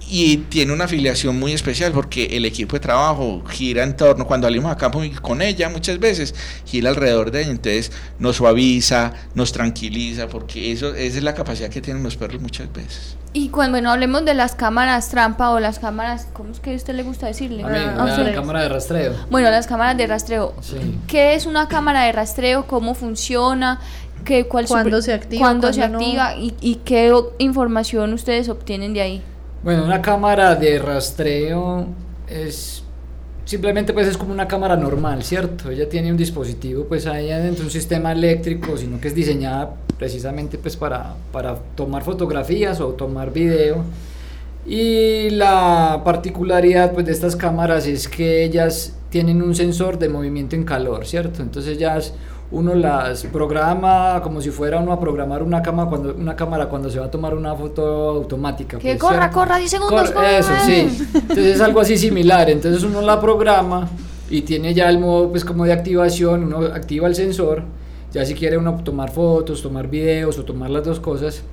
y 0.07 0.37
tiene 0.37 0.73
una 0.73 0.85
afiliación 0.85 1.39
muy 1.39 1.53
especial 1.53 1.91
porque 1.91 2.37
el 2.37 2.45
equipo 2.45 2.75
de 2.75 2.79
trabajo 2.79 3.43
gira 3.47 3.83
en 3.83 3.95
torno, 3.95 4.27
cuando 4.27 4.47
salimos 4.47 4.71
a 4.71 4.77
campo 4.77 5.01
con 5.21 5.41
ella 5.41 5.69
muchas 5.69 5.99
veces, 5.99 6.35
gira 6.65 6.89
alrededor 6.89 7.31
de 7.31 7.41
ella, 7.41 7.51
entonces 7.51 7.91
nos 8.19 8.35
suaviza, 8.35 9.13
nos 9.33 9.51
tranquiliza, 9.51 10.27
porque 10.27 10.71
eso 10.71 10.93
esa 10.93 11.17
es 11.17 11.23
la 11.23 11.33
capacidad 11.33 11.69
que 11.69 11.81
tienen 11.81 12.03
los 12.03 12.15
perros 12.15 12.41
muchas 12.41 12.71
veces. 12.71 13.17
Y 13.33 13.49
cuando 13.49 13.73
bueno, 13.73 13.91
hablemos 13.91 14.23
de 14.23 14.33
las 14.33 14.55
cámaras 14.55 15.09
trampa 15.09 15.49
o 15.49 15.59
las 15.59 15.79
cámaras, 15.79 16.27
¿cómo 16.31 16.51
es 16.51 16.61
que 16.61 16.71
a 16.71 16.75
usted 16.75 16.93
le 16.93 17.03
gusta 17.03 17.27
decirle? 17.27 17.63
A 17.63 17.67
mí, 17.67 17.77
ah, 17.77 18.17
la 18.17 18.33
cámara 18.33 18.61
de 18.61 18.69
rastreo. 18.69 19.13
Bueno, 19.29 19.51
las 19.51 19.67
cámaras 19.67 19.97
de 19.97 20.07
rastreo. 20.07 20.55
¿Qué 21.05 21.35
es 21.35 21.45
una 21.45 21.67
cámara 21.67 22.03
de 22.03 22.13
rastreo? 22.13 22.65
¿Cómo 22.65 22.95
funciona? 22.95 23.81
¿Qué, 24.25 24.47
cuál 24.47 24.65
¿Cuándo 24.67 25.01
se 25.01 25.13
activa? 25.13 25.39
¿Cuándo, 25.39 25.71
se 25.71 25.83
activa? 25.83 26.35
Y, 26.35 26.53
¿Y 26.59 26.75
qué 26.77 27.13
información 27.37 28.13
ustedes 28.13 28.49
obtienen 28.49 28.93
de 28.93 29.01
ahí? 29.01 29.23
Bueno, 29.63 29.85
una 29.85 30.01
cámara 30.01 30.55
de 30.55 30.79
rastreo 30.79 31.87
es 32.27 32.83
simplemente 33.45 33.93
pues 33.93 34.07
es 34.07 34.17
como 34.17 34.33
una 34.33 34.47
cámara 34.47 34.75
normal, 34.75 35.23
¿cierto? 35.23 35.69
Ella 35.69 35.87
tiene 35.87 36.11
un 36.11 36.17
dispositivo 36.17 36.85
pues 36.85 37.05
ahí 37.05 37.31
adentro, 37.31 37.63
un 37.63 37.71
sistema 37.71 38.11
eléctrico, 38.11 38.75
sino 38.75 38.99
que 38.99 39.07
es 39.07 39.15
diseñada 39.15 39.75
precisamente 39.97 40.57
pues 40.57 40.75
para, 40.75 41.15
para 41.31 41.55
tomar 41.75 42.03
fotografías 42.03 42.81
o 42.81 42.89
tomar 42.89 43.31
video. 43.31 43.83
Y 44.65 45.29
la 45.29 46.01
particularidad 46.03 46.93
pues 46.93 47.05
de 47.05 47.11
estas 47.11 47.35
cámaras 47.35 47.85
es 47.85 48.07
que 48.07 48.43
ellas 48.43 48.95
tienen 49.11 49.43
un 49.43 49.55
sensor 49.55 49.99
de 49.99 50.09
movimiento 50.09 50.55
en 50.55 50.63
calor, 50.63 51.05
¿cierto? 51.05 51.43
Entonces 51.43 51.77
ellas 51.77 52.13
uno 52.51 52.75
las 52.75 53.23
programa 53.25 54.21
como 54.23 54.39
si 54.39 54.51
fuera 54.51 54.79
uno 54.79 54.91
a 54.91 54.99
programar 54.99 55.41
una, 55.41 55.61
cama 55.61 55.89
cuando, 55.89 56.13
una 56.13 56.35
cámara 56.35 56.67
cuando 56.67 56.89
se 56.89 56.99
va 56.99 57.07
a 57.07 57.11
tomar 57.11 57.33
una 57.33 57.55
foto 57.55 58.09
automática. 58.09 58.77
Que 58.77 58.89
pues, 58.89 58.99
corra, 58.99 59.29
corra 59.31 59.57
10 59.57 59.71
segundos. 59.71 60.13
eso, 60.29 60.51
sí. 60.65 61.09
Entonces 61.13 61.55
es 61.55 61.61
algo 61.61 61.79
así 61.79 61.97
similar. 61.97 62.49
Entonces 62.49 62.83
uno 62.83 63.01
la 63.01 63.19
programa 63.19 63.89
y 64.29 64.41
tiene 64.41 64.73
ya 64.73 64.89
el 64.89 64.99
modo 64.99 65.29
pues 65.29 65.45
como 65.45 65.65
de 65.65 65.73
activación, 65.73 66.45
uno 66.45 66.67
activa 66.67 67.07
el 67.07 67.15
sensor, 67.15 67.63
ya 68.11 68.25
si 68.25 68.33
quiere 68.33 68.57
uno 68.57 68.75
tomar 68.83 69.11
fotos, 69.11 69.61
tomar 69.61 69.87
videos 69.87 70.37
o 70.39 70.45
tomar 70.45 70.69
las 70.69 70.83
dos 70.83 70.99
cosas, 70.99 71.43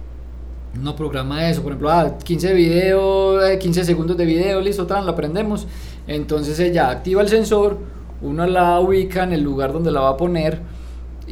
uno 0.79 0.97
programa 0.97 1.49
eso, 1.49 1.63
por 1.63 1.73
ejemplo, 1.73 1.91
ah, 1.91 2.17
15 2.23 2.55
video, 2.55 3.59
15 3.59 3.81
eh, 3.81 3.85
segundos 3.85 4.17
de 4.17 4.25
video, 4.25 4.61
listo, 4.61 4.87
tan, 4.87 5.05
lo 5.05 5.15
prendemos, 5.15 5.67
entonces 6.07 6.59
ella 6.61 6.89
activa 6.91 7.21
el 7.21 7.29
sensor, 7.29 7.79
uno 8.23 8.47
la 8.47 8.81
ubica 8.81 9.25
en 9.25 9.33
el 9.33 9.43
lugar 9.43 9.73
donde 9.73 9.91
la 9.91 10.01
va 10.01 10.11
a 10.11 10.17
poner, 10.17 10.61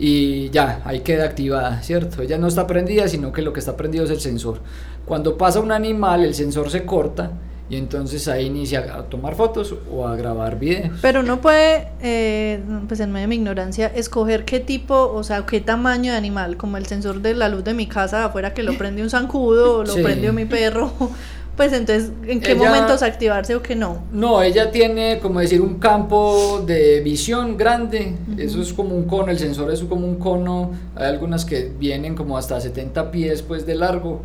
y 0.03 0.49
ya, 0.49 0.81
ahí 0.87 1.01
queda 1.01 1.27
activada, 1.27 1.83
¿cierto? 1.83 2.23
Ella 2.23 2.39
no 2.39 2.47
está 2.47 2.67
prendida, 2.67 3.07
sino 3.07 3.33
que 3.33 3.43
lo 3.43 3.53
que 3.53 3.61
está 3.61 3.77
prendido 3.77 4.05
es 4.05 4.11
el 4.11 4.19
sensor. 4.19 4.61
Cuando 5.05 5.37
pasa 5.37 5.61
un 5.61 5.73
animal, 5.73 6.25
el 6.25 6.35
sensor 6.35 6.71
se 6.71 6.87
corta 6.87 7.33
y 7.69 7.77
entonces 7.77 8.27
ahí 8.27 8.47
inicia 8.47 8.97
a 8.97 9.03
tomar 9.03 9.35
fotos 9.35 9.75
o 9.93 10.09
a 10.09 10.17
grabar 10.17 10.59
videos. 10.59 10.99
Pero 11.03 11.21
uno 11.21 11.43
puede, 11.43 11.89
eh, 12.01 12.63
pues 12.89 13.01
en 13.01 13.13
medio 13.13 13.25
de 13.25 13.29
mi 13.29 13.35
ignorancia, 13.37 13.89
escoger 13.89 14.47
qué 14.47 14.59
tipo, 14.59 15.13
o 15.13 15.23
sea, 15.23 15.45
qué 15.45 15.61
tamaño 15.61 16.13
de 16.13 16.17
animal, 16.17 16.57
como 16.57 16.79
el 16.79 16.87
sensor 16.87 17.21
de 17.21 17.35
la 17.35 17.51
luz 17.51 17.63
de 17.63 17.75
mi 17.75 17.87
casa 17.87 18.25
afuera 18.25 18.55
que 18.55 18.63
lo 18.63 18.79
prende 18.79 19.03
un 19.03 19.11
zancudo 19.11 19.81
o 19.81 19.85
lo 19.85 19.95
prendió 19.97 20.33
mi 20.33 20.47
perro. 20.47 20.91
pues 21.61 21.75
entonces, 21.75 22.11
¿en 22.27 22.41
qué 22.41 22.55
momentos 22.55 23.03
activarse 23.03 23.55
o 23.55 23.61
qué 23.61 23.77
no? 23.77 24.03
No, 24.13 24.43
ella 24.43 24.71
tiene, 24.71 25.19
como 25.19 25.41
decir, 25.41 25.61
un 25.61 25.75
campo 25.75 26.65
de 26.67 27.01
visión 27.01 27.59
grande, 27.59 28.15
eso 28.39 28.63
es 28.63 28.73
como 28.73 28.97
un 28.97 29.05
cono, 29.05 29.31
el 29.31 29.39
sensor 29.39 29.71
es 29.71 29.83
como 29.83 30.07
un 30.07 30.15
cono, 30.15 30.71
hay 30.97 31.09
algunas 31.09 31.45
que 31.45 31.71
vienen 31.79 32.15
como 32.15 32.39
hasta 32.39 32.59
70 32.59 33.11
pies 33.11 33.43
pues 33.43 33.67
de 33.67 33.75
largo. 33.75 34.23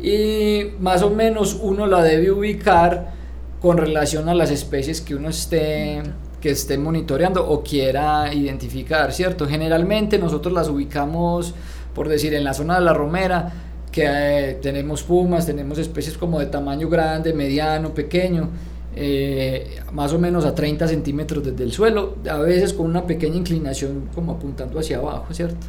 Y 0.00 0.74
más 0.78 1.02
o 1.02 1.10
menos 1.10 1.58
uno 1.60 1.88
la 1.88 2.04
debe 2.04 2.30
ubicar 2.30 3.14
con 3.60 3.78
relación 3.78 4.28
a 4.28 4.34
las 4.36 4.52
especies 4.52 5.00
que 5.00 5.16
uno 5.16 5.30
esté 5.30 6.04
que 6.40 6.50
esté 6.50 6.78
monitoreando 6.78 7.48
o 7.48 7.64
quiera 7.64 8.32
identificar, 8.32 9.12
¿cierto? 9.12 9.48
Generalmente 9.48 10.20
nosotros 10.20 10.54
las 10.54 10.68
ubicamos, 10.68 11.52
por 11.96 12.08
decir, 12.08 12.32
en 12.34 12.44
la 12.44 12.54
zona 12.54 12.76
de 12.76 12.82
la 12.82 12.92
romera, 12.92 13.65
que 13.96 14.04
eh, 14.04 14.58
tenemos 14.60 15.02
pumas, 15.02 15.46
tenemos 15.46 15.78
especies 15.78 16.18
como 16.18 16.38
de 16.38 16.46
tamaño 16.46 16.86
grande, 16.86 17.32
mediano, 17.32 17.94
pequeño, 17.94 18.50
eh, 18.94 19.80
más 19.92 20.12
o 20.12 20.18
menos 20.18 20.44
a 20.44 20.54
30 20.54 20.86
centímetros 20.86 21.42
desde 21.42 21.64
el 21.64 21.72
suelo, 21.72 22.16
a 22.30 22.36
veces 22.36 22.74
con 22.74 22.84
una 22.84 23.06
pequeña 23.06 23.36
inclinación 23.36 24.10
como 24.14 24.32
apuntando 24.32 24.78
hacia 24.78 24.98
abajo, 24.98 25.32
¿cierto? 25.32 25.66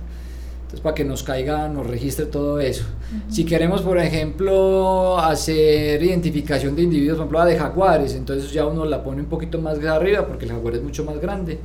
Entonces, 0.58 0.82
para 0.82 0.94
que 0.94 1.06
nos 1.06 1.24
caiga, 1.24 1.70
nos 1.70 1.88
registre 1.88 2.26
todo 2.26 2.60
eso. 2.60 2.84
Si 3.30 3.46
queremos, 3.46 3.82
por 3.82 3.98
ejemplo, 3.98 5.18
hacer 5.18 6.04
identificación 6.04 6.76
de 6.76 6.82
individuos, 6.82 7.16
por 7.20 7.28
ejemplo, 7.28 7.46
de 7.46 7.58
jaguares, 7.58 8.14
entonces 8.14 8.52
ya 8.52 8.66
uno 8.66 8.84
la 8.84 9.06
pone 9.06 9.22
un 9.22 9.28
poquito 9.28 9.62
más 9.62 9.80
arriba 9.86 10.28
porque 10.28 10.44
el 10.44 10.52
jaguar 10.52 10.76
es 10.76 10.84
mucho 10.84 11.06
más 11.06 11.18
grande, 11.22 11.60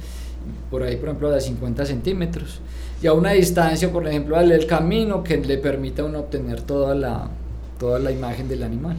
por 0.71 0.85
ahí, 0.85 0.95
por 0.95 1.09
ejemplo, 1.09 1.29
de 1.33 1.41
50 1.41 1.85
centímetros 1.87 2.61
y 3.03 3.07
a 3.07 3.13
una 3.13 3.33
distancia, 3.33 3.91
por 3.91 4.07
ejemplo, 4.07 4.39
del 4.39 4.67
camino 4.67 5.25
que 5.25 5.37
le 5.37 5.59
permita 5.59 6.03
a 6.03 6.05
uno 6.05 6.21
obtener 6.21 6.61
toda 6.63 6.95
la, 6.95 7.29
toda 7.79 7.99
la 7.99 8.13
imagen 8.13 8.49
del 8.49 8.63
animal. 8.63 8.97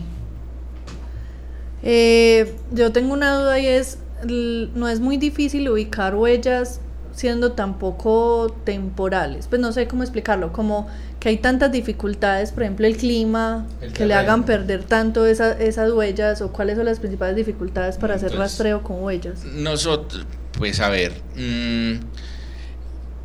Eh, 1.81 2.53
yo 2.71 2.91
tengo 2.91 3.13
una 3.13 3.37
duda 3.39 3.59
y 3.59 3.67
es, 3.67 3.99
no 4.25 4.89
es 4.89 4.99
muy 4.99 5.17
difícil 5.17 5.69
ubicar 5.69 6.15
huellas 6.15 6.81
siendo 7.13 7.53
tan 7.53 7.79
poco 7.79 8.55
temporales? 8.63 9.47
Pues 9.47 9.61
no 9.61 9.71
sé 9.71 9.87
cómo 9.87 10.03
explicarlo, 10.03 10.51
como 10.51 10.87
que 11.19 11.29
hay 11.29 11.37
tantas 11.37 11.71
dificultades, 11.71 12.51
por 12.51 12.63
ejemplo 12.63 12.87
el 12.87 12.97
clima, 12.97 13.65
que 13.93 14.05
le 14.05 14.13
hagan 14.13 14.43
perder 14.45 14.83
tanto 14.83 15.25
esas 15.25 15.91
huellas 15.91 16.41
o 16.41 16.51
cuáles 16.51 16.75
son 16.75 16.85
las 16.85 16.99
principales 16.99 17.35
dificultades 17.35 17.97
para 17.97 18.15
hacer 18.15 18.35
rastreo 18.35 18.83
con 18.83 19.01
huellas. 19.03 19.45
Nosotros, 19.45 20.25
pues 20.57 20.79
a 20.79 20.89
ver, 20.89 21.13
mm, 21.35 21.99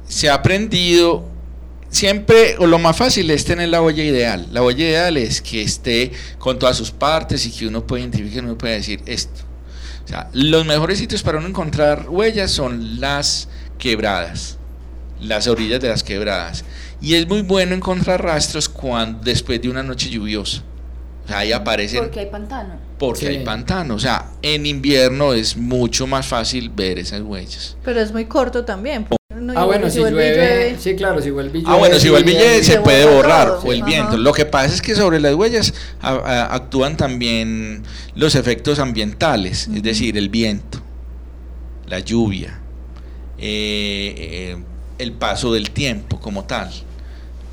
se 0.09 0.31
ha 0.31 0.35
aprendido 0.35 1.29
siempre, 1.91 2.57
o 2.59 2.67
lo 2.67 2.79
más 2.79 2.97
fácil 2.97 3.31
es 3.31 3.45
tener 3.45 3.69
la 3.69 3.83
huella 3.83 4.03
ideal. 4.03 4.49
La 4.53 4.63
huella 4.63 4.85
ideal 4.85 5.17
es 5.17 5.41
que 5.41 5.63
esté 5.63 6.13
con 6.39 6.59
todas 6.59 6.77
sus 6.77 6.91
partes 6.91 7.47
y 7.47 7.51
que 7.51 7.67
uno 7.67 7.87
pueda 7.87 8.01
identificar, 8.03 8.45
uno 8.45 8.59
pueda 8.59 8.75
decir 8.75 9.03
esto. 9.07 9.43
O 10.05 10.09
sea, 10.09 10.31
los 10.33 10.65
mejores 10.65 10.99
sitios 10.99 11.23
para 11.23 11.39
uno 11.39 11.49
encontrar 11.49 12.09
huellas 12.09 12.51
son 12.51 12.99
las 13.01 13.49
quebradas, 13.79 14.57
las 15.21 15.47
orillas 15.47 15.81
de 15.81 15.89
las 15.89 16.03
quebradas. 16.03 16.65
Y 17.01 17.15
es 17.15 17.29
muy 17.29 17.43
bueno 17.43 17.75
encontrar 17.75 18.25
rastros 18.25 18.69
cuando, 18.69 19.23
después 19.23 19.61
de 19.61 19.69
una 19.69 19.83
noche 19.83 20.09
lluviosa. 20.09 20.63
O 21.25 21.29
sea, 21.29 21.39
ahí 21.41 21.53
aparecen. 21.53 22.01
Porque 22.01 22.21
hay 22.21 22.27
pantano. 22.27 22.75
Porque 22.99 23.29
hay 23.29 23.45
pantano. 23.45 23.95
O 23.95 23.99
sea, 23.99 24.31
en 24.41 24.65
invierno 24.65 25.35
es 25.35 25.59
mucho 25.59 26.07
más 26.07 26.27
fácil 26.27 26.71
ver 26.71 26.99
esas 26.99 27.21
huellas. 27.21 27.77
Pero 27.85 28.01
es 28.01 28.11
muy 28.11 28.25
corto 28.25 28.65
también 28.65 29.07
ah, 29.63 29.65
bueno, 29.65 29.91
si, 29.91 29.99
llueve, 29.99 30.77
sí, 30.79 30.95
claro, 30.95 31.21
si 31.21 31.31
vuelve 31.31 31.63
Ah, 31.67 31.77
bueno, 31.77 31.99
si 31.99 32.09
vuelve 32.09 32.63
se, 32.63 32.81
puede 32.81 33.07
borrar, 33.07 33.59
o 33.63 33.73
el 33.73 33.83
viento. 33.83 34.17
Lo 34.17 34.33
que 34.33 34.45
pasa 34.45 34.75
es 34.75 34.83
que 34.83 34.95
sobre 34.95 35.21
las 35.21 35.35
huellas 35.35 35.75
actúan 36.01 36.97
también 36.97 37.83
los 38.15 38.35
efectos 38.35 38.79
ambientales, 38.79 39.69
es 39.75 39.83
decir, 39.83 40.17
el 40.17 40.29
viento, 40.29 40.81
la 41.87 42.01
lluvia, 42.01 42.61
eh, 43.39 44.15
eh, 44.17 44.57
el 44.99 45.13
paso 45.13 45.53
del 45.53 45.71
tiempo 45.71 46.21
como 46.21 46.45
tal. 46.45 46.71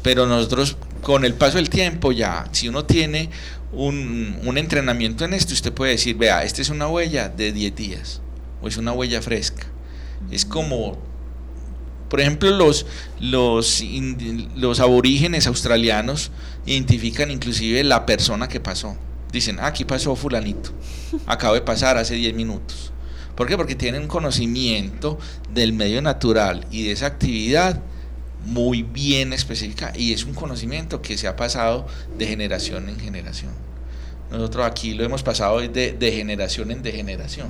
Pero 0.01 0.25
nosotros, 0.25 0.77
con 1.01 1.25
el 1.25 1.33
paso 1.33 1.57
del 1.57 1.69
tiempo, 1.69 2.11
ya, 2.11 2.45
si 2.51 2.67
uno 2.69 2.85
tiene 2.85 3.29
un, 3.71 4.39
un 4.43 4.57
entrenamiento 4.57 5.25
en 5.25 5.33
esto, 5.33 5.53
usted 5.53 5.73
puede 5.73 5.93
decir, 5.93 6.15
vea, 6.15 6.43
esta 6.43 6.61
es 6.61 6.69
una 6.69 6.87
huella 6.87 7.29
de 7.29 7.51
10 7.51 7.75
días, 7.75 8.21
o 8.61 8.67
es 8.67 8.77
una 8.77 8.93
huella 8.93 9.21
fresca. 9.21 9.67
Es 10.31 10.45
como 10.45 10.97
por 12.15 12.21
ejemplo, 12.21 12.49
los, 12.49 12.85
los, 13.19 13.83
los 14.55 14.79
aborígenes 14.79 15.47
australianos 15.47 16.31
identifican 16.65 17.29
inclusive 17.29 17.83
la 17.83 18.05
persona 18.05 18.47
que 18.47 18.61
pasó. 18.61 18.95
Dicen, 19.33 19.59
ah, 19.59 19.65
aquí 19.67 19.83
pasó 19.83 20.15
fulanito, 20.15 20.69
acabo 21.25 21.55
de 21.55 21.61
pasar 21.61 21.97
hace 21.97 22.15
10 22.15 22.33
minutos. 22.33 22.93
¿Por 23.35 23.49
qué? 23.49 23.57
Porque 23.57 23.75
tienen 23.75 24.03
un 24.03 24.07
conocimiento 24.07 25.19
del 25.53 25.73
medio 25.73 26.01
natural 26.01 26.65
y 26.71 26.85
de 26.85 26.93
esa 26.93 27.07
actividad 27.07 27.81
muy 28.45 28.83
bien 28.83 29.33
específica 29.33 29.91
y 29.93 30.13
es 30.13 30.23
un 30.23 30.35
conocimiento 30.35 31.01
que 31.01 31.17
se 31.17 31.27
ha 31.27 31.35
pasado 31.35 31.85
de 32.17 32.27
generación 32.27 32.87
en 32.87 32.97
generación. 32.97 33.51
Nosotros 34.31 34.65
aquí 34.65 34.95
lo 34.95 35.03
hemos 35.03 35.21
pasado 35.21 35.59
de, 35.59 35.93
de 35.93 36.11
generación 36.11 36.71
en 36.71 36.81
degeneración. 36.81 37.47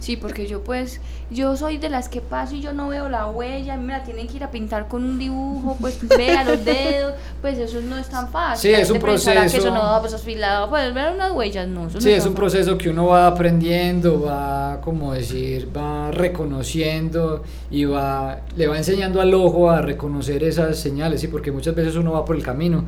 Sí, 0.00 0.16
porque 0.16 0.46
yo 0.46 0.64
pues, 0.64 1.00
yo 1.30 1.56
soy 1.56 1.76
de 1.76 1.90
las 1.90 2.08
que 2.08 2.22
paso 2.22 2.54
y 2.54 2.60
yo 2.62 2.72
no 2.72 2.88
veo 2.88 3.08
la 3.10 3.26
huella, 3.26 3.76
me 3.76 3.92
la 3.92 4.02
tienen 4.02 4.26
que 4.28 4.36
ir 4.38 4.44
a 4.44 4.50
pintar 4.50 4.88
con 4.88 5.04
un 5.04 5.18
dibujo, 5.18 5.76
pues 5.78 5.98
vea 6.16 6.42
los 6.44 6.64
dedos, 6.64 7.14
pues 7.42 7.58
eso 7.58 7.80
no 7.82 7.98
es 7.98 8.08
tan 8.08 8.30
fácil. 8.30 8.70
Sí, 8.70 8.80
es 8.80 8.90
un 8.90 8.98
proceso. 8.98 9.40
Que 9.40 9.58
eso 9.58 9.70
no, 9.70 9.98
pues 10.00 10.14
afilado, 10.14 10.70
pues 10.70 10.92
ver 10.94 11.12
unas 11.12 11.32
huellas, 11.32 11.68
no. 11.68 11.88
sí, 11.90 12.10
es 12.10 12.24
un 12.24 12.34
proceso 12.34 12.78
que 12.78 12.88
uno 12.88 13.06
va 13.06 13.26
aprendiendo, 13.26 14.22
va, 14.22 14.80
como 14.80 15.12
decir, 15.12 15.68
va 15.76 16.10
reconociendo 16.10 17.42
y 17.70 17.84
va, 17.84 18.40
le 18.56 18.66
va 18.66 18.78
enseñando 18.78 19.20
al 19.20 19.34
ojo 19.34 19.70
a 19.70 19.82
reconocer 19.82 20.42
esas 20.44 20.78
señales, 20.78 21.20
sí, 21.20 21.28
porque 21.28 21.52
muchas 21.52 21.74
veces 21.74 21.96
uno 21.96 22.12
va 22.12 22.24
por 22.24 22.36
el 22.36 22.42
camino 22.42 22.84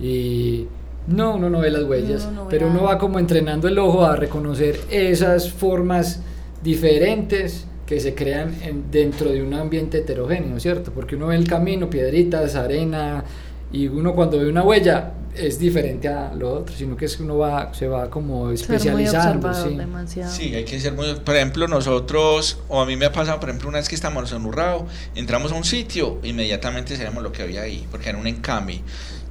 y 0.00 0.66
no, 1.06 1.34
uno 1.34 1.50
no 1.50 1.60
ve 1.60 1.70
las 1.70 1.84
huellas, 1.84 2.28
pero 2.48 2.68
uno 2.68 2.84
va 2.84 2.98
como 2.98 3.18
entrenando 3.18 3.68
el 3.68 3.78
ojo 3.78 4.04
a 4.04 4.16
reconocer 4.16 4.80
esas 4.90 5.50
formas 5.50 6.20
diferentes 6.62 7.66
que 7.86 8.00
se 8.00 8.14
crean 8.14 8.54
dentro 8.90 9.30
de 9.30 9.42
un 9.42 9.52
ambiente 9.52 9.98
heterogéneo, 9.98 10.58
¿cierto? 10.58 10.92
Porque 10.92 11.16
uno 11.16 11.26
ve 11.26 11.36
el 11.36 11.46
camino, 11.46 11.90
piedritas, 11.90 12.54
arena, 12.54 13.24
y 13.70 13.88
uno 13.88 14.14
cuando 14.14 14.38
ve 14.38 14.48
una 14.48 14.62
huella 14.62 15.12
es 15.36 15.58
diferente 15.58 16.08
a 16.08 16.32
lo 16.32 16.52
otro, 16.52 16.74
sino 16.76 16.96
que 16.96 17.06
es 17.06 17.16
que 17.16 17.24
uno 17.24 17.36
va, 17.36 17.74
se 17.74 17.88
va 17.88 18.08
como 18.08 18.50
especializando. 18.52 19.52
Sí. 19.52 20.20
sí. 20.28 20.54
hay 20.54 20.64
que 20.64 20.78
ser 20.78 20.92
muy... 20.92 21.12
Por 21.16 21.34
ejemplo, 21.34 21.66
nosotros, 21.66 22.60
o 22.68 22.80
a 22.80 22.86
mí 22.86 22.96
me 22.96 23.06
ha 23.06 23.12
pasado, 23.12 23.40
por 23.40 23.48
ejemplo, 23.48 23.68
una 23.68 23.78
vez 23.78 23.88
que 23.88 23.96
estamos 23.96 24.32
en 24.32 24.46
Urrao, 24.46 24.86
entramos 25.16 25.50
a 25.50 25.56
un 25.56 25.64
sitio, 25.64 26.18
inmediatamente 26.22 26.96
sabemos 26.96 27.22
lo 27.22 27.32
que 27.32 27.42
había 27.42 27.62
ahí, 27.62 27.84
porque 27.90 28.10
era 28.10 28.18
un 28.18 28.28
encame 28.28 28.82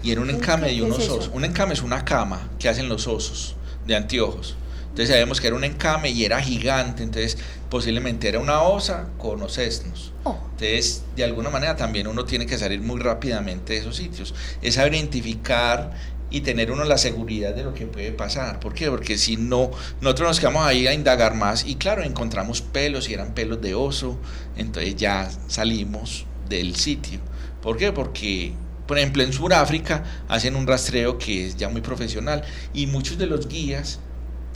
y 0.04 0.12
era 0.12 0.22
un 0.22 0.30
encame 0.30 0.72
de 0.72 0.82
unos 0.82 0.99
osos. 0.99 1.32
Un 1.34 1.45
encame 1.45 1.74
es 1.74 1.82
una 1.82 2.04
cama 2.04 2.49
que 2.60 2.70
hacen 2.70 2.89
los 2.89 3.08
osos 3.08 3.56
de 3.88 3.95
anteojos. 3.95 4.56
Entonces 4.84 5.10
sabemos 5.10 5.41
que 5.41 5.47
era 5.47 5.56
un 5.56 5.64
encame 5.64 6.12
y 6.12 6.24
era 6.24 6.39
gigante, 6.39 7.01
entonces 7.01 7.38
posiblemente 7.70 8.28
era 8.28 8.39
una 8.39 8.62
osa 8.62 9.08
con 9.18 9.41
osesnos. 9.41 10.12
Oh. 10.24 10.38
Entonces, 10.51 11.04
de 11.16 11.24
alguna 11.24 11.49
manera 11.49 11.76
también 11.76 12.06
uno 12.06 12.26
tiene 12.26 12.45
que 12.45 12.60
salir 12.60 12.80
muy 12.82 12.99
rápidamente 12.99 13.74
de 13.74 13.80
esos 13.80 13.95
sitios. 13.95 14.36
Es 14.62 14.76
saber 14.76 14.93
identificar 14.93 15.93
y 16.30 16.41
tener 16.41 16.72
uno 16.72 16.84
la 16.84 16.97
seguridad 16.97 17.56
de 17.56 17.64
lo 17.64 17.74
que 17.74 17.86
puede 17.86 18.12
pasar. 18.12 18.60
¿Por 18.60 18.74
qué? 18.74 18.89
Porque 18.89 19.18
si 19.18 19.38
no, 19.38 19.72
nosotros 20.01 20.30
nos 20.30 20.39
quedamos 20.39 20.66
ahí 20.66 20.86
a 20.86 20.93
indagar 20.93 21.34
más 21.34 21.66
y 21.66 21.76
claro, 21.76 22.04
encontramos 22.04 22.62
pelos 22.62 23.10
y 23.10 23.14
eran 23.14 23.34
pelos 23.34 23.62
de 23.62 23.76
oso, 23.76 24.20
entonces 24.58 24.95
ya 24.95 25.32
salimos 25.47 26.26
del 26.49 26.76
sitio. 26.76 27.20
¿Por 27.62 27.78
qué? 27.78 27.91
Porque 27.91 28.54
por 28.88 28.97
ejemplo, 28.97 29.23
en 29.23 29.31
Sudáfrica 29.31 30.03
hacen 30.27 30.55
un 30.55 30.67
rastreo 30.67 31.17
que 31.17 31.47
es 31.47 31.55
ya 31.55 31.69
muy 31.69 31.81
profesional 31.81 32.43
y 32.73 32.88
muchos 32.88 33.17
de 33.17 33.27
los 33.27 33.47
guías, 33.47 33.99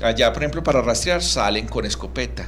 allá 0.04 0.34
por 0.34 0.44
ejemplo 0.44 0.64
para 0.64 0.82
rastrear, 0.82 1.22
salen 1.22 1.68
con 1.68 1.86
escopeta. 1.86 2.48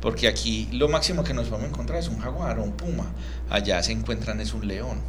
Porque 0.00 0.28
aquí 0.28 0.68
lo 0.72 0.88
máximo 0.88 1.24
que 1.24 1.34
nos 1.34 1.50
vamos 1.50 1.66
a 1.66 1.68
encontrar 1.68 1.98
es 1.98 2.08
un 2.08 2.18
jaguar 2.18 2.58
o 2.58 2.62
un 2.62 2.72
puma. 2.72 3.10
Allá 3.50 3.82
se 3.82 3.92
encuentran 3.92 4.40
es 4.40 4.54
un 4.54 4.66
león. 4.66 5.00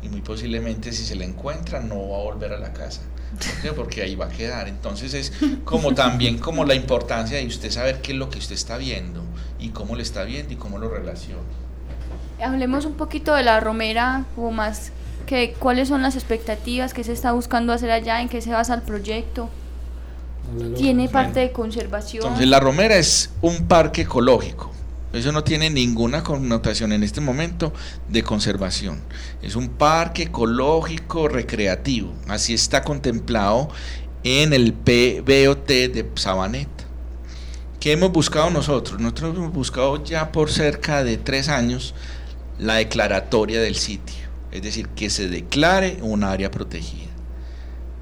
Y 0.00 0.08
muy 0.08 0.20
posiblemente 0.20 0.92
si 0.92 1.04
se 1.04 1.16
le 1.16 1.24
encuentran 1.24 1.88
no 1.88 2.08
va 2.08 2.18
a 2.18 2.22
volver 2.22 2.52
a 2.52 2.58
la 2.58 2.72
casa. 2.72 3.02
Porque 3.74 4.02
ahí 4.02 4.14
va 4.14 4.26
a 4.26 4.28
quedar. 4.28 4.68
Entonces 4.68 5.12
es 5.12 5.32
como 5.64 5.92
también 5.92 6.38
como 6.38 6.64
la 6.64 6.76
importancia 6.76 7.36
de 7.36 7.46
usted 7.46 7.70
saber 7.70 8.00
qué 8.00 8.12
es 8.12 8.18
lo 8.18 8.30
que 8.30 8.38
usted 8.38 8.54
está 8.54 8.78
viendo 8.78 9.24
y 9.58 9.70
cómo 9.70 9.96
lo 9.96 10.02
está 10.02 10.22
viendo 10.22 10.52
y 10.52 10.56
cómo 10.56 10.78
lo 10.78 10.88
relaciona. 10.88 11.42
Hablemos 12.40 12.84
un 12.84 12.94
poquito 12.94 13.34
de 13.34 13.42
la 13.42 13.58
romera 13.58 14.24
como 14.36 14.52
más 14.52 14.92
que 15.26 15.54
cuáles 15.58 15.88
son 15.88 16.02
las 16.02 16.14
expectativas, 16.14 16.94
qué 16.94 17.04
se 17.04 17.12
está 17.12 17.32
buscando 17.32 17.72
hacer 17.72 17.90
allá, 17.90 18.22
en 18.22 18.28
qué 18.28 18.40
se 18.40 18.50
basa 18.50 18.74
el 18.74 18.82
proyecto. 18.82 19.50
Tiene 20.76 21.08
parte 21.08 21.40
de 21.40 21.50
conservación. 21.50 22.22
Entonces 22.22 22.48
la 22.48 22.60
Romera 22.60 22.96
es 22.96 23.30
un 23.42 23.66
parque 23.66 24.02
ecológico. 24.02 24.70
Eso 25.12 25.32
no 25.32 25.42
tiene 25.42 25.70
ninguna 25.70 26.22
connotación 26.22 26.92
en 26.92 27.02
este 27.02 27.20
momento 27.20 27.72
de 28.08 28.22
conservación. 28.22 29.00
Es 29.42 29.56
un 29.56 29.68
parque 29.68 30.24
ecológico 30.24 31.26
recreativo. 31.28 32.12
Así 32.28 32.54
está 32.54 32.84
contemplado 32.84 33.68
en 34.22 34.52
el 34.52 34.72
PBOT 34.72 35.68
de 35.68 36.10
Sabaneta. 36.14 36.84
¿Qué 37.80 37.92
hemos 37.92 38.12
buscado 38.12 38.50
nosotros? 38.50 39.00
Nosotros 39.00 39.36
hemos 39.36 39.52
buscado 39.52 40.04
ya 40.04 40.30
por 40.30 40.50
cerca 40.50 41.02
de 41.02 41.16
tres 41.16 41.48
años 41.48 41.94
la 42.58 42.74
declaratoria 42.74 43.60
del 43.60 43.74
sitio 43.74 44.25
es 44.56 44.62
decir, 44.62 44.88
que 44.88 45.10
se 45.10 45.28
declare 45.28 45.98
un 46.02 46.24
área 46.24 46.50
protegida. 46.50 47.10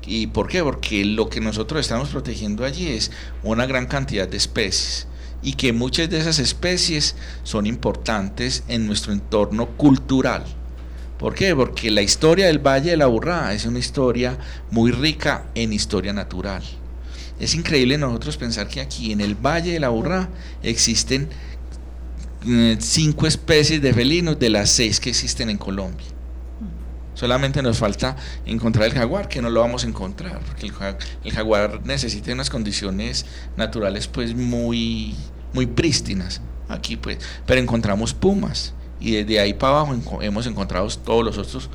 ¿Y 0.06 0.26
por 0.28 0.48
qué? 0.48 0.62
Porque 0.62 1.04
lo 1.04 1.28
que 1.28 1.40
nosotros 1.40 1.80
estamos 1.80 2.10
protegiendo 2.10 2.64
allí 2.64 2.88
es 2.88 3.10
una 3.42 3.66
gran 3.66 3.86
cantidad 3.86 4.28
de 4.28 4.36
especies 4.36 5.06
y 5.42 5.54
que 5.54 5.72
muchas 5.72 6.10
de 6.10 6.18
esas 6.18 6.38
especies 6.38 7.16
son 7.42 7.66
importantes 7.66 8.64
en 8.68 8.86
nuestro 8.86 9.12
entorno 9.12 9.66
cultural. 9.76 10.44
¿Por 11.18 11.34
qué? 11.34 11.54
Porque 11.54 11.90
la 11.90 12.02
historia 12.02 12.46
del 12.46 12.58
Valle 12.58 12.90
de 12.90 12.96
la 12.96 13.06
Burrá 13.06 13.52
es 13.54 13.66
una 13.66 13.78
historia 13.78 14.38
muy 14.70 14.90
rica 14.90 15.46
en 15.54 15.72
historia 15.72 16.12
natural. 16.12 16.62
Es 17.38 17.54
increíble 17.54 17.98
nosotros 17.98 18.36
pensar 18.36 18.68
que 18.68 18.80
aquí 18.80 19.12
en 19.12 19.20
el 19.20 19.34
Valle 19.34 19.72
de 19.72 19.80
la 19.80 19.88
Burrá 19.88 20.28
existen 20.62 21.28
eh, 22.46 22.76
cinco 22.80 23.26
especies 23.26 23.80
de 23.80 23.92
felinos 23.92 24.38
de 24.38 24.50
las 24.50 24.70
seis 24.70 25.00
que 25.00 25.10
existen 25.10 25.50
en 25.50 25.58
Colombia. 25.58 26.13
Solamente 27.14 27.62
nos 27.62 27.78
falta 27.78 28.16
encontrar 28.44 28.86
el 28.86 28.92
jaguar, 28.92 29.28
que 29.28 29.40
no 29.40 29.48
lo 29.48 29.60
vamos 29.60 29.84
a 29.84 29.88
encontrar, 29.88 30.40
porque 30.40 30.66
el, 31.24 31.32
jaguar 31.32 31.80
necesita 31.84 32.32
unas 32.32 32.50
condiciones 32.50 33.24
naturales 33.56 34.08
pues 34.08 34.34
muy, 34.34 35.14
muy 35.52 35.66
prístinas. 35.66 36.40
Aquí 36.68 36.96
pues, 36.96 37.18
pero 37.46 37.60
encontramos 37.60 38.14
pumas 38.14 38.74
y 38.98 39.12
desde 39.12 39.38
ahí 39.38 39.54
para 39.54 39.80
abajo 39.80 40.22
hemos 40.22 40.46
encontrado 40.46 40.88
todos 40.88 41.24
los 41.24 41.38
otros 41.38 41.70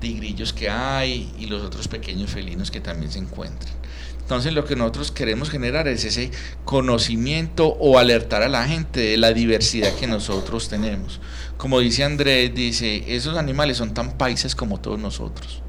tigrillos 0.00 0.52
que 0.52 0.68
hay 0.68 1.32
y 1.38 1.46
los 1.46 1.62
otros 1.62 1.86
pequeños 1.86 2.30
felinos 2.30 2.70
que 2.70 2.80
también 2.80 3.10
se 3.10 3.20
encuentran. 3.20 3.72
Entonces 4.18 4.52
lo 4.52 4.64
que 4.64 4.76
nosotros 4.76 5.12
queremos 5.12 5.50
generar 5.50 5.88
es 5.88 6.04
ese 6.04 6.30
conocimiento 6.64 7.68
o 7.68 7.98
alertar 7.98 8.42
a 8.42 8.48
la 8.48 8.66
gente 8.66 9.00
de 9.00 9.16
la 9.16 9.32
diversidad 9.32 9.92
que 9.94 10.06
nosotros 10.06 10.68
tenemos. 10.68 11.20
Como 11.56 11.78
dice 11.80 12.04
Andrés, 12.04 12.54
dice, 12.54 13.04
esos 13.06 13.36
animales 13.36 13.76
son 13.76 13.94
tan 13.94 14.18
países 14.18 14.54
como 14.54 14.80
todos 14.80 14.98
nosotros 14.98 15.62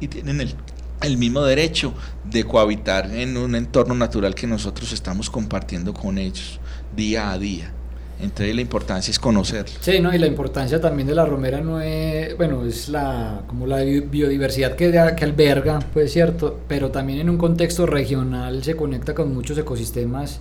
y 0.00 0.08
tienen 0.08 0.40
el, 0.40 0.54
el 1.02 1.16
mismo 1.16 1.42
derecho 1.42 1.94
de 2.24 2.44
cohabitar 2.44 3.10
en 3.10 3.36
un 3.36 3.54
entorno 3.54 3.94
natural 3.94 4.34
que 4.34 4.46
nosotros 4.46 4.92
estamos 4.92 5.30
compartiendo 5.30 5.94
con 5.94 6.18
ellos 6.18 6.60
día 6.94 7.30
a 7.32 7.38
día. 7.38 7.72
Entonces 8.20 8.54
la 8.54 8.60
importancia 8.60 9.10
es 9.10 9.18
conocerlo. 9.18 9.74
Sí, 9.80 9.98
no, 10.00 10.14
y 10.14 10.18
la 10.18 10.28
importancia 10.28 10.80
también 10.80 11.08
de 11.08 11.14
la 11.14 11.24
romera 11.24 11.60
no 11.60 11.80
es, 11.80 12.36
bueno, 12.36 12.64
es 12.64 12.88
la 12.88 13.42
como 13.48 13.66
la 13.66 13.80
biodiversidad 13.80 14.76
que, 14.76 14.92
que 15.16 15.24
alberga, 15.24 15.80
pues 15.92 16.12
cierto, 16.12 16.60
pero 16.68 16.90
también 16.90 17.18
en 17.18 17.30
un 17.30 17.38
contexto 17.38 17.84
regional 17.84 18.62
se 18.62 18.76
conecta 18.76 19.14
con 19.14 19.34
muchos 19.34 19.58
ecosistemas 19.58 20.40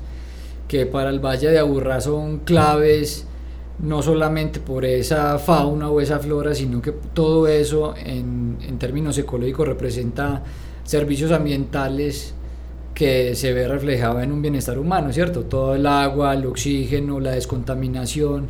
que 0.68 0.86
para 0.86 1.10
el 1.10 1.20
Valle 1.20 1.50
de 1.50 1.58
Aburrá 1.58 2.02
son 2.02 2.40
claves 2.40 3.26
no 3.84 4.02
solamente 4.02 4.60
por 4.60 4.86
esa 4.86 5.40
fauna 5.40 5.90
o 5.90 6.02
esa 6.02 6.20
flora, 6.20 6.54
sino 6.54 6.82
que 6.82 6.92
todo 6.92 7.48
eso 7.48 7.96
en, 7.98 8.58
en 8.62 8.78
términos 8.78 9.18
ecológicos 9.18 9.68
representa 9.68 10.44
servicios 10.84 11.32
ambientales 11.32 12.34
que 12.94 13.36
se 13.36 13.54
ve 13.54 13.68
reflejado 13.68 14.22
en 14.22 14.32
un 14.32 14.42
bienestar 14.42 14.78
humano, 14.78 15.12
¿cierto? 15.14 15.44
Todo 15.44 15.76
el 15.76 15.86
agua, 15.86 16.34
el 16.34 16.46
oxígeno, 16.46 17.20
la 17.20 17.32
descontaminación. 17.32 18.50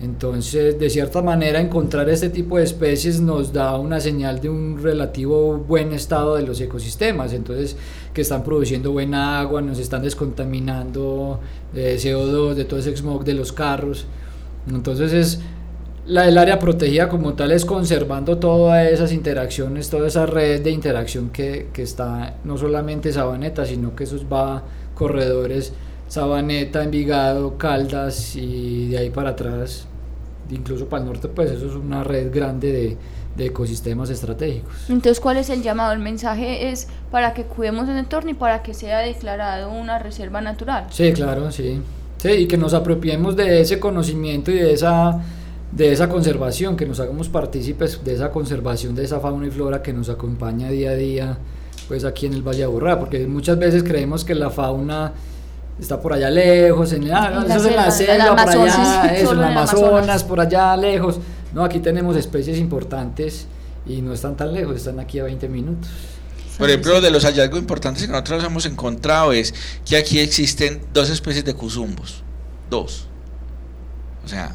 Entonces, 0.00 0.78
de 0.78 0.90
cierta 0.90 1.22
manera, 1.22 1.60
encontrar 1.60 2.08
este 2.08 2.28
tipo 2.28 2.58
de 2.58 2.64
especies 2.64 3.20
nos 3.20 3.52
da 3.52 3.78
una 3.78 4.00
señal 4.00 4.40
de 4.40 4.48
un 4.48 4.82
relativo 4.82 5.58
buen 5.58 5.92
estado 5.92 6.36
de 6.36 6.42
los 6.42 6.60
ecosistemas. 6.60 7.32
Entonces, 7.32 7.76
que 8.12 8.22
están 8.22 8.42
produciendo 8.42 8.92
buena 8.92 9.38
agua, 9.38 9.62
nos 9.62 9.78
están 9.78 10.02
descontaminando 10.02 11.40
de 11.72 11.96
CO2, 11.96 12.54
de 12.54 12.64
todo 12.64 12.80
ese 12.80 12.96
smog 12.96 13.24
de 13.24 13.34
los 13.34 13.52
carros. 13.52 14.06
Entonces, 14.68 15.12
es 15.12 15.40
la, 16.06 16.26
el 16.26 16.36
área 16.38 16.58
protegida 16.58 17.08
como 17.08 17.34
tal 17.34 17.52
es 17.52 17.64
conservando 17.64 18.38
todas 18.38 18.90
esas 18.90 19.12
interacciones, 19.12 19.88
toda 19.88 20.08
esa 20.08 20.26
red 20.26 20.62
de 20.62 20.70
interacción 20.70 21.30
que, 21.30 21.68
que 21.72 21.82
está 21.82 22.36
no 22.44 22.56
solamente 22.58 23.12
Sabaneta, 23.12 23.64
sino 23.64 23.94
que 23.94 24.04
eso 24.04 24.16
va 24.28 24.62
corredores 24.94 25.72
Sabaneta, 26.08 26.82
Envigado, 26.82 27.56
Caldas 27.56 28.36
y 28.36 28.88
de 28.88 28.98
ahí 28.98 29.10
para 29.10 29.30
atrás, 29.30 29.86
incluso 30.50 30.86
para 30.86 31.02
el 31.02 31.08
norte, 31.08 31.28
pues 31.28 31.50
eso 31.50 31.66
es 31.66 31.72
una 31.72 32.04
red 32.04 32.30
grande 32.34 32.70
de, 32.70 32.96
de 33.36 33.46
ecosistemas 33.46 34.10
estratégicos. 34.10 34.74
Entonces, 34.90 35.20
¿cuál 35.20 35.38
es 35.38 35.48
el 35.48 35.62
llamado? 35.62 35.92
El 35.92 36.00
mensaje 36.00 36.70
es 36.70 36.88
para 37.10 37.32
que 37.32 37.44
cuidemos 37.44 37.88
el 37.88 37.96
entorno 37.96 38.30
y 38.30 38.34
para 38.34 38.62
que 38.62 38.74
sea 38.74 38.98
declarado 38.98 39.70
una 39.70 39.98
reserva 39.98 40.40
natural. 40.40 40.86
Sí, 40.90 41.12
claro, 41.12 41.50
sí. 41.50 41.80
Sí, 42.22 42.28
y 42.28 42.46
que 42.46 42.56
nos 42.56 42.72
apropiemos 42.72 43.34
de 43.34 43.60
ese 43.60 43.80
conocimiento 43.80 44.52
y 44.52 44.54
de 44.54 44.72
esa 44.72 45.20
de 45.72 45.90
esa 45.90 46.08
conservación, 46.08 46.76
que 46.76 46.86
nos 46.86 47.00
hagamos 47.00 47.28
partícipes 47.28 48.04
de 48.04 48.14
esa 48.14 48.30
conservación 48.30 48.94
de 48.94 49.02
esa 49.02 49.18
fauna 49.18 49.48
y 49.48 49.50
flora 49.50 49.82
que 49.82 49.92
nos 49.92 50.08
acompaña 50.08 50.70
día 50.70 50.90
a 50.90 50.94
día 50.94 51.38
pues 51.88 52.04
aquí 52.04 52.26
en 52.26 52.34
el 52.34 52.42
Valle 52.42 52.58
de 52.58 52.64
Aburrá, 52.64 53.00
porque 53.00 53.26
muchas 53.26 53.58
veces 53.58 53.82
creemos 53.82 54.24
que 54.24 54.36
la 54.36 54.50
fauna 54.50 55.12
está 55.80 56.00
por 56.00 56.12
allá 56.12 56.30
lejos, 56.30 56.92
en, 56.92 57.12
ah, 57.12 57.44
eso 57.44 57.56
es 57.56 57.66
en 57.66 57.76
la 57.76 57.90
selva, 57.90 58.36
por 58.36 58.48
allá, 58.48 59.14
eso, 59.16 59.32
en 59.32 59.38
el 59.38 59.44
Amazonas, 59.44 60.22
por 60.22 60.40
allá 60.40 60.76
lejos. 60.76 61.18
No, 61.52 61.64
aquí 61.64 61.80
tenemos 61.80 62.16
especies 62.16 62.58
importantes 62.58 63.48
y 63.84 64.00
no 64.00 64.12
están 64.12 64.36
tan 64.36 64.52
lejos, 64.52 64.76
están 64.76 65.00
aquí 65.00 65.18
a 65.18 65.24
20 65.24 65.48
minutos. 65.48 65.90
Por 66.62 66.70
ejemplo, 66.70 67.00
de 67.00 67.10
los 67.10 67.24
hallazgos 67.24 67.58
importantes 67.58 68.04
que 68.04 68.08
nosotros 68.12 68.44
hemos 68.44 68.66
encontrado 68.66 69.32
es 69.32 69.52
que 69.84 69.96
aquí 69.96 70.20
existen 70.20 70.80
dos 70.94 71.10
especies 71.10 71.44
de 71.44 71.54
cuzumbos, 71.54 72.22
dos. 72.70 73.08
O 74.24 74.28
sea, 74.28 74.54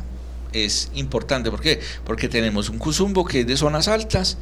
es 0.54 0.90
importante. 0.94 1.52
¿Por 1.52 1.60
qué? 1.60 1.82
Porque 2.06 2.30
tenemos 2.30 2.70
un 2.70 2.78
cuzumbo 2.78 3.26
que 3.26 3.42
es 3.42 3.48
de 3.48 3.58
zonas 3.58 3.90
altas 3.90 4.38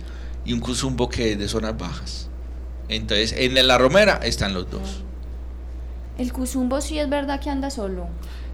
y 0.45 0.53
un 0.53 0.59
cuzumbo 0.59 1.09
que 1.09 1.31
es 1.31 1.39
de 1.39 1.47
zonas 1.47 1.75
bajas. 1.75 2.29
Entonces, 2.87 3.33
en 3.35 3.67
la 3.67 3.79
romera 3.79 4.19
están 4.21 4.53
los 4.53 4.69
dos. 4.69 5.01
El 6.19 6.31
cuzumbo 6.31 6.81
sí 6.81 6.99
es 6.99 7.09
verdad 7.09 7.39
que 7.39 7.49
anda 7.49 7.71
solo. 7.71 8.09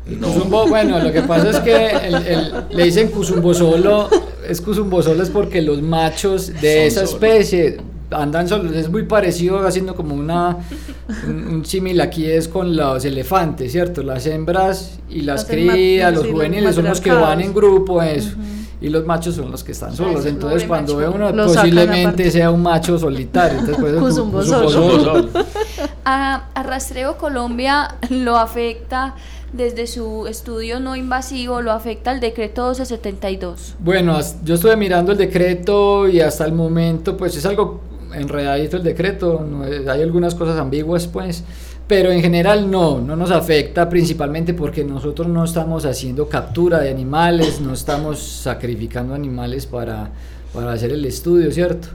El 0.08 0.20
cuzumbo, 0.20 0.70
bueno, 0.70 1.00
lo 1.00 1.12
que 1.12 1.22
pasa 1.24 1.50
es 1.50 1.60
que 1.60 2.74
le 2.74 2.86
dicen 2.86 3.12
cuzumbo 3.12 3.54
solo, 3.54 4.10
es 4.48 4.62
cuzumbo 4.62 5.04
solo 5.04 5.22
es 5.22 5.30
porque 5.30 5.62
los 5.62 5.82
machos 5.82 6.48
de 6.62 6.88
esa 6.88 7.04
especie 7.04 7.91
andan 8.12 8.48
solos, 8.48 8.74
es 8.74 8.90
muy 8.90 9.04
parecido 9.04 9.66
haciendo 9.66 9.96
como 9.96 10.16
una 10.16 10.58
un, 11.28 11.64
símil 11.66 12.02
aquí 12.02 12.26
es 12.26 12.48
con 12.48 12.76
los 12.76 13.06
elefantes, 13.06 13.72
¿cierto? 13.72 14.04
Las 14.04 14.26
hembras 14.26 15.00
y 15.10 15.22
las, 15.22 15.46
crías, 15.46 16.14
los 16.14 16.28
juveniles 16.28 16.76
son 16.76 16.86
los 16.86 17.02
que 17.02 17.12
van 17.12 17.42
en 17.42 17.54
grupo, 17.54 18.02
eso. 18.02 18.36
Y 18.80 18.90
los 18.90 19.06
machos 19.06 19.36
son 19.36 19.52
los 19.52 19.64
que 19.64 19.74
están 19.74 19.96
solos. 19.96 20.26
Entonces, 20.26 20.64
cuando 20.68 20.98
ve 20.98 21.08
uno, 21.08 21.32
posiblemente 21.32 22.32
sea 22.32 22.50
un 22.50 22.64
macho 22.64 22.98
solitario. 22.98 23.60
Entonces, 23.60 24.00
pues, 24.32 25.38
a, 26.06 26.48
a 26.52 26.64
Rastreo 26.64 27.18
Colombia 27.18 27.96
lo 28.10 28.38
afecta 28.38 29.14
desde 29.54 29.86
su 29.88 30.28
estudio 30.28 30.80
no 30.80 30.96
invasivo 30.96 31.62
lo 31.62 31.72
afecta 31.72 32.12
el 32.12 32.20
decreto 32.20 32.68
1272? 32.70 33.76
Bueno, 33.80 34.20
yo 34.44 34.56
estuve 34.56 34.76
mirando 34.78 35.12
el 35.12 35.18
decreto 35.18 36.08
y 36.08 36.22
hasta 36.22 36.46
el 36.46 36.54
momento 36.54 37.18
pues 37.18 37.36
es 37.36 37.46
algo 37.46 37.82
enredadito 38.14 38.78
el 38.78 38.84
decreto, 38.84 39.46
hay 39.88 40.02
algunas 40.02 40.36
cosas 40.36 40.60
ambiguas 40.60 41.08
pues, 41.08 41.44
pero 41.88 42.12
en 42.12 42.22
general 42.22 42.72
no, 42.72 43.02
no 43.02 43.16
nos 43.16 43.32
afecta 43.32 43.90
principalmente 43.90 44.54
porque 44.54 44.84
nosotros 44.84 45.28
no 45.28 45.44
estamos 45.44 45.86
haciendo 45.86 46.30
captura 46.30 46.80
de 46.80 46.90
animales, 46.90 47.60
no 47.60 47.74
estamos 47.74 48.20
sacrificando 48.20 49.14
animales 49.14 49.66
para, 49.66 50.10
para 50.54 50.72
hacer 50.72 50.92
el 50.92 51.04
estudio, 51.06 51.52
¿cierto? 51.52 51.90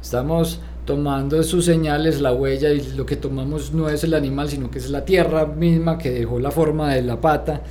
Estamos 0.00 0.60
tomando 0.84 1.42
sus 1.42 1.64
señales, 1.64 2.20
la 2.20 2.32
huella 2.32 2.70
y 2.70 2.92
lo 2.96 3.06
que 3.06 3.16
tomamos 3.16 3.72
no 3.72 3.88
es 3.88 4.02
el 4.04 4.14
animal, 4.14 4.48
sino 4.48 4.70
que 4.70 4.78
es 4.78 4.90
la 4.90 5.04
tierra 5.04 5.46
misma 5.46 5.98
que 5.98 6.10
dejó 6.10 6.40
la 6.40 6.50
forma 6.50 6.94
de 6.94 7.02
la 7.02 7.20
pata. 7.20 7.62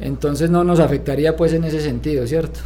Entonces 0.00 0.50
no 0.50 0.64
nos 0.64 0.80
afectaría 0.80 1.36
pues 1.36 1.52
en 1.52 1.64
ese 1.64 1.80
sentido, 1.80 2.26
¿cierto? 2.26 2.60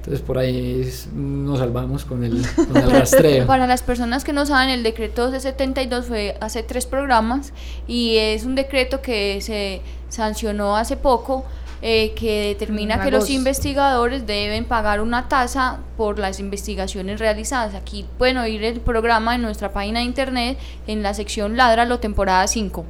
Entonces 0.00 0.22
por 0.22 0.38
ahí 0.38 0.90
nos 1.14 1.58
salvamos 1.58 2.06
con 2.06 2.24
el, 2.24 2.42
con 2.56 2.74
el 2.74 2.90
rastreo. 2.90 3.46
Para 3.46 3.66
las 3.66 3.82
personas 3.82 4.24
que 4.24 4.32
no 4.32 4.46
saben, 4.46 4.70
el 4.70 4.82
decreto 4.82 5.30
de 5.30 5.40
72 5.40 6.06
fue 6.06 6.38
hace 6.40 6.62
tres 6.62 6.86
programas 6.86 7.52
y 7.86 8.16
es 8.16 8.44
un 8.46 8.54
decreto 8.54 9.02
que 9.02 9.42
se 9.42 9.82
sancionó 10.08 10.76
hace 10.76 10.96
poco 10.96 11.44
eh, 11.82 12.12
que 12.14 12.48
determina 12.48 13.02
que 13.02 13.10
los 13.10 13.28
investigadores 13.28 14.26
deben 14.26 14.64
pagar 14.64 15.02
una 15.02 15.28
tasa 15.28 15.80
por 15.98 16.18
las 16.18 16.40
investigaciones 16.40 17.20
realizadas. 17.20 17.74
Aquí 17.74 18.06
pueden 18.16 18.38
oír 18.38 18.64
el 18.64 18.80
programa 18.80 19.34
en 19.34 19.42
nuestra 19.42 19.70
página 19.70 20.00
de 20.00 20.06
internet 20.06 20.58
en 20.86 21.02
la 21.02 21.12
sección 21.12 21.58
Ladralo 21.58 21.98
temporada 21.98 22.46
5 22.46 22.86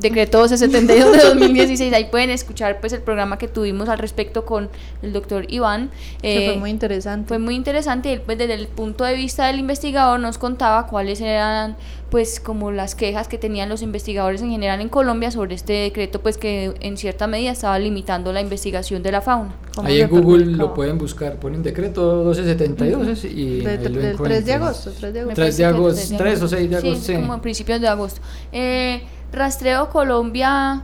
decreto 0.00 0.38
1272 0.38 1.12
de 1.12 1.28
2016. 1.28 1.92
Ahí 1.92 2.06
pueden 2.06 2.30
escuchar 2.30 2.80
pues 2.80 2.92
el 2.92 3.02
programa 3.02 3.38
que 3.38 3.48
tuvimos 3.48 3.88
al 3.88 3.98
respecto 3.98 4.44
con 4.44 4.68
el 5.02 5.12
doctor 5.12 5.46
Iván. 5.48 5.90
fue 6.20 6.54
eh, 6.54 6.56
muy 6.58 6.70
interesante. 6.70 7.28
Fue 7.28 7.38
muy 7.38 7.54
interesante. 7.54 8.12
Él 8.12 8.22
pues 8.22 8.38
desde 8.38 8.54
el 8.54 8.68
punto 8.68 9.04
de 9.04 9.14
vista 9.14 9.46
del 9.46 9.58
investigador 9.58 10.18
nos 10.20 10.38
contaba 10.38 10.86
cuáles 10.86 11.20
eran 11.20 11.76
pues 12.10 12.40
como 12.40 12.72
las 12.72 12.96
quejas 12.96 13.28
que 13.28 13.38
tenían 13.38 13.68
los 13.68 13.82
investigadores 13.82 14.42
en 14.42 14.50
general 14.50 14.80
en 14.80 14.88
Colombia 14.88 15.30
sobre 15.30 15.54
este 15.54 15.72
decreto 15.74 16.20
pues 16.20 16.38
que 16.38 16.74
en 16.80 16.96
cierta 16.96 17.28
medida 17.28 17.52
estaba 17.52 17.78
limitando 17.78 18.32
la 18.32 18.40
investigación 18.40 19.02
de 19.02 19.12
la 19.12 19.20
fauna. 19.20 19.54
Ahí 19.82 20.00
en 20.00 20.08
Google 20.08 20.46
lo 20.46 20.74
pueden 20.74 20.98
buscar, 20.98 21.36
ponen 21.36 21.62
decreto 21.62 22.24
1272 22.24 23.24
y 23.24 23.60
de, 23.60 23.78
del 23.78 24.16
3 24.16 24.44
de 24.44 24.52
agosto, 24.52 24.90
3 24.98 25.14
de 25.14 25.20
agosto. 25.20 25.40
3 25.40 25.56
de 25.56 25.64
agosto, 25.64 26.16
3 26.18 26.42
o 26.42 26.48
6 26.48 26.70
de 26.70 26.76
agosto. 26.76 27.00
Sí, 27.00 27.14
como 27.14 27.32
a 27.32 27.40
principios 27.40 27.80
de 27.80 27.88
agosto. 27.88 28.20
Eh, 28.52 29.02
Rastreo 29.32 29.90
Colombia, 29.90 30.82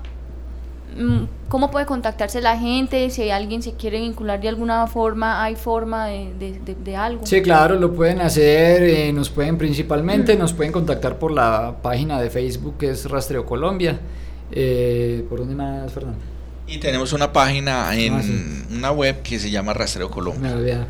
mm, 0.97 1.25
¿cómo 1.49 1.71
puede 1.71 1.87
contactarse 1.87 2.41
la 2.41 2.59
gente? 2.59 3.11
Si 3.11 3.31
alguien 3.31 3.63
se 3.63 3.73
quiere 3.73 4.01
vincular 4.01 4.41
de 4.41 4.49
alguna 4.49 4.87
forma, 4.87 5.43
¿hay 5.43 5.57
forma 5.57 6.07
de, 6.07 6.97
algo? 6.97 7.27
Sí, 7.27 7.43
claro, 7.43 7.75
lo 7.77 7.93
pueden 7.93 8.21
hacer, 8.21 8.85
eh, 8.85 9.13
nos 9.13 9.31
pueden 9.31 9.59
principalmente, 9.59 10.37
nos 10.37 10.53
pueden 10.53 10.73
contactar 10.73 11.19
por 11.19 11.33
la 11.33 11.77
página 11.83 12.21
de 12.21 12.31
Facebook 12.31 12.77
que 12.79 12.91
es 12.91 13.11
Rastreo 13.11 13.45
Colombia. 13.45 13.99
Eh, 14.53 15.27
¿Por 15.29 15.41
dónde 15.41 15.57
más, 15.57 15.93
Fernando? 15.93 16.21
Y 16.69 16.79
tenemos 16.79 17.13
una 17.13 17.33
página 17.33 17.97
en 17.97 18.15
ah, 18.15 18.23
una 18.77 18.93
web 18.93 19.23
que 19.23 19.39
se 19.39 19.51
llama 19.51 19.73
Rastreo 19.73 20.11
Colombia. 20.11 20.55
Me 20.55 20.87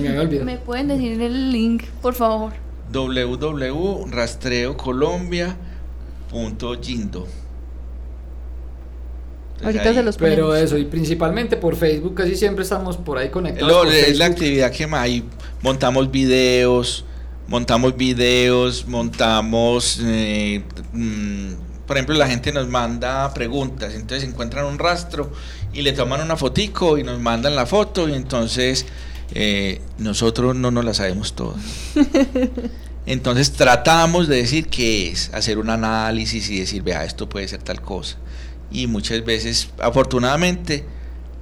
me 0.00 0.26
¿Me 0.44 0.56
pueden 0.58 0.88
decir 0.88 1.20
el 1.20 1.52
link, 1.52 1.84
por 2.02 2.14
favor? 2.14 2.52
www.rastreocolombia.com 2.92 5.59
punto 6.30 6.76
Ahorita 9.62 9.92
se 9.92 10.02
los 10.02 10.16
Pero 10.16 10.56
eso, 10.56 10.78
y 10.78 10.84
principalmente 10.84 11.56
por 11.56 11.76
Facebook, 11.76 12.14
casi 12.14 12.34
siempre 12.34 12.62
estamos 12.62 12.96
por 12.96 13.18
ahí 13.18 13.28
conectados. 13.28 13.84
por 13.84 13.92
es 13.92 14.16
la 14.16 14.26
actividad 14.26 14.72
que 14.72 14.86
más 14.86 15.02
hay. 15.02 15.24
Montamos 15.62 16.10
videos, 16.10 17.04
montamos 17.46 17.96
videos, 17.96 18.86
montamos, 18.86 20.00
eh, 20.02 20.62
mm, 20.92 21.52
por 21.86 21.96
ejemplo, 21.96 22.14
la 22.14 22.28
gente 22.28 22.52
nos 22.52 22.68
manda 22.68 23.34
preguntas, 23.34 23.94
entonces 23.94 24.26
encuentran 24.26 24.64
un 24.64 24.78
rastro 24.78 25.30
y 25.74 25.82
le 25.82 25.92
toman 25.92 26.22
una 26.22 26.36
fotico 26.36 26.96
y 26.96 27.02
nos 27.02 27.20
mandan 27.20 27.54
la 27.54 27.66
foto 27.66 28.08
y 28.08 28.14
entonces 28.14 28.86
eh, 29.34 29.80
nosotros 29.98 30.56
no 30.56 30.70
nos 30.70 30.84
la 30.84 30.94
sabemos 30.94 31.34
todas. 31.34 31.60
Entonces 33.06 33.52
tratamos 33.52 34.28
de 34.28 34.36
decir 34.36 34.68
qué 34.68 35.10
es, 35.10 35.30
hacer 35.32 35.58
un 35.58 35.70
análisis 35.70 36.50
y 36.50 36.60
decir, 36.60 36.82
vea, 36.82 37.04
esto 37.04 37.28
puede 37.28 37.48
ser 37.48 37.62
tal 37.62 37.80
cosa. 37.80 38.16
Y 38.70 38.86
muchas 38.86 39.24
veces, 39.24 39.70
afortunadamente, 39.80 40.84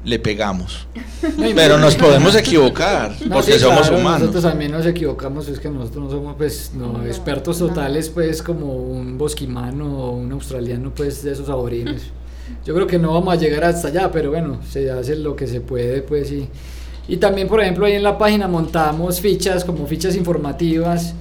le 0.04 0.18
pegamos. 0.18 0.86
Pero 1.54 1.78
nos 1.78 1.96
podemos 1.96 2.34
equivocar, 2.36 3.14
No, 3.26 3.34
porque 3.34 3.54
sí, 3.54 3.58
somos 3.58 3.82
claro, 3.82 3.98
humanos. 3.98 4.20
Nosotros 4.20 4.44
también 4.44 4.72
nos 4.72 4.86
equivocamos, 4.86 5.48
es 5.48 5.58
que 5.58 5.68
nosotros 5.68 6.04
no 6.04 6.10
somos 6.10 6.36
pues 6.36 6.72
no, 6.74 7.04
expertos 7.04 7.58
totales 7.58 8.08
pues 8.08 8.42
como 8.42 8.74
un 8.74 9.18
bosquimano 9.18 9.84
o 9.84 10.10
un 10.12 10.30
australiano 10.32 10.92
pues 10.94 11.22
de 11.22 11.32
esos 11.32 11.48
aborines. 11.48 12.02
Yo 12.64 12.74
creo 12.74 12.86
que 12.86 12.98
no 12.98 13.12
vamos 13.12 13.34
a 13.34 13.36
llegar 13.36 13.64
hasta 13.64 13.88
allá, 13.88 14.10
pero 14.10 14.30
bueno, 14.30 14.60
se 14.70 14.90
hace 14.90 15.16
lo 15.16 15.36
que 15.36 15.46
se 15.46 15.60
puede 15.60 16.00
pues 16.02 16.30
y, 16.32 16.48
y 17.08 17.18
también 17.18 17.48
por 17.48 17.60
ejemplo 17.60 17.84
ahí 17.84 17.94
en 17.94 18.02
la 18.02 18.16
página 18.16 18.48
montamos 18.48 19.20
fichas 19.20 19.64
como 19.64 19.86
fichas 19.86 20.16
informativas 20.16 21.14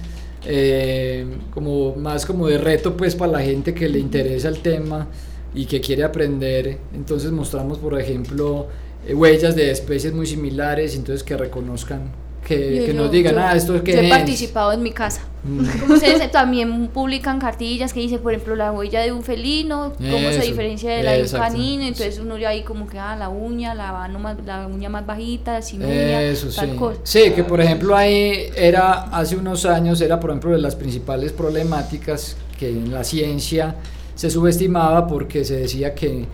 eh, 0.50 1.26
como 1.52 1.94
más 1.94 2.24
como 2.24 2.46
de 2.46 2.56
reto 2.56 2.96
pues 2.96 3.14
para 3.14 3.32
la 3.32 3.40
gente 3.42 3.74
que 3.74 3.86
le 3.86 3.98
interesa 3.98 4.48
el 4.48 4.60
tema 4.60 5.06
y 5.54 5.66
que 5.66 5.80
quiere 5.80 6.04
aprender. 6.04 6.78
Entonces 6.94 7.30
mostramos, 7.30 7.78
por 7.78 8.00
ejemplo, 8.00 8.66
eh, 9.06 9.14
huellas 9.14 9.54
de 9.54 9.70
especies 9.70 10.14
muy 10.14 10.26
similares, 10.26 10.96
entonces 10.96 11.22
que 11.22 11.36
reconozcan, 11.36 12.10
que, 12.48 12.76
Yo- 12.78 12.84
que 12.86 12.94
yo- 12.94 13.02
nos 13.02 13.10
digan, 13.12 13.34
yo- 13.34 13.40
ah, 13.40 13.54
esto 13.54 13.76
es 13.76 13.82
que 13.82 13.92
Yo 13.92 13.98
he 14.00 14.04
es. 14.06 14.10
participado 14.10 14.72
en 14.72 14.82
mi 14.82 14.90
casa. 14.92 15.20
Mm. 15.44 15.60
Ustedes 15.92 16.30
también 16.32 16.88
publican 16.88 17.38
cartillas 17.38 17.92
que 17.92 18.00
dice, 18.00 18.18
por 18.18 18.32
ejemplo, 18.32 18.56
la 18.56 18.72
huella 18.72 19.00
de 19.02 19.12
un 19.12 19.22
felino, 19.22 19.92
cómo 19.96 20.18
se 20.18 20.30
Eso, 20.38 20.42
diferencia 20.42 20.90
de 20.96 21.02
la 21.02 21.12
de 21.12 21.22
un 21.22 21.28
canino, 21.28 21.82
entonces 21.84 22.18
uno 22.18 22.36
ya 22.38 22.48
ahí 22.48 22.62
como 22.62 22.86
que, 22.88 22.98
ah, 22.98 23.14
la 23.16 23.28
uña, 23.28 23.74
la 23.74 24.08
la 24.46 24.66
uña 24.66 24.88
más 24.88 25.06
bajita, 25.06 25.60
sin 25.62 25.84
uña, 25.84 26.22
Eso 26.22 26.48
tal 26.54 26.70
sí. 26.70 26.76
cosa. 26.76 27.00
Sí, 27.04 27.30
que 27.36 27.44
por 27.44 27.60
ejemplo 27.60 27.94
ahí 27.94 28.46
era, 28.56 29.04
hace 29.12 29.36
unos 29.36 29.64
años, 29.66 30.00
era 30.00 30.18
por 30.18 30.30
ejemplo 30.30 30.50
de 30.50 30.58
las 30.58 30.74
principales 30.74 31.32
problemáticas 31.32 32.36
que 32.58 32.70
en 32.70 32.90
la 32.92 33.04
ciencia 33.04 33.76
se 34.14 34.30
subestimaba 34.30 35.06
porque 35.06 35.44
se 35.44 35.56
decía 35.56 35.94
que, 35.94 36.24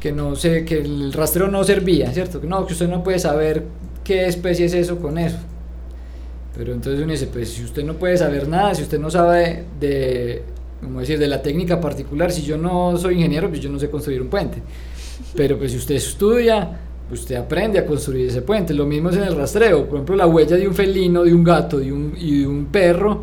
que 0.00 0.10
no 0.10 0.34
sé, 0.34 0.64
que 0.64 0.78
el 0.78 1.12
rastreo 1.12 1.46
no 1.48 1.62
servía, 1.62 2.10
¿cierto? 2.12 2.40
Que 2.40 2.46
no, 2.48 2.66
que 2.66 2.72
usted 2.72 2.88
no 2.88 3.04
puede 3.04 3.18
saber 3.20 3.64
qué 4.02 4.26
especie 4.26 4.66
es 4.66 4.74
eso 4.74 4.98
con 4.98 5.16
eso. 5.18 5.36
Pero 6.56 6.72
entonces 6.72 7.02
uno 7.02 7.12
dice, 7.12 7.26
pues 7.26 7.50
si 7.50 7.64
usted 7.64 7.84
no 7.84 7.94
puede 7.94 8.16
saber 8.16 8.48
nada, 8.48 8.74
si 8.74 8.82
usted 8.82 8.98
no 8.98 9.10
sabe 9.10 9.64
de, 9.78 10.42
como 10.80 11.00
decir, 11.00 11.18
de 11.18 11.28
la 11.28 11.42
técnica 11.42 11.80
particular, 11.80 12.32
si 12.32 12.42
yo 12.42 12.56
no 12.56 12.96
soy 12.96 13.14
ingeniero, 13.14 13.48
pues 13.48 13.60
yo 13.60 13.70
no 13.70 13.78
sé 13.78 13.88
construir 13.88 14.20
un 14.20 14.28
puente. 14.28 14.62
Pero 15.36 15.58
pues 15.58 15.72
si 15.72 15.78
usted 15.78 15.94
estudia, 15.94 16.80
usted 17.10 17.36
aprende 17.36 17.78
a 17.78 17.86
construir 17.86 18.28
ese 18.28 18.42
puente. 18.42 18.74
Lo 18.74 18.86
mismo 18.86 19.10
es 19.10 19.16
en 19.16 19.24
el 19.24 19.36
rastreo. 19.36 19.86
Por 19.86 19.96
ejemplo, 19.96 20.16
la 20.16 20.26
huella 20.26 20.56
de 20.56 20.66
un 20.66 20.74
felino, 20.74 21.22
de 21.22 21.34
un 21.34 21.44
gato 21.44 21.78
de 21.78 21.92
un, 21.92 22.14
y 22.18 22.40
de 22.40 22.46
un 22.46 22.66
perro, 22.66 23.22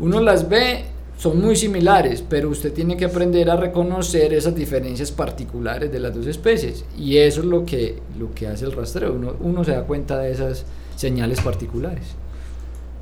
uno 0.00 0.20
las 0.20 0.48
ve, 0.48 0.84
son 1.16 1.40
muy 1.40 1.56
similares, 1.56 2.22
pero 2.28 2.50
usted 2.50 2.72
tiene 2.72 2.96
que 2.96 3.06
aprender 3.06 3.48
a 3.48 3.56
reconocer 3.56 4.34
esas 4.34 4.54
diferencias 4.54 5.12
particulares 5.12 5.90
de 5.90 6.00
las 6.00 6.14
dos 6.14 6.26
especies. 6.26 6.84
Y 6.98 7.16
eso 7.18 7.40
es 7.40 7.46
lo 7.46 7.64
que, 7.64 7.98
lo 8.18 8.34
que 8.34 8.48
hace 8.48 8.64
el 8.64 8.72
rastreo. 8.72 9.14
Uno, 9.14 9.34
uno 9.40 9.64
se 9.64 9.72
da 9.72 9.84
cuenta 9.84 10.18
de 10.18 10.32
esas 10.32 10.64
señales 10.96 11.40
particulares. 11.40 12.16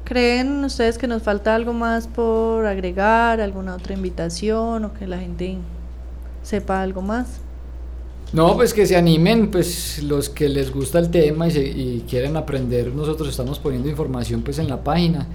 ¿Creen 0.04 0.64
ustedes 0.64 0.98
que 0.98 1.06
nos 1.08 1.22
falta 1.22 1.54
algo 1.54 1.72
más 1.72 2.08
por 2.08 2.66
agregar, 2.66 3.40
alguna 3.40 3.74
otra 3.76 3.94
invitación 3.94 4.84
o 4.84 4.92
que 4.94 5.06
la 5.06 5.18
gente 5.18 5.66
sepa 6.42 6.82
algo 6.82 7.02
más? 7.02 7.42
No, 8.32 8.56
pues 8.56 8.74
que 8.74 8.84
se 8.86 8.96
animen, 8.96 9.50
pues 9.50 10.02
los 10.02 10.28
que 10.28 10.48
les 10.48 10.72
gusta 10.72 10.98
el 10.98 11.10
tema 11.10 11.46
y, 11.46 11.50
se- 11.52 11.68
y 11.68 12.04
quieren 12.08 12.36
aprender, 12.36 12.92
nosotros 12.92 13.28
estamos 13.28 13.60
poniendo 13.60 13.88
información 13.88 14.42
pues 14.42 14.58
en 14.58 14.68
la 14.68 14.82
página 14.82 15.28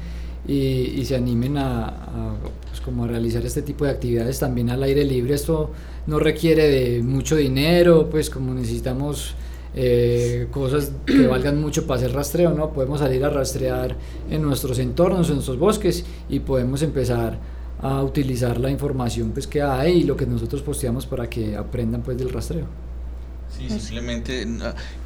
y, 0.46 0.54
y 1.00 1.06
se 1.06 1.16
animen 1.16 1.58
a, 1.58 1.88
a, 1.88 2.36
pues, 2.68 2.82
como 2.82 3.06
a 3.06 3.08
realizar 3.08 3.46
este 3.46 3.62
tipo 3.62 3.86
de 3.86 3.92
actividades 3.92 4.40
también 4.40 4.70
al 4.70 4.84
aire 4.84 5.06
libre. 5.06 5.34
Esto 5.36 5.72
no 6.08 6.20
requiere 6.20 6.68
de 6.68 7.02
mucho 7.04 7.36
dinero, 7.38 8.10
pues 8.10 8.30
como 8.30 8.54
necesitamos 8.54 9.34
eh, 9.76 10.48
cosas 10.52 10.92
que 11.06 11.28
valgan 11.28 11.62
mucho 11.62 11.86
para 11.86 12.00
hacer 12.00 12.14
rastreo, 12.14 12.52
¿no? 12.52 12.72
Podemos 12.74 13.00
salir 13.00 13.24
a 13.24 13.30
rastrear 13.30 13.96
en 14.30 14.42
nuestros 14.42 14.80
entornos, 14.80 15.28
en 15.30 15.36
nuestros 15.36 15.60
bosques 15.60 16.06
y 16.30 16.40
podemos 16.40 16.82
empezar 16.82 17.38
a 17.82 18.04
utilizar 18.04 18.60
la 18.60 18.70
información 18.70 19.32
pues 19.32 19.48
que 19.48 19.62
hay 19.62 20.00
y 20.00 20.04
lo 20.04 20.18
que 20.18 20.26
nosotros 20.26 20.62
posteamos 20.62 21.06
para 21.06 21.30
que 21.30 21.56
aprendan 21.56 22.02
pues 22.02 22.18
del 22.18 22.30
rastreo. 22.30 22.66
Sí, 23.58 23.68
simplemente 23.80 24.46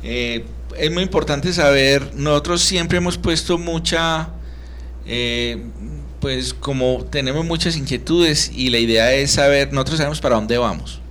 eh, 0.04 0.44
es 0.78 0.92
muy 0.92 1.04
importante 1.04 1.54
saber, 1.54 2.14
nosotros 2.16 2.62
siempre 2.62 2.98
hemos 2.98 3.18
puesto 3.18 3.58
mucha, 3.58 4.30
eh, 5.06 5.62
pues 6.20 6.54
como 6.54 7.06
tenemos 7.10 7.46
muchas 7.46 7.78
inquietudes 7.78 8.52
y 8.54 8.70
la 8.70 8.80
idea 8.80 9.14
es 9.14 9.32
saber, 9.32 9.72
nosotros 9.72 9.98
sabemos 9.98 10.20
para 10.20 10.36
dónde 10.36 10.58
vamos 10.58 11.03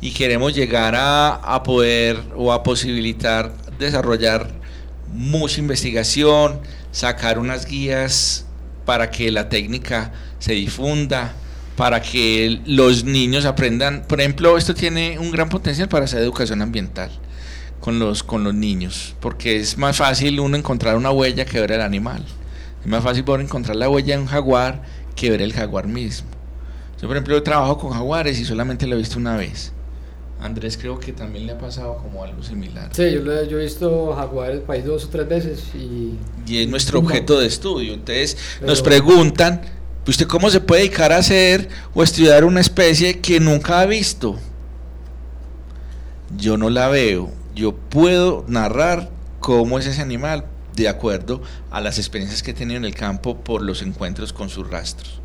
y 0.00 0.12
queremos 0.12 0.54
llegar 0.54 0.94
a, 0.94 1.34
a 1.34 1.62
poder 1.62 2.18
o 2.36 2.52
a 2.52 2.62
posibilitar 2.62 3.52
desarrollar 3.78 4.50
mucha 5.12 5.60
investigación, 5.60 6.60
sacar 6.92 7.38
unas 7.38 7.66
guías 7.66 8.46
para 8.84 9.10
que 9.10 9.30
la 9.30 9.48
técnica 9.48 10.12
se 10.38 10.52
difunda, 10.52 11.34
para 11.76 12.00
que 12.02 12.60
los 12.66 13.04
niños 13.04 13.44
aprendan. 13.44 14.04
Por 14.06 14.20
ejemplo, 14.20 14.56
esto 14.56 14.74
tiene 14.74 15.18
un 15.18 15.30
gran 15.30 15.48
potencial 15.48 15.88
para 15.88 16.04
hacer 16.04 16.20
educación 16.22 16.62
ambiental 16.62 17.10
con 17.80 17.98
los, 17.98 18.22
con 18.22 18.44
los 18.44 18.54
niños, 18.54 19.14
porque 19.20 19.56
es 19.56 19.78
más 19.78 19.96
fácil 19.96 20.40
uno 20.40 20.56
encontrar 20.56 20.96
una 20.96 21.10
huella 21.10 21.44
que 21.44 21.60
ver 21.60 21.72
el 21.72 21.80
animal. 21.80 22.24
Es 22.80 22.86
más 22.86 23.02
fácil 23.02 23.24
poder 23.24 23.42
encontrar 23.42 23.76
la 23.76 23.88
huella 23.88 24.16
de 24.16 24.22
un 24.22 24.28
jaguar 24.28 24.82
que 25.14 25.30
ver 25.30 25.42
el 25.42 25.52
jaguar 25.52 25.86
mismo. 25.86 26.28
Yo, 27.00 27.08
por 27.08 27.16
ejemplo, 27.16 27.42
trabajo 27.42 27.78
con 27.78 27.92
jaguares 27.92 28.38
y 28.38 28.44
solamente 28.44 28.86
lo 28.86 28.96
he 28.96 28.98
visto 28.98 29.18
una 29.18 29.36
vez. 29.36 29.72
Andrés 30.40 30.78
creo 30.78 30.98
que 30.98 31.12
también 31.12 31.46
le 31.46 31.52
ha 31.52 31.58
pasado 31.58 31.98
como 31.98 32.24
algo 32.24 32.42
similar. 32.42 32.88
Sí, 32.92 33.10
yo, 33.12 33.20
lo- 33.20 33.44
yo 33.44 33.58
he 33.58 33.64
visto 33.64 34.14
jaguares 34.14 34.60
país 34.60 34.84
dos 34.84 35.04
o 35.04 35.08
tres 35.08 35.28
veces 35.28 35.62
y... 35.74 36.14
Y 36.46 36.62
es 36.62 36.68
nuestro 36.68 36.98
objeto 37.00 37.38
de 37.38 37.46
estudio. 37.46 37.92
Entonces 37.94 38.36
nos 38.66 38.80
preguntan, 38.82 39.60
¿usted 40.06 40.26
cómo 40.26 40.48
se 40.50 40.60
puede 40.60 40.82
dedicar 40.82 41.12
a 41.12 41.18
hacer 41.18 41.68
o 41.94 42.02
estudiar 42.02 42.44
una 42.44 42.60
especie 42.60 43.20
que 43.20 43.38
nunca 43.38 43.80
ha 43.80 43.86
visto? 43.86 44.36
Yo 46.36 46.56
no 46.56 46.70
la 46.70 46.88
veo. 46.88 47.30
Yo 47.54 47.74
puedo 47.74 48.44
narrar 48.48 49.10
cómo 49.40 49.78
es 49.78 49.86
ese 49.86 50.00
animal 50.00 50.44
de 50.76 50.88
acuerdo 50.88 51.42
a 51.70 51.80
las 51.80 51.98
experiencias 51.98 52.42
que 52.42 52.52
he 52.52 52.54
tenido 52.54 52.78
en 52.78 52.84
el 52.84 52.94
campo 52.94 53.36
por 53.38 53.62
los 53.62 53.82
encuentros 53.82 54.32
con 54.32 54.48
sus 54.48 54.70
rastros. 54.70 55.20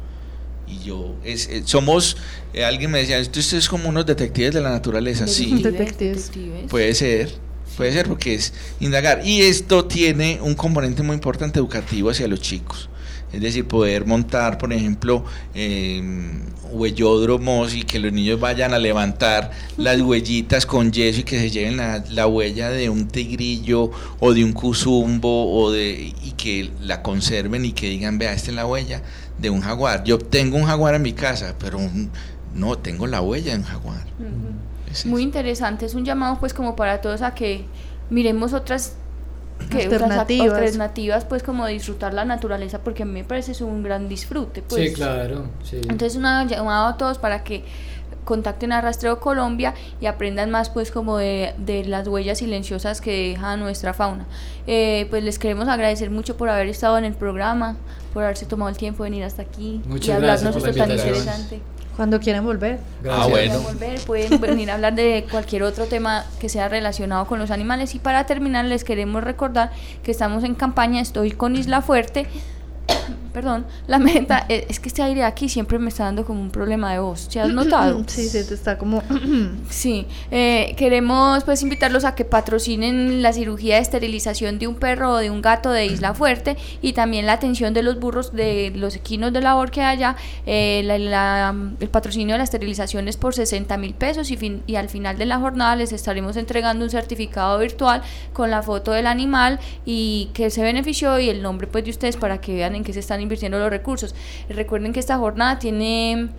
Y 0.68 0.84
yo, 0.84 1.16
es, 1.24 1.48
eh, 1.48 1.62
somos, 1.66 2.18
eh, 2.54 2.66
alguien 2.66 2.92
me 2.92 3.00
decía, 3.00 3.20
esto 3.20 3.40
es 3.40 3.70
como 3.70 3.90
unos 3.90 4.06
detectives 4.06 4.54
de 4.54 4.62
la 4.62 4.72
naturaleza, 4.72 5.28
sí. 5.28 5.62
Detectives. 5.62 6.32
Puede 6.70 6.94
ser, 6.96 7.32
puede 7.78 7.94
ser 7.94 8.08
porque 8.08 8.34
es 8.34 8.54
indagar. 8.80 9.26
Y 9.26 9.42
esto 9.42 9.86
tiene 9.86 10.40
un 10.42 10.56
componente 10.56 11.04
muy 11.04 11.16
importante 11.16 11.60
educativo 11.60 12.10
hacia 12.10 12.28
los 12.28 12.42
chicos. 12.42 12.90
Es 13.34 13.42
decir, 13.42 13.68
poder 13.68 14.06
montar, 14.06 14.58
por 14.58 14.72
ejemplo, 14.72 15.26
eh, 15.54 16.02
huellódromos 16.72 17.74
y 17.74 17.84
que 17.84 18.00
los 18.00 18.12
niños 18.14 18.40
vayan 18.40 18.74
a 18.74 18.80
levantar 18.80 19.52
las 19.78 20.00
huellitas 20.02 20.66
con 20.66 20.92
yeso 20.92 21.22
y 21.22 21.24
que 21.24 21.40
se 21.40 21.50
lleven 21.50 21.78
la, 21.78 22.04
la 22.12 22.28
huella 22.28 22.70
de 22.70 22.90
un 22.90 23.08
tigrillo 23.08 23.92
o 24.20 24.34
de 24.34 24.44
un 24.44 24.54
cuzumbo 24.54 25.54
o 25.54 25.72
de, 25.72 26.14
y 26.24 26.32
que 26.38 26.72
la 26.82 27.02
conserven 27.02 27.66
y 27.66 27.72
que 27.74 27.90
digan, 27.90 28.18
vea, 28.18 28.34
esta 28.34 28.52
es 28.52 28.56
la 28.56 28.66
huella 28.66 29.02
de 29.38 29.50
un 29.50 29.62
jaguar. 29.62 30.04
Yo 30.04 30.18
tengo 30.20 30.58
un 30.58 30.66
jaguar 30.66 30.96
en 30.96 31.02
mi 31.02 31.14
casa, 31.14 31.56
pero 31.60 31.78
un- 31.78 32.10
no, 32.54 32.78
tengo 32.78 33.06
la 33.08 33.22
huella 33.22 33.52
de 33.54 33.58
un 33.60 33.66
jaguar. 33.66 34.06
Es 34.92 35.06
Muy 35.06 35.24
interesante, 35.24 35.86
es 35.86 35.94
un 35.94 36.06
llamado 36.06 36.40
pues 36.40 36.54
como 36.54 36.76
para 36.76 37.02
todos 37.02 37.22
a 37.22 37.34
que 37.36 37.66
miremos 38.10 38.54
otras 38.54 38.94
que 39.70 39.88
otras 39.88 40.02
Alternativas. 40.04 40.58
alternativas 40.58 41.26
pues 41.26 41.44
como 41.44 41.66
disfrutar 41.66 42.14
la 42.14 42.26
naturaleza 42.26 42.80
porque 42.80 43.04
a 43.04 43.06
mí 43.06 43.14
me 43.14 43.24
parece 43.24 43.54
es 43.54 43.62
un 43.62 43.84
gran 43.84 44.08
disfrute 44.10 44.62
pues. 44.62 44.90
sí, 44.90 44.94
claro. 44.94 45.46
Sí. 45.64 45.78
Entonces 45.84 46.16
un 46.16 46.24
llamado 46.48 46.88
a 46.88 46.98
todos 46.98 47.18
para 47.18 47.44
que 47.44 47.64
contacten 48.26 48.72
a 48.72 48.82
Rastreo 48.82 49.20
Colombia 49.20 49.74
y 50.02 50.08
aprendan 50.08 50.52
más 50.52 50.70
pues 50.70 50.92
como 50.92 51.18
de, 51.18 51.54
de 51.58 51.86
las 51.86 52.08
huellas 52.08 52.40
silenciosas 52.40 53.00
que 53.00 53.30
deja 53.30 53.56
nuestra 53.56 53.94
fauna. 53.94 54.26
Eh, 54.68 55.08
pues 55.10 55.24
les 55.24 55.40
queremos 55.40 55.68
agradecer 55.68 56.10
mucho 56.10 56.36
por 56.36 56.50
haber 56.50 56.68
estado 56.68 56.98
en 56.98 57.06
el 57.06 57.14
programa, 57.14 57.78
por 58.14 58.24
haberse 58.24 58.46
tomado 58.46 58.70
el 58.70 58.78
tiempo 58.78 59.04
de 59.04 59.12
venir 59.12 59.24
hasta 59.24 59.44
aquí 59.44 59.82
Muchas 59.88 60.08
y 60.10 60.12
hablarnos 60.12 60.56
esto 60.56 60.72
tan 60.74 60.92
interesante. 60.92 61.62
Cuando 61.96 62.20
quieren 62.20 62.44
volver. 62.44 62.80
Ah, 63.10 63.28
bueno. 63.30 63.60
volver, 63.62 64.00
pueden 64.06 64.42
venir 64.42 64.70
a 64.70 64.76
hablar 64.76 64.96
de 64.96 65.26
cualquier 65.32 65.64
otro 65.64 65.86
tema 65.86 66.26
que 66.40 66.50
sea 66.50 66.68
relacionado 66.68 67.26
con 67.26 67.40
los 67.40 67.52
animales. 67.52 67.96
Y 67.96 68.00
para 68.00 68.26
terminar, 68.26 68.66
les 68.66 68.84
queremos 68.84 69.24
recordar 69.24 69.72
que 70.04 70.12
estamos 70.12 70.44
en 70.44 70.56
campaña 70.56 71.02
Estoy 71.02 71.32
con 71.32 71.56
Isla 71.56 71.82
Fuerte 71.82 72.28
perdón, 73.36 73.66
la 73.88 74.00
meta 74.00 74.46
es, 74.48 74.64
es, 74.70 74.80
que 74.80 74.88
este 74.88 75.04
aire 75.04 75.26
aquí 75.26 75.50
siempre 75.50 75.78
me 75.78 75.90
está 75.90 76.06
dando 76.06 76.24
como 76.24 76.42
un 76.42 76.52
problema 76.52 76.94
de 76.94 77.00
voz. 77.00 77.28
¿Se 77.30 77.42
has 77.42 77.50
notado? 77.54 78.02
Sí, 78.08 78.30
se 78.30 78.46
te 78.46 78.54
está 78.54 78.78
como... 78.78 79.04
sí, 79.70 80.08
eh, 80.32 80.74
queremos 80.78 81.44
pues 81.44 81.62
invitarlos 81.62 82.06
a 82.06 82.16
que 82.16 82.24
patrocinen 82.24 83.22
la 83.22 83.34
cirugía 83.34 83.76
de 83.76 83.82
esterilización 83.82 84.58
de 84.58 84.68
un 84.68 84.76
perro 84.76 85.12
o 85.12 85.18
de 85.18 85.32
un 85.32 85.42
gato 85.42 85.72
de 85.72 85.86
Isla 85.86 86.14
Fuerte 86.14 86.56
y 86.82 86.94
también 86.94 87.26
la 87.26 87.34
atención 87.34 87.74
de 87.74 87.84
los 87.84 88.00
burros 88.00 88.32
de 88.32 88.72
los 88.74 88.96
equinos 88.96 89.34
de 89.34 89.42
labor 89.42 89.70
que 89.70 89.82
haya. 89.82 90.16
Eh, 90.46 90.80
el 90.86 91.90
patrocinio 91.90 92.36
de 92.36 92.38
la 92.38 92.46
esterilización 92.46 93.10
es 93.10 93.18
por 93.18 93.34
60 93.34 93.76
mil 93.76 93.96
pesos 93.96 94.32
y, 94.32 94.38
fin, 94.38 94.64
y 94.66 94.76
al 94.76 94.88
final 94.88 95.18
de 95.18 95.26
la 95.26 95.40
jornada 95.40 95.76
les 95.76 95.92
estaremos 95.92 96.38
entregando 96.38 96.86
un 96.86 96.90
certificado 96.90 97.60
virtual 97.60 98.02
con 98.32 98.50
la 98.50 98.64
foto 98.64 98.94
del 98.94 99.08
animal 99.08 99.60
y 99.86 100.30
que 100.34 100.50
se 100.50 100.64
benefició 100.64 101.20
y 101.20 101.28
el 101.28 101.42
nombre 101.42 101.68
pues 101.68 101.84
de 101.84 101.90
ustedes 101.90 102.16
para 102.16 102.40
que 102.40 102.56
vean 102.56 102.76
en 102.76 102.86
qué 102.86 102.94
se 102.94 103.02
están 103.02 103.25
invirtiendo 103.26 103.60
los 103.60 103.70
recursos. 103.70 104.16
Recuerden 104.50 104.94
que 104.94 105.00
esta 105.00 105.18
jornada 105.18 105.60
tiene 105.60 106.30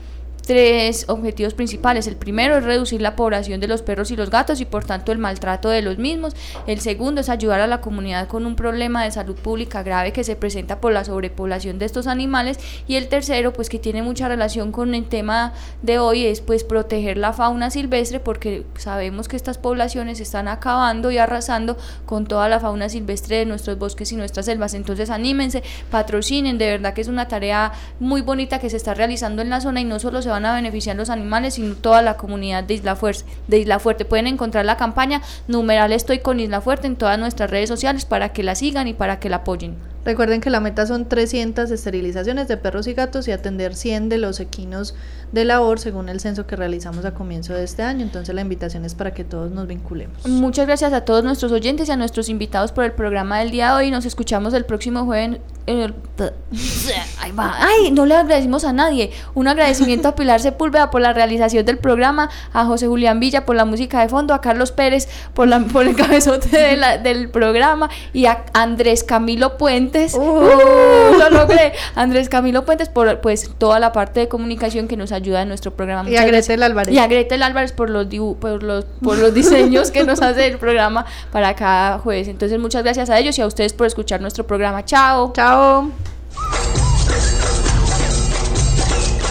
tres 0.47 1.07
objetivos 1.09 1.55
principales. 1.55 2.07
El 2.07 2.17
primero 2.17 2.57
es 2.57 2.65
reducir 2.65 3.03
la 3.03 3.17
población 3.17 3.61
de 3.61 3.67
los 3.67 3.83
perros 3.83 4.13
y 4.13 4.17
los 4.17 4.31
gatos 4.31 4.61
y 4.61 4.65
por 4.65 4.85
tanto 4.85 5.11
el 5.11 5.19
maltrato 5.19 5.69
de 5.69 5.83
los 5.83 5.99
mismos. 5.99 6.35
El 6.69 6.81
segundo 6.81 7.21
es 7.21 7.29
ayudar 7.29 7.61
a 7.61 7.67
la 7.67 7.81
comunidad 7.81 8.29
con 8.29 8.47
un 8.47 8.55
problema 8.55 9.03
de 9.03 9.11
salud 9.11 9.35
pública 9.35 9.83
grave 9.83 10.13
que 10.13 10.23
se 10.23 10.37
presenta 10.37 10.81
por 10.81 10.93
la 10.93 11.05
sobrepoblación 11.05 11.81
de 11.81 11.87
estos 11.87 12.07
animales. 12.07 12.61
Y 12.87 12.95
el 12.95 13.09
tercero, 13.09 13.53
pues 13.53 13.69
que 13.69 13.81
tiene 13.81 14.03
mucha 14.03 14.29
relación 14.29 14.71
con 14.71 14.95
el 14.95 15.07
tema 15.07 15.53
de 15.83 15.99
hoy, 15.99 16.27
es 16.27 16.41
pues 16.41 16.63
proteger 16.63 17.17
la 17.17 17.33
fauna 17.33 17.71
silvestre 17.71 18.21
porque 18.21 18.65
sabemos 18.79 19.27
que 19.27 19.35
estas 19.35 19.59
poblaciones 19.59 20.21
están 20.21 20.47
acabando 20.47 21.11
y 21.11 21.19
arrasando 21.19 21.77
con 22.07 22.25
toda 22.25 22.49
la 22.49 22.61
fauna 22.61 22.89
silvestre 22.89 23.39
de 23.39 23.47
nuestros 23.47 23.79
bosques 23.79 24.13
y 24.13 24.17
nuestras 24.17 24.47
selvas. 24.47 24.75
Entonces 24.75 25.11
anímense, 25.11 25.65
patrocinen, 25.91 26.57
de 26.57 26.71
verdad 26.71 26.95
que 26.95 27.01
es 27.01 27.09
una 27.09 27.27
tarea 27.27 27.73
muy 27.99 28.21
bonita 28.21 28.61
que 28.61 28.71
se 28.71 28.77
está 28.77 28.95
realizando 28.95 29.43
en 29.43 29.51
la 29.51 29.61
zona 29.61 29.81
y 29.81 29.85
no 29.85 29.99
solo 29.99 30.23
se 30.23 30.29
va 30.29 30.36
van 30.37 30.47
a 30.47 30.55
beneficiar 30.55 30.97
los 30.97 31.11
animales, 31.11 31.55
sino 31.55 31.75
toda 31.75 32.03
la 32.03 32.17
comunidad 32.17 32.63
de 32.63 32.75
Isla, 32.75 32.95
Fuerte, 32.95 33.25
de 33.49 33.59
Isla 33.59 33.79
Fuerte. 33.79 34.05
Pueden 34.05 34.27
encontrar 34.27 34.65
la 34.65 34.77
campaña 34.77 35.23
numeral 35.49 35.93
Estoy 35.93 36.19
con 36.19 36.41
Isla 36.41 36.61
Fuerte 36.61 36.87
en 36.87 36.97
todas 36.97 37.19
nuestras 37.19 37.51
redes 37.51 37.69
sociales 37.69 38.05
para 38.05 38.33
que 38.33 38.43
la 38.43 38.55
sigan 38.55 38.87
y 38.87 38.93
para 38.93 39.19
que 39.19 39.31
la 39.31 39.37
apoyen. 39.37 39.96
Recuerden 40.07 40.41
que 40.41 40.51
la 40.51 40.61
meta 40.61 40.87
son 40.87 41.09
300 41.09 41.69
esterilizaciones 41.69 42.47
de 42.47 42.57
perros 42.57 42.87
y 42.87 42.95
gatos 42.95 43.27
y 43.27 43.33
atender 43.33 43.75
100 43.75 44.09
de 44.09 44.19
los 44.19 44.39
equinos 44.39 44.95
de 45.33 45.45
labor 45.45 45.81
según 45.81 46.09
el 46.09 46.21
censo 46.21 46.47
que 46.47 46.55
realizamos 46.55 47.05
a 47.05 47.13
comienzo 47.13 47.55
de 47.55 47.65
este 47.65 47.83
año. 47.83 48.03
Entonces 48.03 48.33
la 48.33 48.41
invitación 48.41 48.85
es 48.85 48.95
para 48.95 49.13
que 49.13 49.25
todos 49.25 49.51
nos 49.51 49.67
vinculemos. 49.67 50.25
Muchas 50.29 50.69
gracias 50.69 50.93
a 50.93 51.01
todos 51.01 51.25
nuestros 51.25 51.51
oyentes 51.51 51.89
y 51.89 51.93
a 51.93 51.97
nuestros 51.97 52.29
invitados 52.29 52.71
por 52.71 52.85
el 52.85 52.93
programa 52.93 53.41
del 53.41 53.51
día 53.51 53.71
de 53.71 53.77
hoy. 53.79 53.91
Nos 53.91 54.05
escuchamos 54.07 54.55
el 54.55 54.65
próximo 54.65 55.05
jueves. 55.05 55.41
Va. 57.37 57.57
Ay, 57.59 57.91
no 57.91 58.07
le 58.07 58.15
agradecimos 58.15 58.65
a 58.65 58.73
nadie. 58.73 59.11
Un 59.35 59.49
agradecimiento 59.49 60.07
a 60.07 60.15
Pilar 60.15 60.41
Sepúlveda 60.41 60.93
por 60.93 61.01
la 61.01 61.13
realización 61.13 61.67
del 61.67 61.79
programa, 61.79 62.31
a 62.53 62.65
José 62.67 62.87
Julián 62.87 63.19
Villa 63.19 63.45
por 63.45 63.57
la 63.57 63.65
música 63.65 64.01
de 64.01 64.09
fondo, 64.09 64.33
a 64.33 64.41
Carlos 64.41 64.71
Pérez 64.71 65.09
por, 65.35 65.49
la, 65.49 65.59
por 65.59 65.85
el 65.85 65.97
cabezote 65.97 66.79
del 67.03 67.31
programa 67.31 67.91
y 68.13 68.27
a 68.27 68.45
Andrés 68.53 69.03
Camilo 69.03 69.59
Puentes. 69.97 70.15
Uh. 70.15 70.21
Uh, 70.21 71.19
lo 71.19 71.31
logré. 71.31 71.73
Andrés 71.95 72.29
Camilo 72.29 72.65
Puentes 72.65 72.89
por 72.89 73.21
pues 73.21 73.51
toda 73.59 73.81
la 73.81 73.93
parte 73.93 74.21
de 74.21 74.29
comunicación 74.29 74.89
que 74.89 74.97
nos 74.97 75.13
ayuda 75.13 75.43
en 75.43 75.49
nuestro 75.49 75.75
programa. 75.75 76.09
y 76.09 76.17
a 76.17 76.25
Gretel 76.25 76.63
Álvarez. 76.63 76.95
Y 76.95 76.99
a 76.99 77.07
Gretel 77.07 77.43
Álvarez 77.43 77.73
por 77.73 77.91
los, 77.91 78.07
por 78.41 78.63
los, 78.63 78.85
por 79.03 79.19
los 79.19 79.35
diseños 79.35 79.91
que 79.91 80.05
nos 80.05 80.23
hace 80.23 80.47
el 80.47 80.59
programa 80.59 81.07
para 81.33 81.55
cada 81.55 81.99
jueves. 81.99 82.29
Entonces, 82.29 82.59
muchas 82.59 82.83
gracias 82.83 83.11
a 83.11 83.19
ellos 83.19 83.39
y 83.39 83.43
a 83.43 83.47
ustedes 83.47 83.73
por 83.73 83.87
escuchar 83.87 84.21
nuestro 84.21 84.47
programa. 84.47 84.85
Chao. 84.85 85.33
Chao. 85.35 85.91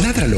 Ládralo, 0.02 0.38